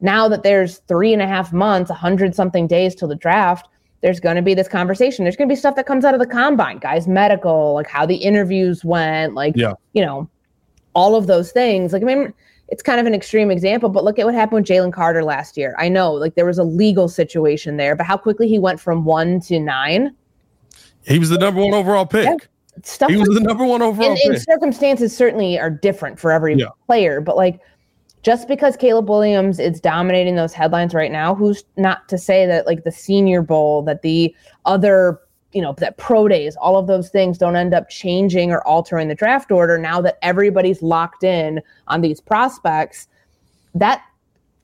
now 0.00 0.28
that 0.28 0.42
there's 0.42 0.78
three 0.88 1.12
and 1.12 1.22
a 1.22 1.26
half 1.26 1.52
months, 1.52 1.90
a 1.90 1.94
hundred 1.94 2.34
something 2.34 2.66
days 2.66 2.94
till 2.94 3.08
the 3.08 3.14
draft, 3.14 3.68
there's 4.00 4.20
going 4.20 4.36
to 4.36 4.42
be 4.42 4.52
this 4.52 4.68
conversation. 4.68 5.24
There's 5.24 5.36
going 5.36 5.48
to 5.48 5.52
be 5.52 5.56
stuff 5.56 5.76
that 5.76 5.86
comes 5.86 6.04
out 6.04 6.12
of 6.12 6.20
the 6.20 6.26
combine, 6.26 6.78
guys, 6.78 7.08
medical, 7.08 7.72
like 7.74 7.86
how 7.86 8.04
the 8.04 8.16
interviews 8.16 8.84
went, 8.84 9.34
like, 9.34 9.54
yeah. 9.56 9.72
you 9.94 10.04
know, 10.04 10.28
all 10.94 11.14
of 11.14 11.26
those 11.26 11.52
things. 11.52 11.94
Like, 11.94 12.02
I 12.02 12.04
mean, 12.04 12.34
it's 12.68 12.82
kind 12.82 13.00
of 13.00 13.06
an 13.06 13.14
extreme 13.14 13.50
example, 13.50 13.88
but 13.88 14.04
look 14.04 14.18
at 14.18 14.26
what 14.26 14.34
happened 14.34 14.60
with 14.60 14.68
Jalen 14.68 14.92
Carter 14.92 15.24
last 15.24 15.56
year. 15.56 15.74
I 15.78 15.88
know, 15.88 16.12
like, 16.12 16.34
there 16.34 16.44
was 16.44 16.58
a 16.58 16.64
legal 16.64 17.08
situation 17.08 17.78
there, 17.78 17.96
but 17.96 18.04
how 18.04 18.18
quickly 18.18 18.46
he 18.46 18.58
went 18.58 18.78
from 18.78 19.06
one 19.06 19.40
to 19.42 19.58
nine. 19.58 20.14
He 21.06 21.18
was 21.18 21.30
the 21.30 21.38
number 21.38 21.62
one 21.62 21.72
overall 21.72 22.04
pick. 22.04 22.26
Yeah. 22.26 22.36
Stuff 22.82 23.10
he 23.10 23.16
was 23.16 23.28
like, 23.28 23.38
the 23.38 23.44
number 23.44 23.64
one 23.64 23.82
overall. 23.82 24.10
And, 24.10 24.18
and, 24.34 24.42
circumstances 24.42 25.16
certainly 25.16 25.58
are 25.58 25.70
different 25.70 26.18
for 26.18 26.32
every 26.32 26.54
yeah. 26.56 26.66
player, 26.86 27.20
but 27.20 27.36
like 27.36 27.60
just 28.22 28.48
because 28.48 28.76
Caleb 28.76 29.08
Williams 29.08 29.58
is 29.58 29.80
dominating 29.80 30.34
those 30.34 30.52
headlines 30.52 30.94
right 30.94 31.12
now, 31.12 31.34
who's 31.34 31.62
not 31.76 32.08
to 32.08 32.18
say 32.18 32.46
that 32.46 32.66
like 32.66 32.84
the 32.84 32.90
Senior 32.90 33.42
Bowl, 33.42 33.82
that 33.82 34.02
the 34.02 34.34
other 34.64 35.20
you 35.54 35.62
know 35.62 35.72
that 35.78 35.96
pro 35.96 36.26
days 36.28 36.56
all 36.56 36.76
of 36.76 36.86
those 36.86 37.08
things 37.08 37.38
don't 37.38 37.56
end 37.56 37.72
up 37.72 37.88
changing 37.88 38.50
or 38.50 38.66
altering 38.66 39.08
the 39.08 39.14
draft 39.14 39.52
order 39.52 39.78
now 39.78 40.00
that 40.00 40.18
everybody's 40.20 40.82
locked 40.82 41.22
in 41.22 41.62
on 41.86 42.00
these 42.00 42.20
prospects 42.20 43.06
that 43.74 44.02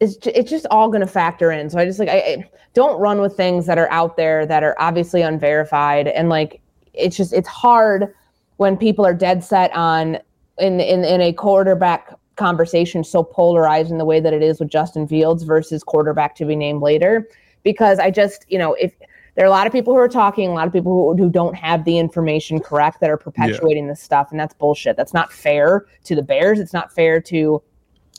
is 0.00 0.18
it's 0.24 0.50
just 0.50 0.66
all 0.70 0.88
going 0.88 1.00
to 1.00 1.06
factor 1.06 1.52
in 1.52 1.70
so 1.70 1.78
i 1.78 1.84
just 1.84 2.00
like 2.00 2.08
I, 2.08 2.18
I, 2.18 2.50
don't 2.74 3.00
run 3.00 3.20
with 3.20 3.36
things 3.36 3.66
that 3.66 3.78
are 3.78 3.90
out 3.90 4.16
there 4.16 4.46
that 4.46 4.62
are 4.62 4.76
obviously 4.78 5.22
unverified 5.22 6.08
and 6.08 6.28
like 6.28 6.60
it's 6.94 7.16
just 7.16 7.32
it's 7.32 7.48
hard 7.48 8.14
when 8.56 8.76
people 8.76 9.04
are 9.06 9.14
dead 9.14 9.42
set 9.42 9.74
on 9.74 10.18
in 10.58 10.80
in, 10.80 11.04
in 11.04 11.20
a 11.20 11.32
quarterback 11.32 12.14
conversation 12.36 13.04
so 13.04 13.22
polarized 13.22 13.90
in 13.90 13.98
the 13.98 14.04
way 14.04 14.20
that 14.20 14.32
it 14.32 14.42
is 14.42 14.60
with 14.60 14.68
justin 14.70 15.06
fields 15.06 15.42
versus 15.42 15.82
quarterback 15.84 16.34
to 16.34 16.44
be 16.44 16.56
named 16.56 16.80
later 16.80 17.28
because 17.62 17.98
i 17.98 18.10
just 18.10 18.44
you 18.48 18.58
know 18.58 18.74
if 18.74 18.92
there 19.34 19.44
are 19.44 19.48
a 19.48 19.50
lot 19.50 19.66
of 19.66 19.72
people 19.72 19.94
who 19.94 19.98
are 19.98 20.08
talking, 20.08 20.50
a 20.50 20.52
lot 20.52 20.66
of 20.66 20.72
people 20.72 20.92
who, 20.92 21.22
who 21.22 21.30
don't 21.30 21.54
have 21.54 21.84
the 21.84 21.98
information 21.98 22.60
correct 22.60 23.00
that 23.00 23.10
are 23.10 23.16
perpetuating 23.16 23.84
yeah. 23.84 23.92
this 23.92 24.02
stuff, 24.02 24.30
and 24.30 24.40
that's 24.40 24.54
bullshit. 24.54 24.96
That's 24.96 25.14
not 25.14 25.32
fair 25.32 25.86
to 26.04 26.14
the 26.14 26.22
Bears. 26.22 26.58
It's 26.58 26.72
not 26.72 26.92
fair 26.92 27.20
to 27.22 27.62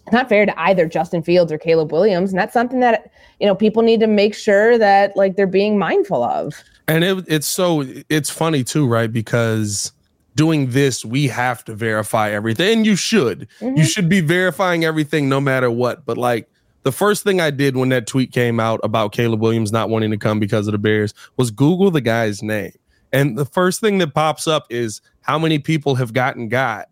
it's 0.08 0.14
not 0.14 0.30
fair 0.30 0.48
to 0.48 0.60
either 0.60 0.88
Justin 0.88 1.22
Fields 1.22 1.52
or 1.52 1.60
Caleb 1.60 1.92
Williams, 1.92 2.32
and 2.32 2.40
that's 2.40 2.54
something 2.54 2.80
that 2.80 3.12
you 3.40 3.46
know 3.46 3.54
people 3.54 3.84
need 3.84 4.00
to 4.00 4.08
make 4.08 4.34
sure 4.34 4.78
that 4.78 5.16
like 5.16 5.36
they're 5.36 5.48
being 5.48 5.78
mindful 5.78 6.24
of. 6.24 6.56
And 6.88 7.04
it, 7.04 7.26
it's 7.28 7.48
so 7.48 7.86
it's 8.10 8.30
funny 8.30 8.64
too, 8.64 8.88
right? 8.88 9.12
Because 9.12 9.92
doing 10.36 10.72
this, 10.72 11.06
we 11.06 11.28
have 11.28 11.64
to 11.66 11.76
verify 11.76 12.32
everything, 12.32 12.80
and 12.80 12.86
you 12.86 12.96
should. 12.96 13.48
Mm-hmm. 13.60 13.78
You 13.78 13.84
should 13.84 14.10
be 14.10 14.22
verifying 14.22 14.84
everything 14.84 15.30
no 15.30 15.40
matter 15.42 15.70
what. 15.70 16.06
But 16.06 16.18
like 16.18 16.50
the 16.84 16.92
first 16.92 17.24
thing 17.24 17.40
I 17.40 17.52
did 17.52 17.78
when 17.78 17.90
that 17.90 18.08
tweet 18.08 18.32
came 18.32 18.60
out 18.60 18.80
about 18.84 19.12
Caleb 19.12 19.42
Williams 19.42 19.72
not 19.72 19.90
wanting 19.90 20.12
to 20.12 20.18
come 20.18 20.40
because 20.40 20.68
of 20.68 20.72
the 20.72 20.78
Bears 20.78 21.14
was 21.38 21.52
Google 21.52 21.92
the 21.92 22.02
guy's 22.02 22.42
name. 22.42 22.74
And 23.14 23.38
the 23.38 23.46
first 23.46 23.82
thing 23.82 23.98
that 24.00 24.14
pops 24.14 24.48
up 24.48 24.66
is 24.70 25.02
how 25.22 25.38
many 25.38 25.60
people 25.60 25.96
have 25.96 26.14
gotten 26.14 26.48
got 26.48 26.88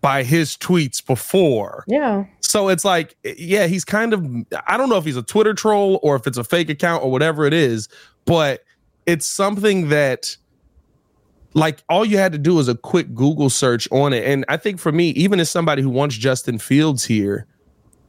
by 0.00 0.22
his 0.22 0.56
tweets 0.56 1.04
before. 1.04 1.84
Yeah. 1.88 2.24
So 2.40 2.68
it's 2.68 2.84
like, 2.84 3.16
yeah, 3.24 3.66
he's 3.66 3.84
kind 3.84 4.12
of, 4.12 4.24
I 4.66 4.76
don't 4.76 4.88
know 4.88 4.96
if 4.96 5.04
he's 5.04 5.16
a 5.16 5.22
Twitter 5.22 5.54
troll 5.54 5.98
or 6.02 6.14
if 6.14 6.26
it's 6.26 6.38
a 6.38 6.44
fake 6.44 6.70
account 6.70 7.02
or 7.02 7.10
whatever 7.10 7.46
it 7.46 7.52
is, 7.52 7.88
but 8.26 8.64
it's 9.06 9.26
something 9.26 9.88
that, 9.88 10.36
like, 11.54 11.82
all 11.88 12.04
you 12.04 12.18
had 12.18 12.32
to 12.32 12.38
do 12.38 12.54
was 12.54 12.68
a 12.68 12.74
quick 12.74 13.14
Google 13.14 13.50
search 13.50 13.88
on 13.90 14.12
it. 14.12 14.24
And 14.24 14.44
I 14.48 14.56
think 14.56 14.80
for 14.80 14.92
me, 14.92 15.10
even 15.10 15.40
as 15.40 15.50
somebody 15.50 15.82
who 15.82 15.90
wants 15.90 16.16
Justin 16.16 16.58
Fields 16.58 17.04
here, 17.04 17.46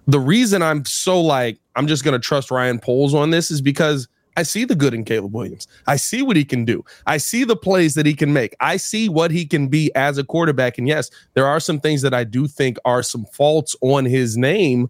the 0.07 0.19
reason 0.19 0.61
I'm 0.61 0.85
so 0.85 1.19
like, 1.19 1.59
I'm 1.75 1.87
just 1.87 2.03
to 2.13 2.19
trust 2.19 2.51
Ryan 2.51 2.79
Poles 2.79 3.13
on 3.13 3.31
this 3.31 3.51
is 3.51 3.61
because 3.61 4.07
I 4.37 4.43
see 4.43 4.65
the 4.65 4.75
good 4.75 4.93
in 4.93 5.05
Caleb 5.05 5.33
Williams. 5.33 5.67
I 5.87 5.95
see 5.95 6.21
what 6.21 6.35
he 6.35 6.43
can 6.43 6.65
do. 6.65 6.83
I 7.07 7.17
see 7.17 7.43
the 7.43 7.55
plays 7.55 7.95
that 7.95 8.05
he 8.05 8.13
can 8.13 8.33
make. 8.33 8.55
I 8.59 8.77
see 8.77 9.07
what 9.07 9.31
he 9.31 9.45
can 9.45 9.67
be 9.67 9.93
as 9.95 10.17
a 10.17 10.23
quarterback. 10.23 10.77
And 10.77 10.87
yes, 10.87 11.09
there 11.33 11.45
are 11.47 11.59
some 11.59 11.79
things 11.79 12.01
that 12.01 12.13
I 12.13 12.25
do 12.25 12.47
think 12.47 12.77
are 12.85 13.01
some 13.01 13.25
faults 13.25 13.75
on 13.81 14.05
his 14.05 14.35
name. 14.35 14.89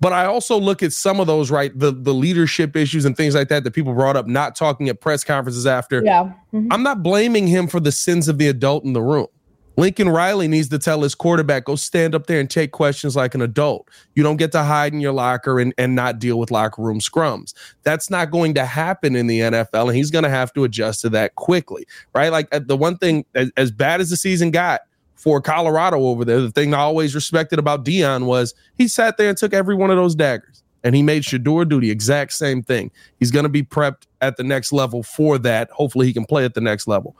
But 0.00 0.14
I 0.14 0.24
also 0.24 0.58
look 0.58 0.82
at 0.82 0.92
some 0.92 1.20
of 1.20 1.26
those, 1.26 1.50
right? 1.50 1.76
The 1.78 1.92
the 1.92 2.14
leadership 2.14 2.74
issues 2.74 3.04
and 3.04 3.16
things 3.16 3.34
like 3.34 3.48
that 3.48 3.64
that 3.64 3.72
people 3.72 3.92
brought 3.92 4.16
up, 4.16 4.26
not 4.26 4.56
talking 4.56 4.88
at 4.88 5.00
press 5.00 5.22
conferences 5.24 5.66
after. 5.66 6.02
Yeah. 6.04 6.32
Mm-hmm. 6.52 6.72
I'm 6.72 6.82
not 6.82 7.02
blaming 7.02 7.46
him 7.46 7.66
for 7.68 7.80
the 7.80 7.92
sins 7.92 8.26
of 8.28 8.38
the 8.38 8.48
adult 8.48 8.84
in 8.84 8.94
the 8.94 9.02
room. 9.02 9.28
Lincoln 9.76 10.10
Riley 10.10 10.46
needs 10.46 10.68
to 10.68 10.78
tell 10.78 11.00
his 11.00 11.14
quarterback, 11.14 11.64
go 11.64 11.74
stand 11.74 12.14
up 12.14 12.26
there 12.26 12.38
and 12.38 12.50
take 12.50 12.70
questions 12.70 13.16
like 13.16 13.34
an 13.34 13.40
adult. 13.40 13.88
You 14.14 14.22
don't 14.22 14.36
get 14.36 14.52
to 14.52 14.62
hide 14.62 14.92
in 14.92 15.00
your 15.00 15.12
locker 15.12 15.58
and, 15.58 15.72
and 15.78 15.94
not 15.94 16.18
deal 16.18 16.38
with 16.38 16.50
locker 16.50 16.82
room 16.82 17.00
scrums. 17.00 17.54
That's 17.82 18.10
not 18.10 18.30
going 18.30 18.52
to 18.54 18.66
happen 18.66 19.16
in 19.16 19.26
the 19.26 19.40
NFL, 19.40 19.86
and 19.88 19.96
he's 19.96 20.10
going 20.10 20.24
to 20.24 20.30
have 20.30 20.52
to 20.52 20.64
adjust 20.64 21.00
to 21.02 21.08
that 21.10 21.34
quickly, 21.36 21.86
right? 22.14 22.30
Like 22.30 22.54
uh, 22.54 22.60
the 22.62 22.76
one 22.76 22.98
thing, 22.98 23.24
as, 23.34 23.50
as 23.56 23.70
bad 23.70 24.02
as 24.02 24.10
the 24.10 24.16
season 24.16 24.50
got 24.50 24.82
for 25.20 25.42
Colorado 25.42 25.98
over 26.06 26.24
there, 26.24 26.40
the 26.40 26.50
thing 26.50 26.72
I 26.72 26.78
always 26.78 27.14
respected 27.14 27.58
about 27.58 27.84
Deion 27.84 28.24
was 28.24 28.54
he 28.78 28.88
sat 28.88 29.18
there 29.18 29.28
and 29.28 29.36
took 29.36 29.52
every 29.52 29.74
one 29.74 29.90
of 29.90 29.96
those 29.96 30.14
daggers 30.14 30.62
and 30.82 30.94
he 30.94 31.02
made 31.02 31.24
Shedeur 31.24 31.68
do 31.68 31.78
the 31.78 31.90
exact 31.90 32.32
same 32.32 32.62
thing. 32.62 32.90
He's 33.18 33.30
going 33.30 33.42
to 33.42 33.50
be 33.50 33.62
prepped 33.62 34.06
at 34.22 34.38
the 34.38 34.42
next 34.42 34.72
level 34.72 35.02
for 35.02 35.36
that. 35.38 35.70
Hopefully, 35.72 36.06
he 36.06 36.14
can 36.14 36.24
play 36.24 36.46
at 36.46 36.54
the 36.54 36.62
next 36.62 36.88
level. 36.88 37.16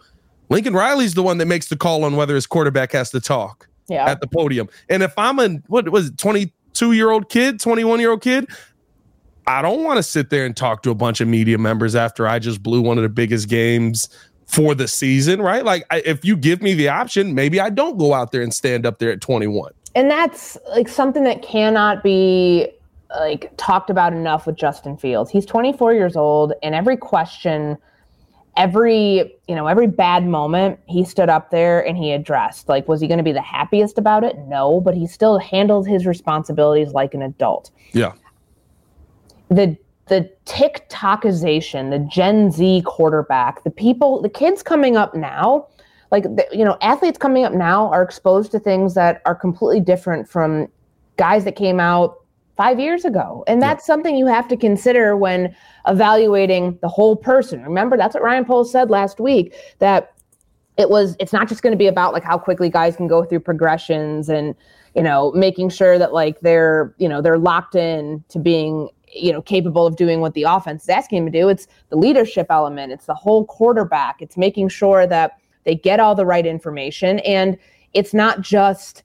Lincoln 0.48 0.72
Riley's 0.72 1.12
the 1.12 1.22
one 1.22 1.36
that 1.38 1.46
makes 1.46 1.68
the 1.68 1.76
call 1.76 2.04
on 2.04 2.16
whether 2.16 2.34
his 2.34 2.46
quarterback 2.46 2.92
has 2.92 3.10
to 3.10 3.20
talk 3.20 3.68
yeah. 3.88 4.08
at 4.08 4.22
the 4.22 4.26
podium. 4.26 4.70
And 4.88 5.02
if 5.02 5.12
I'm 5.18 5.38
a 5.38 5.48
what 5.66 5.86
was 5.90 6.08
it, 6.08 6.16
22 6.16 6.92
year 6.92 7.10
old 7.10 7.28
kid, 7.28 7.60
21 7.60 8.00
year 8.00 8.12
old 8.12 8.22
kid, 8.22 8.48
I 9.46 9.60
don't 9.62 9.84
want 9.84 9.98
to 9.98 10.02
sit 10.02 10.30
there 10.30 10.46
and 10.46 10.56
talk 10.56 10.82
to 10.84 10.90
a 10.90 10.94
bunch 10.94 11.20
of 11.20 11.28
media 11.28 11.58
members 11.58 11.94
after 11.94 12.26
I 12.26 12.38
just 12.38 12.62
blew 12.62 12.80
one 12.80 12.96
of 12.96 13.02
the 13.02 13.08
biggest 13.08 13.48
games 13.48 14.08
for 14.50 14.74
the 14.74 14.88
season, 14.88 15.40
right? 15.40 15.64
Like, 15.64 15.86
I, 15.90 16.02
if 16.04 16.24
you 16.24 16.36
give 16.36 16.60
me 16.60 16.74
the 16.74 16.88
option, 16.88 17.34
maybe 17.34 17.60
I 17.60 17.70
don't 17.70 17.96
go 17.96 18.12
out 18.12 18.32
there 18.32 18.42
and 18.42 18.52
stand 18.52 18.84
up 18.84 18.98
there 18.98 19.12
at 19.12 19.20
21. 19.20 19.72
And 19.94 20.10
that's 20.10 20.58
like 20.70 20.88
something 20.88 21.24
that 21.24 21.42
cannot 21.42 22.02
be 22.02 22.68
like 23.18 23.52
talked 23.56 23.90
about 23.90 24.12
enough 24.12 24.46
with 24.46 24.56
Justin 24.56 24.96
Fields. 24.96 25.30
He's 25.30 25.46
24 25.46 25.94
years 25.94 26.16
old, 26.16 26.52
and 26.62 26.74
every 26.74 26.96
question 26.96 27.78
every 28.56 29.32
you 29.46 29.54
know 29.54 29.68
every 29.68 29.86
bad 29.86 30.26
moment 30.26 30.78
he 30.86 31.04
stood 31.04 31.28
up 31.28 31.50
there 31.50 31.86
and 31.86 31.96
he 31.96 32.10
addressed 32.10 32.68
like 32.68 32.88
was 32.88 33.00
he 33.00 33.06
going 33.06 33.16
to 33.16 33.24
be 33.24 33.30
the 33.30 33.40
happiest 33.40 33.96
about 33.96 34.24
it 34.24 34.36
no 34.48 34.80
but 34.80 34.92
he 34.92 35.06
still 35.06 35.38
handled 35.38 35.86
his 35.86 36.04
responsibilities 36.04 36.92
like 36.92 37.14
an 37.14 37.22
adult 37.22 37.70
yeah 37.92 38.12
the 39.50 39.76
the 40.10 40.30
tiktokization 40.44 41.90
the 41.90 41.98
gen 42.10 42.50
z 42.50 42.82
quarterback 42.84 43.64
the 43.64 43.70
people 43.70 44.20
the 44.20 44.28
kids 44.28 44.62
coming 44.62 44.96
up 44.96 45.14
now 45.14 45.66
like 46.10 46.24
the, 46.24 46.46
you 46.52 46.64
know 46.64 46.76
athletes 46.82 47.16
coming 47.16 47.44
up 47.44 47.54
now 47.54 47.90
are 47.90 48.02
exposed 48.02 48.52
to 48.52 48.58
things 48.58 48.94
that 48.94 49.22
are 49.24 49.34
completely 49.34 49.80
different 49.80 50.28
from 50.28 50.68
guys 51.16 51.44
that 51.44 51.56
came 51.56 51.80
out 51.80 52.16
five 52.60 52.78
years 52.78 53.06
ago. 53.06 53.42
And 53.46 53.62
that's 53.62 53.84
yeah. 53.84 53.86
something 53.94 54.16
you 54.16 54.26
have 54.26 54.46
to 54.48 54.56
consider 54.56 55.16
when 55.16 55.56
evaluating 55.86 56.78
the 56.82 56.88
whole 56.88 57.16
person. 57.16 57.62
Remember, 57.62 57.96
that's 57.96 58.12
what 58.12 58.22
Ryan 58.22 58.44
Poles 58.44 58.70
said 58.70 58.90
last 58.90 59.18
week 59.18 59.54
that 59.78 60.12
it 60.76 60.90
was 60.90 61.16
it's 61.18 61.32
not 61.32 61.48
just 61.48 61.62
going 61.62 61.72
to 61.72 61.78
be 61.78 61.86
about 61.86 62.12
like 62.12 62.22
how 62.22 62.36
quickly 62.36 62.68
guys 62.68 62.96
can 62.96 63.06
go 63.06 63.24
through 63.24 63.40
progressions 63.40 64.28
and 64.28 64.54
you 64.94 65.02
know 65.02 65.32
making 65.32 65.70
sure 65.70 65.98
that 65.98 66.12
like 66.12 66.38
they're 66.40 66.94
you 66.98 67.08
know 67.08 67.22
they're 67.22 67.38
locked 67.38 67.74
in 67.74 68.22
to 68.28 68.38
being 68.38 68.90
you 69.12 69.32
know 69.32 69.42
capable 69.42 69.86
of 69.86 69.96
doing 69.96 70.20
what 70.20 70.34
the 70.34 70.42
offense 70.42 70.84
is 70.84 70.88
asking 70.88 71.18
him 71.18 71.26
to 71.26 71.32
do 71.32 71.48
it's 71.48 71.66
the 71.88 71.96
leadership 71.96 72.46
element 72.50 72.92
it's 72.92 73.06
the 73.06 73.14
whole 73.14 73.44
quarterback 73.44 74.20
it's 74.20 74.36
making 74.36 74.68
sure 74.68 75.06
that 75.06 75.38
they 75.64 75.74
get 75.74 76.00
all 76.00 76.14
the 76.14 76.26
right 76.26 76.46
information 76.46 77.18
and 77.20 77.58
it's 77.92 78.14
not 78.14 78.40
just 78.40 79.02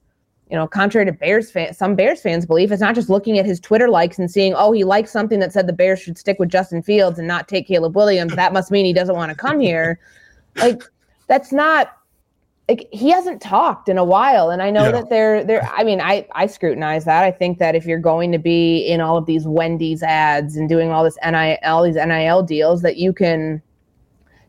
you 0.49 0.55
know, 0.55 0.67
contrary 0.67 1.05
to 1.05 1.11
Bears 1.11 1.49
fans, 1.49 1.77
some 1.77 1.95
Bears 1.95 2.21
fans 2.21 2.45
believe 2.45 2.71
it's 2.71 2.81
not 2.81 2.95
just 2.95 3.09
looking 3.09 3.39
at 3.39 3.45
his 3.45 3.59
Twitter 3.59 3.89
likes 3.89 4.19
and 4.19 4.29
seeing, 4.29 4.53
oh, 4.53 4.71
he 4.71 4.83
likes 4.83 5.11
something 5.11 5.39
that 5.39 5.51
said 5.51 5.65
the 5.65 5.73
Bears 5.73 5.99
should 5.99 6.17
stick 6.17 6.37
with 6.39 6.49
Justin 6.49 6.83
Fields 6.83 7.17
and 7.17 7.27
not 7.27 7.47
take 7.47 7.67
Caleb 7.67 7.95
Williams. 7.95 8.35
That 8.35 8.53
must 8.53 8.69
mean 8.69 8.85
he 8.85 8.93
doesn't 8.93 9.15
want 9.15 9.31
to 9.31 9.37
come 9.37 9.59
here. 9.59 9.99
Like, 10.57 10.83
that's 11.27 11.51
not 11.51 11.97
like 12.67 12.87
he 12.91 13.11
hasn't 13.11 13.41
talked 13.41 13.89
in 13.89 13.97
a 13.97 14.03
while. 14.03 14.49
And 14.49 14.61
I 14.61 14.71
know 14.71 14.85
yeah. 14.85 14.91
that 14.91 15.09
they're 15.09 15.43
they're 15.43 15.63
I 15.71 15.83
mean, 15.83 16.01
I 16.01 16.27
I 16.33 16.47
scrutinize 16.47 17.05
that. 17.05 17.23
I 17.23 17.31
think 17.31 17.59
that 17.59 17.75
if 17.75 17.85
you're 17.85 17.99
going 17.99 18.31
to 18.31 18.39
be 18.39 18.79
in 18.79 19.01
all 19.01 19.17
of 19.17 19.25
these 19.25 19.45
Wendy's 19.45 20.01
ads 20.01 20.55
and 20.55 20.67
doing 20.67 20.91
all 20.91 21.03
this 21.03 21.17
NIL, 21.23 21.83
these 21.83 21.95
NIL 21.95 22.43
deals, 22.43 22.81
that 22.81 22.97
you 22.97 23.13
can 23.13 23.61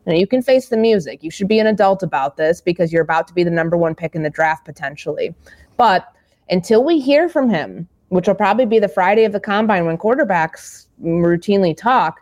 you, 0.05 0.13
know, 0.13 0.19
you 0.19 0.25
can 0.25 0.41
face 0.41 0.69
the 0.69 0.77
music. 0.77 1.23
You 1.23 1.29
should 1.29 1.47
be 1.47 1.59
an 1.59 1.67
adult 1.67 2.01
about 2.01 2.37
this 2.37 2.61
because 2.61 2.91
you're 2.91 3.03
about 3.03 3.27
to 3.27 3.33
be 3.33 3.43
the 3.43 3.51
number 3.51 3.77
one 3.77 3.93
pick 3.93 4.15
in 4.15 4.23
the 4.23 4.29
draft 4.29 4.65
potentially. 4.65 5.35
But 5.75 6.11
until 6.49 6.83
we 6.83 6.99
hear 6.99 7.29
from 7.29 7.49
him, 7.49 7.87
which 8.09 8.27
will 8.27 8.35
probably 8.35 8.65
be 8.65 8.79
the 8.79 8.87
Friday 8.87 9.25
of 9.25 9.33
the 9.33 9.39
combine 9.39 9.85
when 9.85 9.97
quarterbacks 9.97 10.87
routinely 11.03 11.75
talk, 11.75 12.21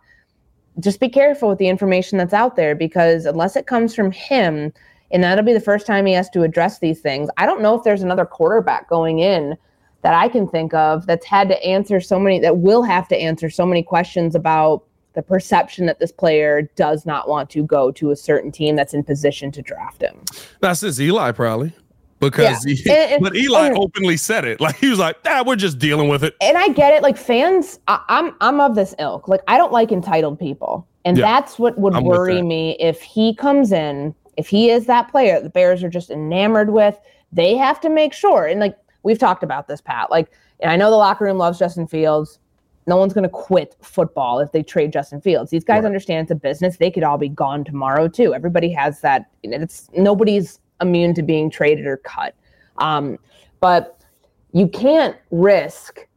just 0.79 0.99
be 0.99 1.07
careful 1.07 1.47
with 1.47 1.59
the 1.59 1.69
information 1.69 2.17
that's 2.17 2.33
out 2.33 2.55
there 2.55 2.75
because 2.75 3.25
unless 3.25 3.55
it 3.55 3.67
comes 3.67 3.95
from 3.95 4.11
him, 4.11 4.73
and 5.15 5.23
that'll 5.23 5.45
be 5.45 5.53
the 5.53 5.61
first 5.61 5.87
time 5.87 6.05
he 6.05 6.11
has 6.11 6.29
to 6.31 6.43
address 6.43 6.79
these 6.79 6.99
things. 6.99 7.29
I 7.37 7.45
don't 7.45 7.61
know 7.61 7.73
if 7.73 7.85
there's 7.85 8.03
another 8.03 8.25
quarterback 8.25 8.89
going 8.89 9.19
in 9.19 9.55
that 10.01 10.13
I 10.13 10.27
can 10.27 10.45
think 10.45 10.73
of 10.73 11.07
that's 11.07 11.25
had 11.25 11.47
to 11.47 11.65
answer 11.65 12.01
so 12.01 12.19
many, 12.19 12.37
that 12.39 12.57
will 12.57 12.83
have 12.83 13.07
to 13.07 13.15
answer 13.15 13.49
so 13.49 13.65
many 13.65 13.81
questions 13.81 14.35
about 14.35 14.83
the 15.13 15.21
perception 15.21 15.85
that 15.85 15.99
this 15.99 16.11
player 16.11 16.63
does 16.75 17.05
not 17.05 17.29
want 17.29 17.49
to 17.51 17.63
go 17.63 17.91
to 17.91 18.11
a 18.11 18.15
certain 18.17 18.51
team 18.51 18.75
that's 18.75 18.93
in 18.93 19.05
position 19.05 19.53
to 19.53 19.61
draft 19.61 20.01
him. 20.01 20.21
That's 20.59 20.81
his 20.81 20.99
Eli, 20.99 21.31
probably. 21.31 21.71
because 22.19 22.65
yeah. 22.65 22.73
he, 22.73 22.89
and, 22.89 23.11
and, 23.13 23.23
but 23.23 23.37
Eli 23.37 23.67
and, 23.67 23.77
openly 23.77 24.17
said 24.17 24.43
it. 24.43 24.59
Like 24.59 24.75
he 24.75 24.89
was 24.89 24.99
like, 24.99 25.15
"Ah, 25.25 25.45
we're 25.47 25.55
just 25.55 25.79
dealing 25.79 26.09
with 26.09 26.25
it." 26.25 26.35
And 26.41 26.57
I 26.57 26.67
get 26.67 26.93
it. 26.93 27.03
Like 27.03 27.15
fans, 27.15 27.79
I, 27.87 28.01
am 28.09 28.25
I'm, 28.25 28.35
I'm 28.41 28.59
of 28.59 28.75
this 28.75 28.93
ilk. 28.99 29.29
Like 29.29 29.41
I 29.47 29.57
don't 29.57 29.71
like 29.71 29.93
entitled 29.93 30.37
people, 30.37 30.85
and 31.05 31.17
yeah, 31.17 31.23
that's 31.23 31.57
what 31.57 31.77
would 31.77 31.93
I'm 31.93 32.03
worry 32.03 32.41
me 32.41 32.75
if 32.81 33.01
he 33.01 33.33
comes 33.33 33.71
in. 33.71 34.13
If 34.37 34.47
he 34.47 34.69
is 34.69 34.85
that 34.85 35.09
player, 35.09 35.39
the 35.39 35.49
Bears 35.49 35.83
are 35.83 35.89
just 35.89 36.09
enamored 36.09 36.71
with. 36.71 36.97
They 37.31 37.55
have 37.55 37.79
to 37.81 37.89
make 37.89 38.13
sure, 38.13 38.45
and 38.45 38.59
like 38.59 38.77
we've 39.03 39.19
talked 39.19 39.43
about 39.43 39.67
this, 39.67 39.81
Pat. 39.81 40.11
Like, 40.11 40.31
and 40.59 40.71
I 40.71 40.75
know 40.75 40.89
the 40.89 40.97
locker 40.97 41.25
room 41.25 41.37
loves 41.37 41.59
Justin 41.59 41.87
Fields. 41.87 42.39
No 42.87 42.97
one's 42.97 43.13
going 43.13 43.23
to 43.23 43.29
quit 43.29 43.75
football 43.81 44.39
if 44.39 44.51
they 44.51 44.61
trade 44.61 44.93
Justin 44.93 45.19
Fields. 45.19 45.51
These 45.51 45.63
guys 45.63 45.77
right. 45.77 45.85
understand 45.85 46.25
it's 46.25 46.31
a 46.31 46.35
business. 46.35 46.77
They 46.77 46.91
could 46.91 47.03
all 47.03 47.17
be 47.17 47.29
gone 47.29 47.63
tomorrow 47.63 48.07
too. 48.07 48.33
Everybody 48.33 48.71
has 48.71 49.01
that. 49.01 49.29
It's 49.43 49.89
nobody's 49.95 50.59
immune 50.81 51.13
to 51.15 51.23
being 51.23 51.49
traded 51.49 51.87
or 51.87 51.97
cut. 51.97 52.35
Um, 52.77 53.17
but 53.59 54.03
you 54.51 54.67
can't 54.67 55.17
risk 55.31 56.07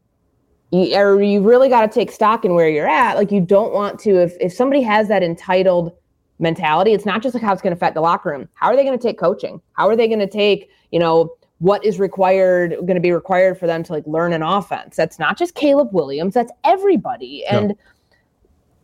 you, 0.71 0.95
or 0.95 1.23
you 1.23 1.41
really 1.41 1.69
got 1.69 1.83
to 1.83 1.89
take 1.89 2.11
stock 2.11 2.45
in 2.45 2.55
where 2.55 2.69
you're 2.69 2.89
at. 2.89 3.17
Like 3.17 3.33
you 3.33 3.41
don't 3.41 3.73
want 3.73 3.99
to 4.01 4.23
if 4.23 4.35
if 4.41 4.53
somebody 4.53 4.83
has 4.83 5.09
that 5.09 5.23
entitled 5.23 5.93
mentality, 6.39 6.93
it's 6.93 7.07
not 7.07 7.23
just 7.23 7.35
like 7.35 7.43
how 7.43 7.53
it's 7.53 7.63
going 7.63 7.73
to 7.73 7.77
affect 7.77 7.95
the 7.95 8.01
locker 8.01 8.31
room. 8.31 8.49
How 8.55 8.69
are 8.69 8.77
they 8.77 8.85
going 8.85 8.99
to 8.99 9.03
take 9.03 9.19
coaching? 9.19 9.61
How 9.73 9.89
are 9.89 9.97
they 9.97 10.07
going 10.07 10.21
to 10.21 10.29
take, 10.29 10.71
you 10.93 10.99
know, 10.99 11.35
what 11.59 11.85
is 11.85 11.99
required 11.99 12.71
going 12.71 12.95
to 12.95 13.01
be 13.01 13.11
required 13.11 13.59
for 13.59 13.67
them 13.67 13.83
to 13.83 13.93
like 13.93 14.07
learn 14.07 14.33
an 14.33 14.43
offense? 14.43 14.97
That's 14.97 15.19
not 15.19 15.37
just 15.37 15.55
Caleb 15.55 15.89
Williams, 15.93 16.35
that's 16.35 16.53
everybody. 16.65 17.45
And 17.47 17.75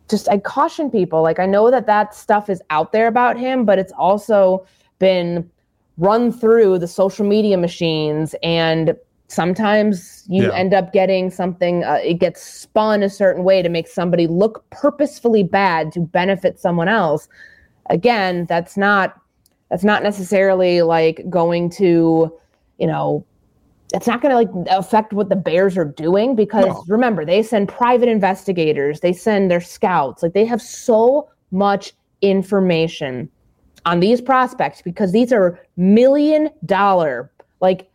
just 0.09 0.29
I 0.29 0.37
caution 0.37 0.91
people, 0.91 1.21
like 1.21 1.39
I 1.39 1.45
know 1.45 1.71
that 1.71 1.87
that 1.87 2.13
stuff 2.13 2.49
is 2.49 2.61
out 2.69 2.91
there 2.91 3.07
about 3.07 3.37
him, 3.37 3.65
but 3.65 3.79
it's 3.79 3.93
also 3.93 4.65
been 4.99 5.49
run 5.97 6.31
through 6.31 6.77
the 6.79 6.87
social 6.87 7.25
media 7.25 7.57
machines 7.57 8.35
and 8.43 8.95
sometimes 9.27 10.23
you 10.27 10.43
yeah. 10.43 10.53
end 10.53 10.73
up 10.73 10.93
getting 10.93 11.29
something 11.29 11.83
uh, 11.83 11.99
it 12.03 12.15
gets 12.15 12.41
spun 12.41 13.01
a 13.01 13.09
certain 13.09 13.43
way 13.43 13.61
to 13.61 13.69
make 13.69 13.87
somebody 13.87 14.27
look 14.27 14.67
purposefully 14.69 15.43
bad 15.43 15.91
to 15.91 15.99
benefit 15.99 16.59
someone 16.59 16.87
else 16.87 17.27
again 17.89 18.45
that's 18.47 18.77
not 18.77 19.19
that's 19.69 19.83
not 19.83 20.03
necessarily 20.03 20.81
like 20.83 21.27
going 21.29 21.69
to 21.69 22.31
you 22.77 22.87
know 22.87 23.25
it's 23.93 24.07
not 24.07 24.21
going 24.21 24.31
to 24.31 24.35
like 24.35 24.67
affect 24.69 25.13
what 25.13 25.29
the 25.29 25.35
bears 25.35 25.77
are 25.77 25.85
doing 25.85 26.35
because 26.35 26.65
no. 26.65 26.83
remember 26.87 27.25
they 27.25 27.41
send 27.41 27.67
private 27.67 28.09
investigators 28.09 28.99
they 28.99 29.13
send 29.13 29.49
their 29.49 29.61
scouts 29.61 30.21
like 30.21 30.33
they 30.33 30.45
have 30.45 30.61
so 30.61 31.27
much 31.51 31.93
information 32.21 33.29
on 33.85 33.99
these 33.99 34.19
prospects 34.21 34.81
because 34.81 35.11
these 35.11 35.31
are 35.31 35.59
million 35.77 36.49
dollar, 36.65 37.31
like 37.61 37.89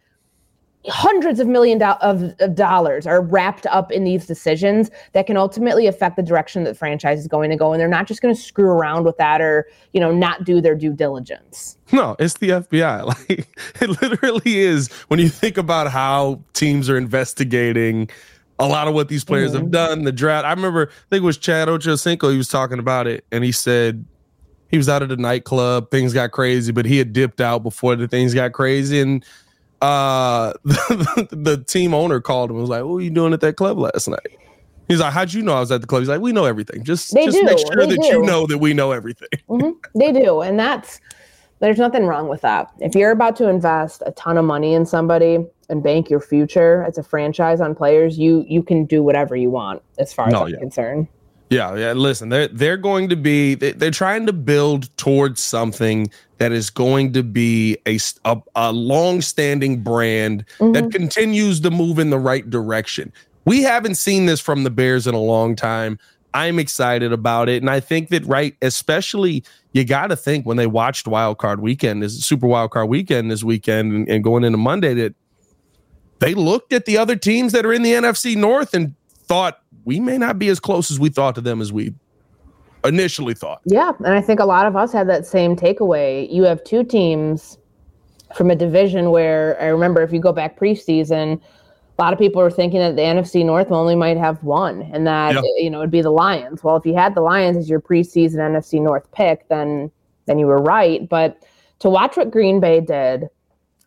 hundreds 0.89 1.41
of 1.41 1.47
million 1.47 1.79
do- 1.79 1.85
of, 1.85 2.35
of, 2.41 2.55
dollars 2.55 3.07
are 3.07 3.21
wrapped 3.21 3.67
up 3.67 3.93
in 3.93 4.05
these 4.05 4.27
decisions 4.27 4.91
that 5.13 5.27
can 5.27 5.37
ultimately 5.37 5.87
affect 5.87 6.17
the 6.17 6.23
direction 6.23 6.65
that 6.65 6.71
the 6.71 6.79
franchise 6.79 7.21
is 7.21 7.29
going 7.29 7.51
to 7.51 7.57
go 7.57 7.73
and 7.73 7.81
they're 7.81 7.89
not 7.89 8.07
just 8.07 8.23
going 8.23 8.35
to 8.35 8.41
screw 8.41 8.71
around 8.71 9.05
with 9.05 9.17
that 9.19 9.43
or 9.43 9.67
you 9.93 10.01
know 10.01 10.11
not 10.11 10.45
do 10.45 10.61
their 10.61 10.75
due 10.75 10.93
diligence 10.93 11.77
no 11.93 12.17
it's 12.19 12.39
the 12.39 12.49
fbi 12.49 13.05
like 13.29 13.47
it 13.81 14.03
literally 14.03 14.59
is 14.59 14.89
when 15.09 15.21
you 15.21 15.29
think 15.29 15.59
about 15.59 15.91
how 15.91 16.41
teams 16.55 16.89
are 16.89 16.97
investigating 16.97 18.09
a 18.59 18.67
lot 18.67 18.89
of 18.89 18.95
what 18.95 19.09
these 19.09 19.25
players 19.25 19.51
mm-hmm. 19.51 19.61
have 19.61 19.71
done 19.71 20.05
the 20.05 20.13
draft 20.13 20.47
i 20.47 20.51
remember 20.51 20.89
i 20.91 21.09
think 21.11 21.23
it 21.23 21.27
was 21.27 21.37
chad 21.37 21.69
ochocinco 21.69 22.31
he 22.31 22.39
was 22.39 22.49
talking 22.49 22.79
about 22.79 23.07
it 23.07 23.25
and 23.31 23.45
he 23.45 23.53
said 23.53 24.03
he 24.71 24.77
was 24.77 24.89
out 24.89 25.03
at 25.03 25.11
a 25.11 25.17
nightclub. 25.17 25.91
Things 25.91 26.13
got 26.15 26.31
crazy, 26.31 26.71
but 26.71 26.87
he 26.87 26.99
had 26.99 27.13
dipped 27.13 27.41
out 27.41 27.63
before 27.65 27.97
the 27.97 28.07
things 28.07 28.35
got 28.35 28.53
crazy. 28.53 29.01
And 29.01 29.25
uh, 29.81 30.53
the, 30.65 31.29
the 31.33 31.65
team 31.65 31.95
owner 31.95 32.21
called 32.21 32.51
him 32.51 32.57
and 32.57 32.63
was 32.63 32.71
like, 32.71 32.83
What 32.83 32.91
were 32.91 33.01
you 33.01 33.11
doing 33.11 33.33
at 33.33 33.41
that 33.41 33.57
club 33.57 33.79
last 33.79 34.09
night? 34.09 34.39
He's 34.89 35.01
like, 35.01 35.13
How'd 35.13 35.33
you 35.33 35.43
know 35.43 35.55
I 35.55 35.61
was 35.61 35.73
at 35.73 35.81
the 35.81 35.87
club? 35.87 36.03
He's 36.03 36.09
like, 36.09 36.21
We 36.21 36.33
know 36.33 36.45
everything. 36.45 36.85
Just, 36.85 37.15
they 37.15 37.27
just 37.27 37.39
do. 37.39 37.45
make 37.45 37.59
sure 37.59 37.87
they 37.87 37.97
that 37.97 38.03
do. 38.03 38.09
you 38.09 38.23
know 38.23 38.47
that 38.47 38.59
we 38.59 38.75
know 38.75 38.93
everything. 38.93 39.29
Mm-hmm. 39.49 39.99
They 39.99 40.13
do. 40.13 40.43
And 40.43 40.59
that's, 40.59 41.01
there's 41.61 41.79
nothing 41.79 42.07
wrong 42.07 42.29
with 42.29 42.41
that. 42.41 42.71
If 42.79 42.95
you're 42.95 43.11
about 43.11 43.37
to 43.37 43.49
invest 43.49 44.03
a 44.07 44.13
ton 44.13 44.39
of 44.39 44.45
money 44.45 44.75
in 44.75 44.87
somebody 44.87 45.45
and 45.69 45.83
bank 45.83 46.09
your 46.09 46.21
future 46.21 46.85
as 46.85 46.99
a 46.99 47.03
franchise 47.03 47.61
on 47.61 47.75
players, 47.75 48.19
you 48.19 48.45
you 48.49 48.63
can 48.63 48.87
do 48.87 49.03
whatever 49.03 49.37
you 49.37 49.51
want 49.51 49.83
as 49.99 50.13
far 50.13 50.29
as 50.29 50.33
no, 50.33 50.45
I'm 50.45 50.49
yeah. 50.49 50.59
concerned. 50.59 51.09
Yeah, 51.51 51.77
yeah. 51.77 51.93
Listen, 51.93 52.31
they're 52.31 52.49
they're 52.49 52.77
going 52.77 53.09
to 53.11 53.17
be 53.17 53.57
they're 53.57 53.91
trying 53.91 54.27
to 54.27 54.33
build 54.33 54.97
towards 54.97 55.43
something 55.43 56.11
that 56.41 56.53
is 56.53 56.71
going 56.71 57.13
to 57.13 57.23
be 57.23 57.77
a 57.87 57.99
a, 58.25 58.37
a 58.57 58.73
long-standing 58.73 59.83
brand 59.83 60.47
mm-hmm. 60.59 60.73
that 60.73 60.91
continues 60.91 61.61
to 61.61 61.71
move 61.71 61.99
in 61.99 62.09
the 62.09 62.19
right 62.19 62.49
direction. 62.49 63.13
We 63.45 63.63
haven't 63.63 63.97
seen 63.97 64.25
this 64.25 64.41
from 64.41 64.65
the 64.65 64.71
Bears 64.71 65.07
in 65.07 65.15
a 65.15 65.21
long 65.21 65.55
time. 65.55 65.99
I'm 66.33 66.59
excited 66.59 67.13
about 67.13 67.51
it, 67.51 67.63
and 67.63 67.69
I 67.69 67.81
think 67.81 68.09
that 68.09 68.25
right, 68.25 68.57
especially 68.63 69.45
you 69.73 69.85
got 69.85 70.07
to 70.07 70.17
think 70.17 70.47
when 70.47 70.57
they 70.57 70.67
watched 70.67 71.07
Wild 71.07 71.37
Card 71.37 71.61
Weekend, 71.61 72.03
is 72.03 72.25
Super 72.25 72.47
Wild 72.47 72.71
Card 72.71 72.89
Weekend 72.89 73.31
this 73.31 73.45
weekend, 73.45 73.93
and, 73.93 74.09
and 74.09 74.25
going 74.25 74.43
into 74.43 74.59
Monday 74.59 74.95
that 74.95 75.15
they 76.21 76.33
looked 76.33 76.73
at 76.73 76.87
the 76.87 76.97
other 76.97 77.17
teams 77.17 77.53
that 77.53 77.67
are 77.67 77.73
in 77.73 77.83
the 77.83 77.93
NFC 77.93 78.35
North 78.35 78.73
and 78.73 78.95
thought 79.13 79.61
we 79.85 80.01
may 80.01 80.17
not 80.17 80.39
be 80.39 80.49
as 80.49 80.59
close 80.59 80.91
as 80.91 80.99
we 80.99 81.11
thought 81.11 81.35
to 81.35 81.41
them 81.43 81.61
as 81.61 81.71
we 81.71 81.93
initially 82.85 83.35
thought. 83.35 83.61
Yeah, 83.65 83.93
and 83.99 84.15
I 84.15 84.21
think 84.21 84.41
a 84.41 84.45
lot 84.45 84.67
of 84.67 84.77
us 84.77 84.93
had 84.93 85.09
that 85.09 85.27
same 85.27 85.57
takeaway. 85.57 86.31
You 86.33 86.45
have 86.45 86.63
two 86.65 86.85
teams 86.85 87.59
from 88.35 88.51
a 88.51 88.57
division 88.57 89.11
where 89.11 89.61
I 89.61 89.67
remember 89.67 90.03
if 90.03 90.13
you 90.13 90.21
go 90.21 90.33
back 90.33 90.59
preseason, 90.59 91.41
a 91.99 92.03
lot 92.03 92.13
of 92.13 92.19
people 92.19 92.41
were 92.41 92.51
thinking 92.51 92.81
that 92.81 92.97
the 92.97 93.03
NFC 93.03 93.45
North 93.45 93.71
only 93.71 93.95
might 93.95 94.17
have 94.17 94.43
one, 94.43 94.83
and 94.93 95.07
that 95.07 95.35
yeah. 95.35 95.43
you 95.57 95.69
know 95.69 95.81
it'd 95.81 95.91
be 95.91 96.03
the 96.03 96.11
Lions. 96.11 96.65
Well, 96.65 96.77
if 96.77 96.87
you 96.87 96.95
had 96.95 97.15
the 97.15 97.21
Lions 97.21 97.57
as 97.57 97.69
your 97.69 97.81
preseason 97.81 98.37
NFC 98.37 98.81
North 98.81 99.11
pick, 99.13 99.49
then 99.49 99.91
then 100.27 100.39
you 100.39 100.47
were 100.47 100.63
right. 100.63 101.07
But 101.09 101.45
to 101.81 101.91
watch 101.91 102.17
what 102.17 102.31
Green 102.31 102.61
Bay 102.61 102.81
did 102.81 103.29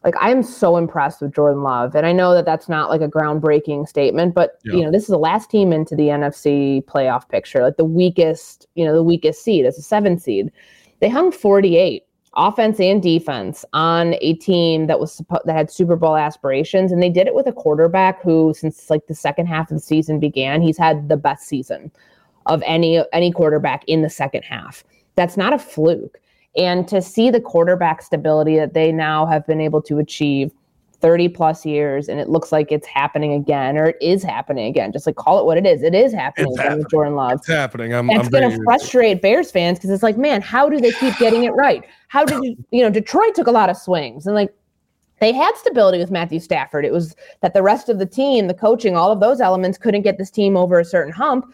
like 0.04 0.16
I 0.20 0.32
am 0.32 0.44
so 0.44 0.78
impressed 0.78 1.22
with 1.22 1.34
Jordan 1.34 1.64
Love, 1.64 1.96
and 1.96 2.06
I 2.06 2.12
know 2.12 2.34
that 2.34 2.46
that's 2.46 2.68
not 2.68 2.90
like 2.90 3.02
a 3.02 3.08
groundbreaking 3.08 3.88
statement, 3.88 4.34
but 4.34 4.60
yeah. 4.66 4.74
you 4.74 4.82
know 4.84 4.92
this 4.92 5.04
is 5.04 5.10
the 5.10 5.18
last 5.18 5.50
team 5.50 5.72
into 5.72 5.96
the 5.96 6.08
NFC 6.08 6.84
playoff 6.86 7.28
picture, 7.30 7.64
like 7.64 7.78
the 7.78 7.86
weakest, 7.86 8.68
you 8.76 8.86
know, 8.86 8.94
the 8.94 9.04
weakest 9.04 9.44
seed 9.44 9.66
as 9.66 9.78
a 9.78 9.82
seven 9.82 10.20
seed. 10.20 10.52
They 11.00 11.10
hung 11.10 11.32
48 11.32 12.04
offense 12.36 12.80
and 12.80 13.02
defense 13.02 13.64
on 13.74 14.16
a 14.22 14.34
team 14.36 14.88
that 14.88 15.00
was 15.00 15.22
that 15.46 15.56
had 15.56 15.72
Super 15.72 15.96
Bowl 15.96 16.18
aspirations, 16.18 16.92
and 16.92 17.02
they 17.02 17.10
did 17.10 17.28
it 17.28 17.36
with 17.36 17.48
a 17.48 17.54
quarterback 17.54 18.22
who, 18.22 18.54
since 18.58 18.90
like 18.90 19.08
the 19.08 19.16
second 19.16 19.46
half 19.46 19.72
of 19.72 19.78
the 19.78 19.84
season 19.84 20.20
began, 20.20 20.62
he's 20.62 20.78
had 20.78 21.10
the 21.10 21.18
best 21.18 21.48
season 21.48 21.92
of 22.48 22.62
any 22.66 23.02
any 23.14 23.32
quarterback 23.32 23.84
in 23.88 24.02
the 24.02 24.10
second 24.10 24.44
half. 24.44 24.84
That's 25.16 25.38
not 25.38 25.54
a 25.54 25.60
fluke. 25.60 26.20
And 26.56 26.88
to 26.88 27.02
see 27.02 27.30
the 27.30 27.42
quarterback 27.42 28.02
stability 28.02 28.58
that 28.58 28.74
they 28.74 28.92
now 28.92 29.26
have 29.26 29.46
been 29.48 29.60
able 29.60 29.82
to 29.84 29.98
achieve 29.98 30.52
30 31.04 31.28
plus 31.28 31.66
years 31.66 32.08
and 32.08 32.18
it 32.18 32.30
looks 32.30 32.54
like 32.54 32.72
it's 32.72 32.88
happening 32.88 33.34
again 33.34 33.78
or 33.78 33.88
it 33.88 33.98
is 34.00 34.24
happening 34.24 34.68
again 34.68 34.90
just 34.90 35.06
like 35.06 35.18
call 35.18 35.38
it 35.38 35.44
what 35.44 35.58
it 35.58 35.66
is 35.66 35.84
it 35.84 35.94
is 35.94 36.14
happening 36.14 36.48
it's 36.48 36.56
again 36.56 36.64
happening. 36.64 36.80
with 36.80 36.90
jordan 36.90 37.16
love. 37.16 37.34
It's 37.34 37.48
happening. 37.48 37.94
I'm, 37.94 38.10
and 38.10 38.22
it's 38.22 38.30
going 38.30 38.50
to 38.50 38.64
frustrate 38.64 39.22
bears 39.22 39.52
fans 39.52 39.78
because 39.78 39.90
it's 39.90 40.02
like 40.02 40.18
man 40.18 40.42
how 40.42 40.70
do 40.70 40.80
they 40.80 40.94
keep 40.94 41.18
getting 41.18 41.44
it 41.44 41.50
right? 41.50 41.84
How 42.08 42.24
did 42.24 42.42
you 42.42 42.56
you 42.72 42.82
know 42.82 42.90
detroit 42.90 43.36
took 43.36 43.48
a 43.48 43.52
lot 43.52 43.70
of 43.70 43.76
swings 43.76 44.26
and 44.26 44.34
like 44.34 44.56
they 45.20 45.34
had 45.34 45.58
stability 45.58 45.98
with 45.98 46.10
matthew 46.10 46.40
stafford. 46.40 46.86
It 46.86 46.94
was 46.94 47.18
that 47.42 47.54
the 47.54 47.62
rest 47.62 47.90
of 47.90 48.00
the 48.00 48.06
team 48.06 48.48
the 48.48 48.54
coaching 48.54 48.96
all 48.96 49.12
of 49.12 49.20
those 49.20 49.42
elements 49.42 49.78
couldn't 49.78 50.04
get 50.04 50.18
this 50.18 50.32
team 50.32 50.56
over 50.56 50.80
a 50.80 50.86
certain 50.86 51.12
hump. 51.12 51.54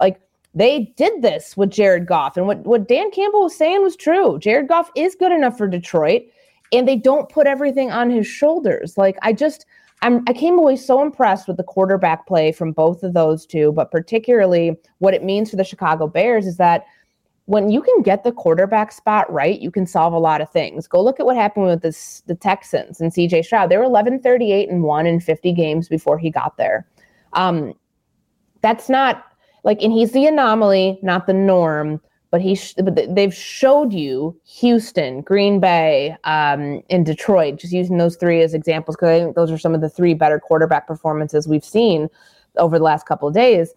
Like 0.00 0.18
they 0.54 0.92
did 0.96 1.22
this 1.22 1.56
with 1.56 1.70
Jared 1.70 2.06
Goff. 2.06 2.36
And 2.36 2.46
what, 2.46 2.58
what 2.64 2.88
Dan 2.88 3.10
Campbell 3.10 3.42
was 3.42 3.56
saying 3.56 3.82
was 3.82 3.96
true. 3.96 4.38
Jared 4.38 4.68
Goff 4.68 4.90
is 4.96 5.14
good 5.14 5.32
enough 5.32 5.58
for 5.58 5.68
Detroit, 5.68 6.22
and 6.72 6.88
they 6.88 6.96
don't 6.96 7.28
put 7.28 7.46
everything 7.46 7.90
on 7.90 8.10
his 8.10 8.26
shoulders. 8.26 8.96
Like, 8.96 9.16
I 9.22 9.32
just, 9.32 9.66
I'm, 10.02 10.24
I 10.26 10.32
came 10.32 10.58
away 10.58 10.76
so 10.76 11.02
impressed 11.02 11.48
with 11.48 11.58
the 11.58 11.64
quarterback 11.64 12.26
play 12.26 12.52
from 12.52 12.72
both 12.72 13.02
of 13.02 13.14
those 13.14 13.46
two, 13.46 13.72
but 13.72 13.90
particularly 13.90 14.76
what 14.98 15.14
it 15.14 15.22
means 15.22 15.50
for 15.50 15.56
the 15.56 15.64
Chicago 15.64 16.06
Bears 16.06 16.46
is 16.46 16.56
that 16.56 16.86
when 17.48 17.70
you 17.70 17.80
can 17.80 18.02
get 18.02 18.24
the 18.24 18.32
quarterback 18.32 18.92
spot 18.92 19.30
right, 19.32 19.58
you 19.58 19.70
can 19.70 19.86
solve 19.86 20.12
a 20.12 20.18
lot 20.18 20.42
of 20.42 20.50
things. 20.50 20.86
Go 20.86 21.02
look 21.02 21.18
at 21.18 21.24
what 21.24 21.34
happened 21.34 21.64
with 21.64 21.80
this, 21.80 22.22
the 22.26 22.34
Texans 22.34 23.00
and 23.00 23.10
CJ 23.10 23.42
Stroud. 23.44 23.70
They 23.70 23.78
were 23.78 23.84
11 23.84 24.20
38 24.20 24.68
and 24.68 24.82
1 24.82 25.06
in 25.06 25.18
50 25.18 25.52
games 25.54 25.88
before 25.88 26.18
he 26.18 26.30
got 26.30 26.58
there. 26.58 26.86
Um, 27.32 27.72
that's 28.60 28.90
not 28.90 29.27
like 29.68 29.80
and 29.82 29.92
he's 29.92 30.10
the 30.10 30.26
anomaly 30.26 30.98
not 31.02 31.28
the 31.28 31.32
norm 31.32 32.00
but 32.30 32.40
he 32.40 32.54
sh- 32.54 32.74
but 32.82 33.14
they've 33.14 33.34
showed 33.34 33.92
you 33.92 34.38
Houston, 34.44 35.22
Green 35.22 35.60
Bay, 35.60 36.16
um, 36.24 36.82
and 36.90 37.06
Detroit. 37.06 37.56
Just 37.56 37.72
using 37.72 37.98
those 37.98 38.16
three 38.16 38.42
as 38.42 38.54
examples 38.54 38.96
because 38.96 39.08
I 39.08 39.20
think 39.20 39.34
those 39.34 39.50
are 39.50 39.58
some 39.58 39.74
of 39.74 39.80
the 39.80 39.88
three 39.88 40.14
better 40.14 40.38
quarterback 40.38 40.86
performances 40.86 41.48
we've 41.48 41.64
seen 41.64 42.08
over 42.56 42.78
the 42.78 42.84
last 42.84 43.06
couple 43.06 43.28
of 43.28 43.34
days. 43.34 43.72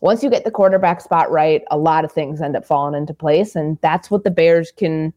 Once 0.00 0.22
you 0.22 0.28
get 0.28 0.44
the 0.44 0.50
quarterback 0.50 1.00
spot 1.00 1.30
right, 1.30 1.62
a 1.70 1.78
lot 1.78 2.04
of 2.04 2.12
things 2.12 2.42
end 2.42 2.56
up 2.56 2.64
falling 2.66 2.94
into 2.94 3.14
place, 3.14 3.56
and 3.56 3.78
that's 3.80 4.10
what 4.10 4.24
the 4.24 4.30
Bears 4.30 4.70
can 4.70 5.12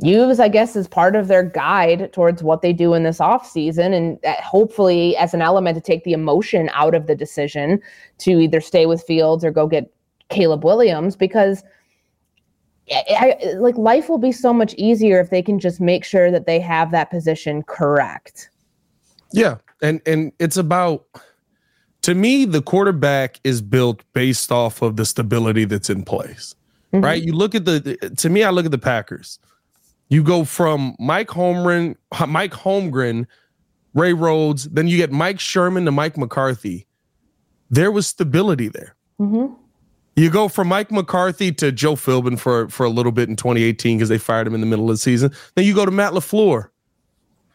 use, 0.00 0.40
I 0.40 0.48
guess, 0.48 0.76
as 0.76 0.88
part 0.88 1.16
of 1.16 1.28
their 1.28 1.42
guide 1.42 2.12
towards 2.12 2.42
what 2.42 2.62
they 2.62 2.72
do 2.72 2.94
in 2.94 3.02
this 3.02 3.20
off 3.20 3.48
season 3.48 3.94
And 3.94 4.18
uh, 4.24 4.34
hopefully, 4.42 5.16
as 5.16 5.32
an 5.32 5.42
element 5.42 5.76
to 5.76 5.80
take 5.80 6.04
the 6.04 6.12
emotion 6.12 6.70
out 6.74 6.94
of 6.94 7.06
the 7.06 7.14
decision 7.14 7.80
to 8.18 8.38
either 8.40 8.60
stay 8.60 8.86
with 8.86 9.02
Fields 9.02 9.44
or 9.44 9.50
go 9.50 9.66
get 9.66 9.90
Caleb 10.28 10.64
Williams, 10.64 11.16
because 11.16 11.62
eh, 12.88 13.02
eh, 13.08 13.16
I, 13.18 13.36
I, 13.42 13.52
like 13.54 13.76
life 13.78 14.08
will 14.08 14.18
be 14.18 14.32
so 14.32 14.52
much 14.52 14.74
easier 14.74 15.18
if 15.20 15.30
they 15.30 15.42
can 15.42 15.58
just 15.58 15.80
make 15.80 16.04
sure 16.04 16.30
that 16.30 16.46
they 16.46 16.60
have 16.60 16.90
that 16.90 17.10
position 17.10 17.62
correct. 17.62 18.50
Yeah. 19.32 19.56
And, 19.82 20.00
and 20.06 20.32
it's 20.38 20.56
about, 20.56 21.06
to 22.02 22.14
me, 22.14 22.44
the 22.44 22.62
quarterback 22.62 23.40
is 23.44 23.62
built 23.62 24.02
based 24.12 24.52
off 24.52 24.82
of 24.82 24.96
the 24.96 25.04
stability 25.06 25.64
that's 25.64 25.90
in 25.90 26.04
place, 26.04 26.54
mm-hmm. 26.92 27.04
right? 27.04 27.22
You 27.22 27.32
look 27.32 27.54
at 27.54 27.64
the, 27.64 27.96
to 28.16 28.28
me, 28.28 28.42
I 28.42 28.50
look 28.50 28.64
at 28.64 28.70
the 28.70 28.78
Packers 28.78 29.38
you 30.08 30.22
go 30.22 30.44
from 30.44 30.96
Mike 30.98 31.28
Holmgren, 31.28 31.96
Mike 32.28 32.52
Holmgren, 32.52 33.26
Ray 33.94 34.12
Rhodes, 34.12 34.64
then 34.64 34.88
you 34.88 34.96
get 34.96 35.10
Mike 35.10 35.40
Sherman 35.40 35.84
to 35.86 35.90
Mike 35.90 36.16
McCarthy. 36.16 36.86
There 37.70 37.90
was 37.90 38.06
stability 38.06 38.68
there. 38.68 38.94
Mm-hmm. 39.18 39.54
You 40.16 40.30
go 40.30 40.48
from 40.48 40.68
Mike 40.68 40.90
McCarthy 40.90 41.52
to 41.52 41.72
Joe 41.72 41.94
Philbin 41.94 42.38
for 42.38 42.68
for 42.68 42.86
a 42.86 42.90
little 42.90 43.12
bit 43.12 43.28
in 43.28 43.36
2018 43.36 43.98
because 43.98 44.08
they 44.08 44.18
fired 44.18 44.46
him 44.46 44.54
in 44.54 44.60
the 44.60 44.66
middle 44.66 44.86
of 44.86 44.94
the 44.94 44.98
season. 44.98 45.32
Then 45.54 45.64
you 45.66 45.74
go 45.74 45.84
to 45.84 45.90
Matt 45.90 46.12
LaFleur. 46.12 46.68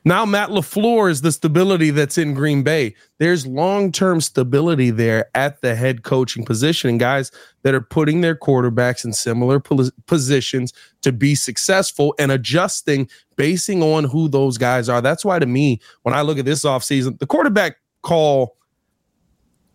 Now 0.03 0.25
Matt 0.25 0.49
LaFleur 0.49 1.11
is 1.11 1.21
the 1.21 1.31
stability 1.31 1.91
that's 1.91 2.17
in 2.17 2.33
Green 2.33 2.63
Bay. 2.63 2.95
There's 3.19 3.45
long-term 3.45 4.21
stability 4.21 4.89
there 4.89 5.29
at 5.35 5.61
the 5.61 5.75
head 5.75 6.01
coaching 6.03 6.43
position 6.43 6.89
and 6.89 6.99
guys 6.99 7.31
that 7.61 7.75
are 7.75 7.81
putting 7.81 8.21
their 8.21 8.35
quarterbacks 8.35 9.05
in 9.05 9.13
similar 9.13 9.59
positions 9.59 10.73
to 11.01 11.11
be 11.11 11.35
successful 11.35 12.15
and 12.17 12.31
adjusting 12.31 13.09
basing 13.35 13.83
on 13.83 14.05
who 14.05 14.27
those 14.27 14.57
guys 14.57 14.89
are. 14.89 15.01
That's 15.01 15.23
why 15.23 15.37
to 15.37 15.45
me, 15.45 15.79
when 16.01 16.15
I 16.15 16.21
look 16.21 16.39
at 16.39 16.45
this 16.45 16.65
offseason, 16.65 17.19
the 17.19 17.27
quarterback 17.27 17.77
call 18.01 18.57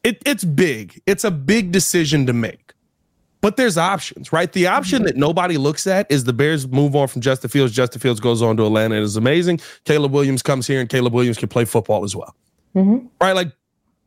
it, 0.03 0.23
it's 0.25 0.45
big. 0.45 1.03
It's 1.07 1.25
a 1.25 1.33
big 1.33 1.73
decision 1.73 2.27
to 2.27 2.33
make. 2.33 2.66
But 3.41 3.57
there's 3.57 3.79
options, 3.79 4.33
right? 4.33 4.53
The 4.53 4.67
option 4.67 5.03
that 5.05 5.17
nobody 5.17 5.57
looks 5.57 5.87
at 5.87 6.11
is 6.11 6.25
the 6.25 6.33
Bears 6.33 6.67
move 6.67 6.97
on 6.97 7.07
from 7.09 7.21
Justin 7.21 7.51
Fields. 7.51 7.73
Justin 7.73 8.01
Fields 8.01 8.19
goes 8.19 8.43
on 8.43 8.57
to 8.57 8.67
Atlanta. 8.67 8.97
It 8.97 9.03
is 9.03 9.17
amazing. 9.17 9.61
Caleb 9.85 10.13
Williams 10.13 10.43
comes 10.43 10.67
here, 10.67 10.81
and 10.81 10.89
Caleb 10.89 11.13
Williams 11.13 11.39
can 11.39 11.49
play 11.49 11.65
football 11.65 12.03
as 12.03 12.17
well. 12.17 12.35
Mm-hmm. 12.75 13.07
Right? 13.21 13.33
Like 13.33 13.53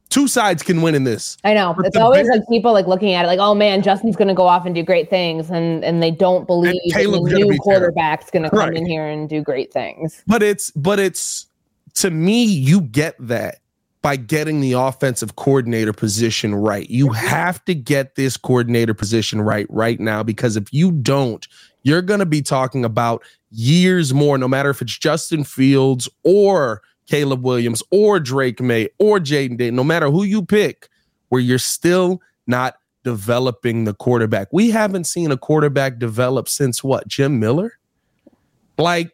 two 0.10 0.28
sides 0.28 0.64
can 0.64 0.82
win 0.82 0.96
in 0.96 1.04
this. 1.04 1.38
I 1.44 1.54
know. 1.54 1.74
But 1.76 1.86
it's 1.86 1.96
always 1.96 2.28
Bears, 2.28 2.40
like 2.40 2.50
people 2.50 2.74
like 2.74 2.88
looking 2.88 3.14
at 3.14 3.26
it 3.26 3.28
like, 3.28 3.40
oh 3.40 3.56
man, 3.56 3.82
Justin's 3.82 4.16
going 4.16 4.28
to 4.28 4.34
go 4.34 4.48
off 4.48 4.66
and 4.66 4.76
do 4.76 4.84
great 4.84 5.10
things, 5.10 5.50
and 5.50 5.84
and 5.86 6.04
they 6.04 6.12
don't 6.12 6.46
believe 6.46 6.74
the 6.94 7.06
new 7.06 7.58
quarterback's 7.60 8.30
going 8.30 8.44
to 8.44 8.50
come 8.50 8.60
right. 8.60 8.76
in 8.76 8.86
here 8.86 9.06
and 9.08 9.30
do 9.30 9.42
great 9.42 9.72
things. 9.72 10.24
But 10.28 10.44
it's 10.44 10.72
but 10.72 11.00
it's 11.00 11.48
to 11.96 12.10
me, 12.10 12.44
you 12.44 12.82
get 12.82 13.16
that 13.20 13.60
by 14.02 14.16
getting 14.16 14.62
the 14.62 14.74
offensive 14.74 15.36
coordinator 15.36 15.94
position 15.94 16.56
right. 16.56 16.90
You 16.90 17.10
have 17.10 17.64
to 17.66 17.76
get 17.76 18.16
this 18.16 18.38
coordinator 18.38 18.94
position 18.94 19.42
right 19.42 19.68
right 19.70 20.00
now 20.00 20.24
because 20.24 20.56
if 20.56 20.72
you 20.74 20.92
don't, 20.92 21.46
you're 21.84 22.02
going 22.02 22.20
to 22.20 22.26
be 22.26 22.42
talking 22.42 22.86
about 22.86 23.24
years 23.52 24.14
more, 24.14 24.38
no 24.38 24.48
matter 24.48 24.70
if 24.70 24.82
it's 24.82 24.98
Justin 24.98 25.44
Fields 25.44 26.08
or 26.24 26.82
Caleb 27.08 27.44
Williams 27.44 27.84
or 27.92 28.20
Drake 28.20 28.62
Maye 28.62 28.90
or 29.00 29.20
Jayden 29.20 29.58
Day, 29.58 29.72
no 29.72 29.84
matter 29.84 30.10
who 30.10 30.24
you 30.24 30.46
pick, 30.46 30.88
where 31.30 31.42
you're 31.42 31.58
still 31.58 32.22
not 32.48 32.76
developing 33.04 33.86
the 33.86 33.94
quarterback. 33.94 34.48
We 34.52 34.72
haven't 34.72 35.06
seen 35.06 35.32
a 35.32 35.38
quarterback 35.38 36.00
develop 36.00 36.48
since 36.48 36.84
what? 36.84 37.08
Jim 37.08 37.40
Miller? 37.40 37.80
Like 38.78 39.12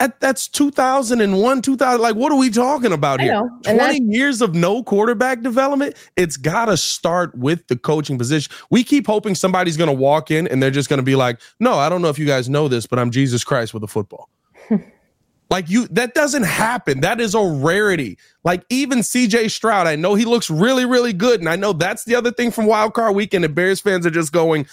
that, 0.00 0.20
that's 0.20 0.48
2001, 0.48 1.62
2000. 1.62 2.00
Like, 2.00 2.16
what 2.16 2.32
are 2.32 2.38
we 2.38 2.50
talking 2.50 2.92
about 2.92 3.20
here? 3.20 3.40
20 3.62 4.02
years 4.04 4.42
of 4.42 4.54
no 4.54 4.82
quarterback 4.82 5.42
development. 5.42 5.96
It's 6.16 6.36
got 6.36 6.66
to 6.66 6.76
start 6.76 7.34
with 7.36 7.66
the 7.68 7.76
coaching 7.76 8.18
position. 8.18 8.52
We 8.70 8.84
keep 8.84 9.06
hoping 9.06 9.34
somebody's 9.34 9.76
going 9.76 9.88
to 9.88 9.94
walk 9.94 10.30
in 10.30 10.48
and 10.48 10.62
they're 10.62 10.70
just 10.70 10.88
going 10.88 10.98
to 10.98 11.04
be 11.04 11.14
like, 11.14 11.40
no, 11.60 11.74
I 11.74 11.88
don't 11.88 12.02
know 12.02 12.08
if 12.08 12.18
you 12.18 12.26
guys 12.26 12.48
know 12.48 12.68
this, 12.68 12.86
but 12.86 12.98
I'm 12.98 13.10
Jesus 13.10 13.44
Christ 13.44 13.72
with 13.72 13.84
a 13.84 13.86
football. 13.86 14.28
like, 15.50 15.70
you, 15.70 15.86
that 15.88 16.14
doesn't 16.14 16.44
happen. 16.44 17.00
That 17.00 17.20
is 17.20 17.34
a 17.34 17.42
rarity. 17.42 18.18
Like, 18.42 18.64
even 18.70 18.98
CJ 18.98 19.50
Stroud, 19.52 19.86
I 19.86 19.96
know 19.96 20.16
he 20.16 20.24
looks 20.24 20.50
really, 20.50 20.84
really 20.84 21.12
good. 21.12 21.40
And 21.40 21.48
I 21.48 21.56
know 21.56 21.72
that's 21.72 22.04
the 22.04 22.16
other 22.16 22.32
thing 22.32 22.50
from 22.50 22.66
Wild 22.66 22.94
Card 22.94 23.14
Weekend. 23.14 23.44
And 23.44 23.54
Bears 23.54 23.80
fans 23.80 24.04
are 24.06 24.10
just 24.10 24.32
going, 24.32 24.66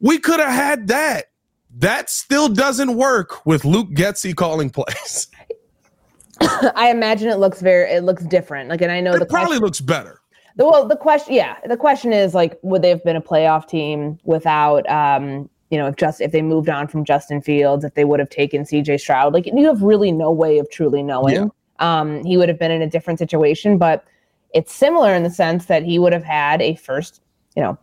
we 0.00 0.18
could 0.18 0.40
have 0.40 0.52
had 0.52 0.88
that. 0.88 1.26
That 1.76 2.08
still 2.08 2.48
doesn't 2.48 2.94
work 2.94 3.44
with 3.44 3.64
Luke 3.64 3.90
Getsy 3.90 4.34
calling 4.34 4.70
plays. 4.70 5.28
I 6.40 6.90
imagine 6.90 7.28
it 7.28 7.38
looks 7.38 7.60
very 7.60 7.90
it 7.90 8.04
looks 8.04 8.24
different. 8.24 8.68
Like 8.68 8.80
and 8.82 8.92
I 8.92 9.00
know 9.00 9.14
it 9.14 9.18
the 9.18 9.26
probably 9.26 9.58
question, 9.58 9.64
looks 9.64 9.80
better. 9.80 10.20
The, 10.56 10.64
well, 10.64 10.86
the 10.86 10.96
question 10.96 11.34
yeah, 11.34 11.56
the 11.66 11.76
question 11.76 12.12
is 12.12 12.34
like 12.34 12.58
would 12.62 12.82
they 12.82 12.88
have 12.90 13.02
been 13.04 13.16
a 13.16 13.20
playoff 13.20 13.68
team 13.68 14.18
without 14.24 14.88
um 14.88 15.48
you 15.70 15.78
know, 15.78 15.88
if 15.88 15.96
just 15.96 16.20
if 16.20 16.30
they 16.30 16.42
moved 16.42 16.68
on 16.68 16.86
from 16.86 17.04
Justin 17.04 17.40
Fields, 17.40 17.84
if 17.84 17.94
they 17.94 18.04
would 18.04 18.20
have 18.20 18.30
taken 18.30 18.62
CJ 18.62 19.00
Stroud, 19.00 19.32
like 19.32 19.46
you 19.46 19.66
have 19.66 19.82
really 19.82 20.12
no 20.12 20.30
way 20.30 20.58
of 20.58 20.70
truly 20.70 21.02
knowing. 21.02 21.34
Yeah. 21.34 21.48
Um, 21.80 22.22
he 22.24 22.36
would 22.36 22.48
have 22.48 22.60
been 22.60 22.70
in 22.70 22.80
a 22.80 22.86
different 22.88 23.18
situation, 23.18 23.76
but 23.76 24.04
it's 24.54 24.72
similar 24.72 25.12
in 25.14 25.24
the 25.24 25.30
sense 25.30 25.64
that 25.66 25.82
he 25.82 25.98
would 25.98 26.12
have 26.12 26.22
had 26.22 26.62
a 26.62 26.76
first, 26.76 27.20
you 27.56 27.62
know, 27.62 27.76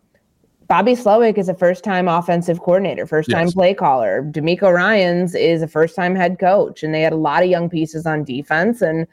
Bobby 0.72 0.92
Slowik 0.92 1.36
is 1.36 1.50
a 1.50 1.54
first 1.54 1.84
time 1.84 2.08
offensive 2.08 2.60
coordinator, 2.60 3.06
first 3.06 3.28
time 3.28 3.44
yes. 3.44 3.52
play 3.52 3.74
caller. 3.74 4.22
DeMeco 4.30 4.72
Ryans 4.72 5.34
is 5.34 5.60
a 5.60 5.68
first 5.68 5.94
time 5.94 6.14
head 6.14 6.38
coach. 6.38 6.82
And 6.82 6.94
they 6.94 7.02
had 7.02 7.12
a 7.12 7.16
lot 7.16 7.42
of 7.42 7.50
young 7.50 7.68
pieces 7.68 8.06
on 8.06 8.24
defense. 8.24 8.80
And, 8.80 9.06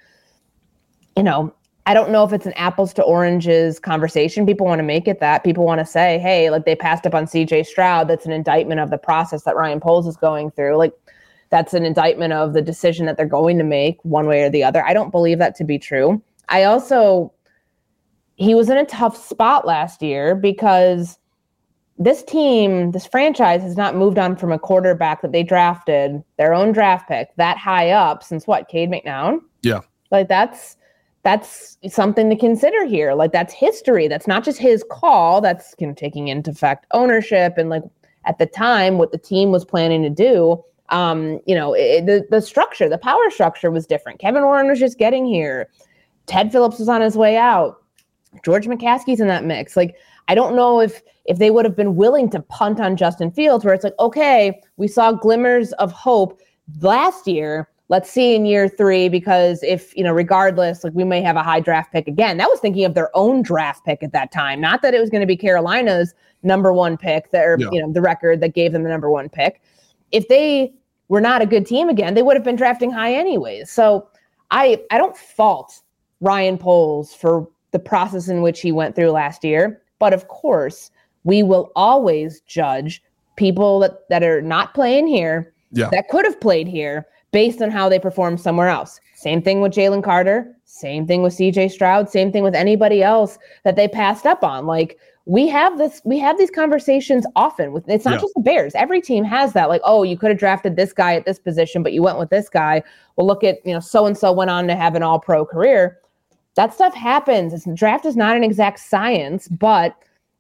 you 1.17 1.23
know, 1.23 1.53
I 1.85 1.93
don't 1.93 2.11
know 2.11 2.23
if 2.23 2.31
it's 2.31 2.45
an 2.45 2.53
apples 2.53 2.93
to 2.93 3.03
oranges 3.03 3.77
conversation. 3.77 4.45
People 4.45 4.67
want 4.67 4.79
to 4.79 4.83
make 4.83 5.05
it 5.05 5.19
that. 5.19 5.43
People 5.43 5.65
want 5.65 5.79
to 5.79 5.85
say, 5.85 6.17
hey, 6.19 6.49
like 6.49 6.63
they 6.63 6.77
passed 6.77 7.05
up 7.05 7.13
on 7.13 7.25
CJ 7.25 7.65
Stroud. 7.65 8.07
That's 8.07 8.25
an 8.25 8.31
indictment 8.31 8.79
of 8.79 8.89
the 8.89 8.97
process 8.97 9.43
that 9.43 9.57
Ryan 9.57 9.81
Poles 9.81 10.07
is 10.07 10.15
going 10.15 10.51
through. 10.51 10.77
Like, 10.77 10.93
that's 11.49 11.73
an 11.73 11.83
indictment 11.83 12.31
of 12.31 12.53
the 12.53 12.61
decision 12.61 13.05
that 13.05 13.17
they're 13.17 13.25
going 13.25 13.57
to 13.57 13.65
make 13.65 13.97
one 14.03 14.27
way 14.27 14.43
or 14.43 14.49
the 14.49 14.63
other. 14.63 14.81
I 14.85 14.93
don't 14.93 15.11
believe 15.11 15.39
that 15.39 15.55
to 15.55 15.65
be 15.65 15.77
true. 15.77 16.23
I 16.47 16.63
also, 16.63 17.33
he 18.37 18.55
was 18.55 18.69
in 18.69 18.77
a 18.77 18.85
tough 18.85 19.17
spot 19.17 19.67
last 19.67 20.01
year 20.01 20.35
because 20.35 21.19
this 21.99 22.23
team, 22.23 22.91
this 22.91 23.05
franchise 23.05 23.61
has 23.61 23.75
not 23.75 23.95
moved 23.95 24.17
on 24.17 24.37
from 24.37 24.53
a 24.53 24.57
quarterback 24.57 25.21
that 25.21 25.33
they 25.33 25.43
drafted, 25.43 26.23
their 26.37 26.53
own 26.53 26.71
draft 26.71 27.09
pick, 27.09 27.35
that 27.35 27.57
high 27.57 27.91
up 27.91 28.23
since 28.23 28.47
what, 28.47 28.69
Cade 28.69 28.89
McNown? 28.89 29.39
Yeah. 29.61 29.81
Like 30.09 30.29
that's 30.29 30.77
that's 31.23 31.77
something 31.89 32.29
to 32.29 32.37
consider 32.37 32.85
here. 32.85 33.13
Like 33.13 33.33
that's 33.33 33.53
history. 33.53 34.07
That's 34.07 34.27
not 34.27 34.45
just 34.45 34.57
his 34.57 34.85
call. 34.89 35.41
That's 35.41 35.75
you 35.77 35.87
know, 35.87 35.93
taking 35.93 36.29
into 36.29 36.51
effect 36.51 36.85
ownership 36.91 37.55
and 37.57 37.69
like 37.69 37.83
at 38.23 38.39
the 38.39 38.45
time 38.45 38.97
what 38.97 39.11
the 39.11 39.17
team 39.17 39.51
was 39.51 39.65
planning 39.65 40.01
to 40.03 40.09
do. 40.09 40.63
Um, 40.87 41.41
you 41.45 41.53
know, 41.53 41.73
it, 41.73 42.05
the 42.05 42.25
the 42.31 42.41
structure, 42.41 42.87
the 42.87 42.97
power 42.97 43.29
structure 43.29 43.69
was 43.69 43.85
different. 43.85 44.19
Kevin 44.19 44.43
Warren 44.43 44.69
was 44.69 44.79
just 44.79 44.97
getting 44.97 45.25
here. 45.25 45.69
Ted 46.27 46.51
Phillips 46.51 46.79
was 46.79 46.87
on 46.87 47.01
his 47.01 47.17
way 47.17 47.35
out. 47.35 47.83
George 48.45 48.67
McCaskey's 48.67 49.19
in 49.19 49.27
that 49.27 49.43
mix. 49.43 49.75
Like 49.75 49.97
I 50.29 50.35
don't 50.35 50.55
know 50.55 50.79
if 50.79 51.01
if 51.29 51.37
they 51.37 51.51
would 51.51 51.63
have 51.63 51.75
been 51.75 51.95
willing 51.95 52.27
to 52.31 52.41
punt 52.41 52.79
on 52.79 52.97
Justin 52.97 53.31
Fields, 53.31 53.63
where 53.63 53.73
it's 53.73 53.83
like, 53.83 53.97
okay, 53.99 54.59
we 54.77 54.87
saw 54.87 55.11
glimmers 55.11 55.71
of 55.73 55.91
hope 55.91 56.41
last 56.81 57.27
year. 57.27 57.69
Let's 57.87 58.09
see 58.09 58.35
in 58.35 58.45
year 58.45 58.67
three, 58.67 59.09
because 59.09 59.63
if, 59.63 59.95
you 59.95 60.03
know, 60.03 60.11
regardless, 60.11 60.83
like 60.83 60.93
we 60.93 61.03
may 61.03 61.21
have 61.21 61.35
a 61.35 61.43
high 61.43 61.59
draft 61.59 61.91
pick 61.91 62.07
again. 62.07 62.37
That 62.37 62.49
was 62.49 62.59
thinking 62.59 62.83
of 62.83 62.95
their 62.95 63.15
own 63.15 63.43
draft 63.43 63.85
pick 63.85 64.03
at 64.03 64.11
that 64.11 64.31
time, 64.31 64.59
not 64.59 64.81
that 64.81 64.93
it 64.93 64.99
was 64.99 65.09
going 65.09 65.21
to 65.21 65.27
be 65.27 65.37
Carolina's 65.37 66.13
number 66.43 66.73
one 66.73 66.97
pick, 66.97 67.31
that, 67.31 67.45
or, 67.45 67.57
yeah. 67.59 67.69
you 67.71 67.81
know, 67.81 67.91
the 67.91 68.01
record 68.01 68.41
that 68.41 68.53
gave 68.53 68.73
them 68.73 68.83
the 68.83 68.89
number 68.89 69.09
one 69.09 69.29
pick. 69.29 69.61
If 70.11 70.27
they 70.27 70.73
were 71.09 71.21
not 71.21 71.41
a 71.41 71.45
good 71.45 71.65
team 71.65 71.89
again, 71.89 72.15
they 72.15 72.23
would 72.23 72.35
have 72.35 72.43
been 72.43 72.55
drafting 72.55 72.91
high 72.91 73.13
anyways. 73.13 73.69
So 73.69 74.07
I 74.49 74.81
I 74.89 74.97
don't 74.97 75.15
fault 75.15 75.81
Ryan 76.21 76.57
Poles 76.57 77.13
for 77.13 77.47
the 77.71 77.79
process 77.79 78.29
in 78.29 78.41
which 78.41 78.61
he 78.61 78.71
went 78.71 78.95
through 78.95 79.11
last 79.11 79.43
year. 79.43 79.81
But 79.99 80.13
of 80.13 80.27
course, 80.27 80.91
we 81.23 81.43
will 81.43 81.71
always 81.75 82.41
judge 82.41 83.01
people 83.35 83.79
that, 83.79 84.07
that 84.09 84.23
are 84.23 84.41
not 84.41 84.73
playing 84.73 85.07
here 85.07 85.53
yeah. 85.71 85.89
that 85.91 86.09
could 86.09 86.25
have 86.25 86.39
played 86.39 86.67
here 86.67 87.05
based 87.31 87.61
on 87.61 87.69
how 87.69 87.87
they 87.87 87.99
perform 87.99 88.37
somewhere 88.37 88.69
else. 88.69 88.99
Same 89.15 89.41
thing 89.41 89.61
with 89.61 89.73
Jalen 89.73 90.03
Carter, 90.03 90.55
same 90.65 91.05
thing 91.05 91.21
with 91.21 91.33
CJ 91.33 91.71
Stroud, 91.71 92.09
same 92.09 92.31
thing 92.31 92.43
with 92.43 92.55
anybody 92.55 93.03
else 93.03 93.37
that 93.63 93.75
they 93.75 93.87
passed 93.87 94.25
up 94.25 94.43
on. 94.43 94.65
Like 94.65 94.97
we 95.25 95.47
have 95.47 95.77
this 95.77 96.01
we 96.05 96.17
have 96.17 96.37
these 96.37 96.49
conversations 96.49 97.25
often 97.35 97.71
with 97.71 97.87
it's 97.87 98.05
not 98.05 98.15
yeah. 98.15 98.21
just 98.21 98.33
the 98.33 98.41
Bears. 98.41 98.73
Every 98.75 99.01
team 99.01 99.23
has 99.25 99.53
that 99.53 99.69
like, 99.69 99.81
"Oh, 99.83 100.03
you 100.03 100.17
could 100.17 100.29
have 100.29 100.39
drafted 100.39 100.75
this 100.75 100.91
guy 100.91 101.15
at 101.15 101.25
this 101.25 101.37
position, 101.37 101.83
but 101.83 101.93
you 101.93 102.01
went 102.01 102.17
with 102.17 102.29
this 102.29 102.49
guy." 102.49 102.81
Well, 103.15 103.27
look 103.27 103.43
at, 103.43 103.63
you 103.65 103.73
know, 103.73 103.79
so 103.79 104.05
and 104.05 104.17
so 104.17 104.31
went 104.31 104.49
on 104.49 104.67
to 104.67 104.75
have 104.75 104.95
an 104.95 105.03
all-pro 105.03 105.45
career. 105.45 105.99
That 106.55 106.73
stuff 106.73 106.95
happens. 106.95 107.53
It's, 107.53 107.67
draft 107.75 108.05
is 108.05 108.15
not 108.15 108.37
an 108.37 108.43
exact 108.43 108.79
science, 108.79 109.47
but 109.49 109.95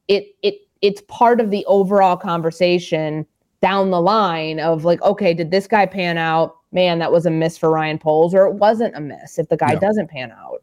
it 0.07 0.35
it 0.41 0.55
it's 0.81 1.01
part 1.07 1.39
of 1.41 1.51
the 1.51 1.65
overall 1.65 2.17
conversation 2.17 3.25
down 3.61 3.91
the 3.91 4.01
line 4.01 4.59
of 4.59 4.85
like, 4.85 5.01
okay, 5.01 5.33
did 5.33 5.51
this 5.51 5.67
guy 5.67 5.85
pan 5.85 6.17
out? 6.17 6.55
Man, 6.71 6.99
that 6.99 7.11
was 7.11 7.25
a 7.25 7.31
miss 7.31 7.57
for 7.57 7.69
Ryan 7.69 7.97
Poles, 7.97 8.33
or 8.33 8.45
it 8.45 8.53
wasn't 8.53 8.95
a 8.95 9.01
miss 9.01 9.39
if 9.39 9.49
the 9.49 9.57
guy 9.57 9.75
doesn't 9.75 10.09
pan 10.09 10.31
out. 10.31 10.61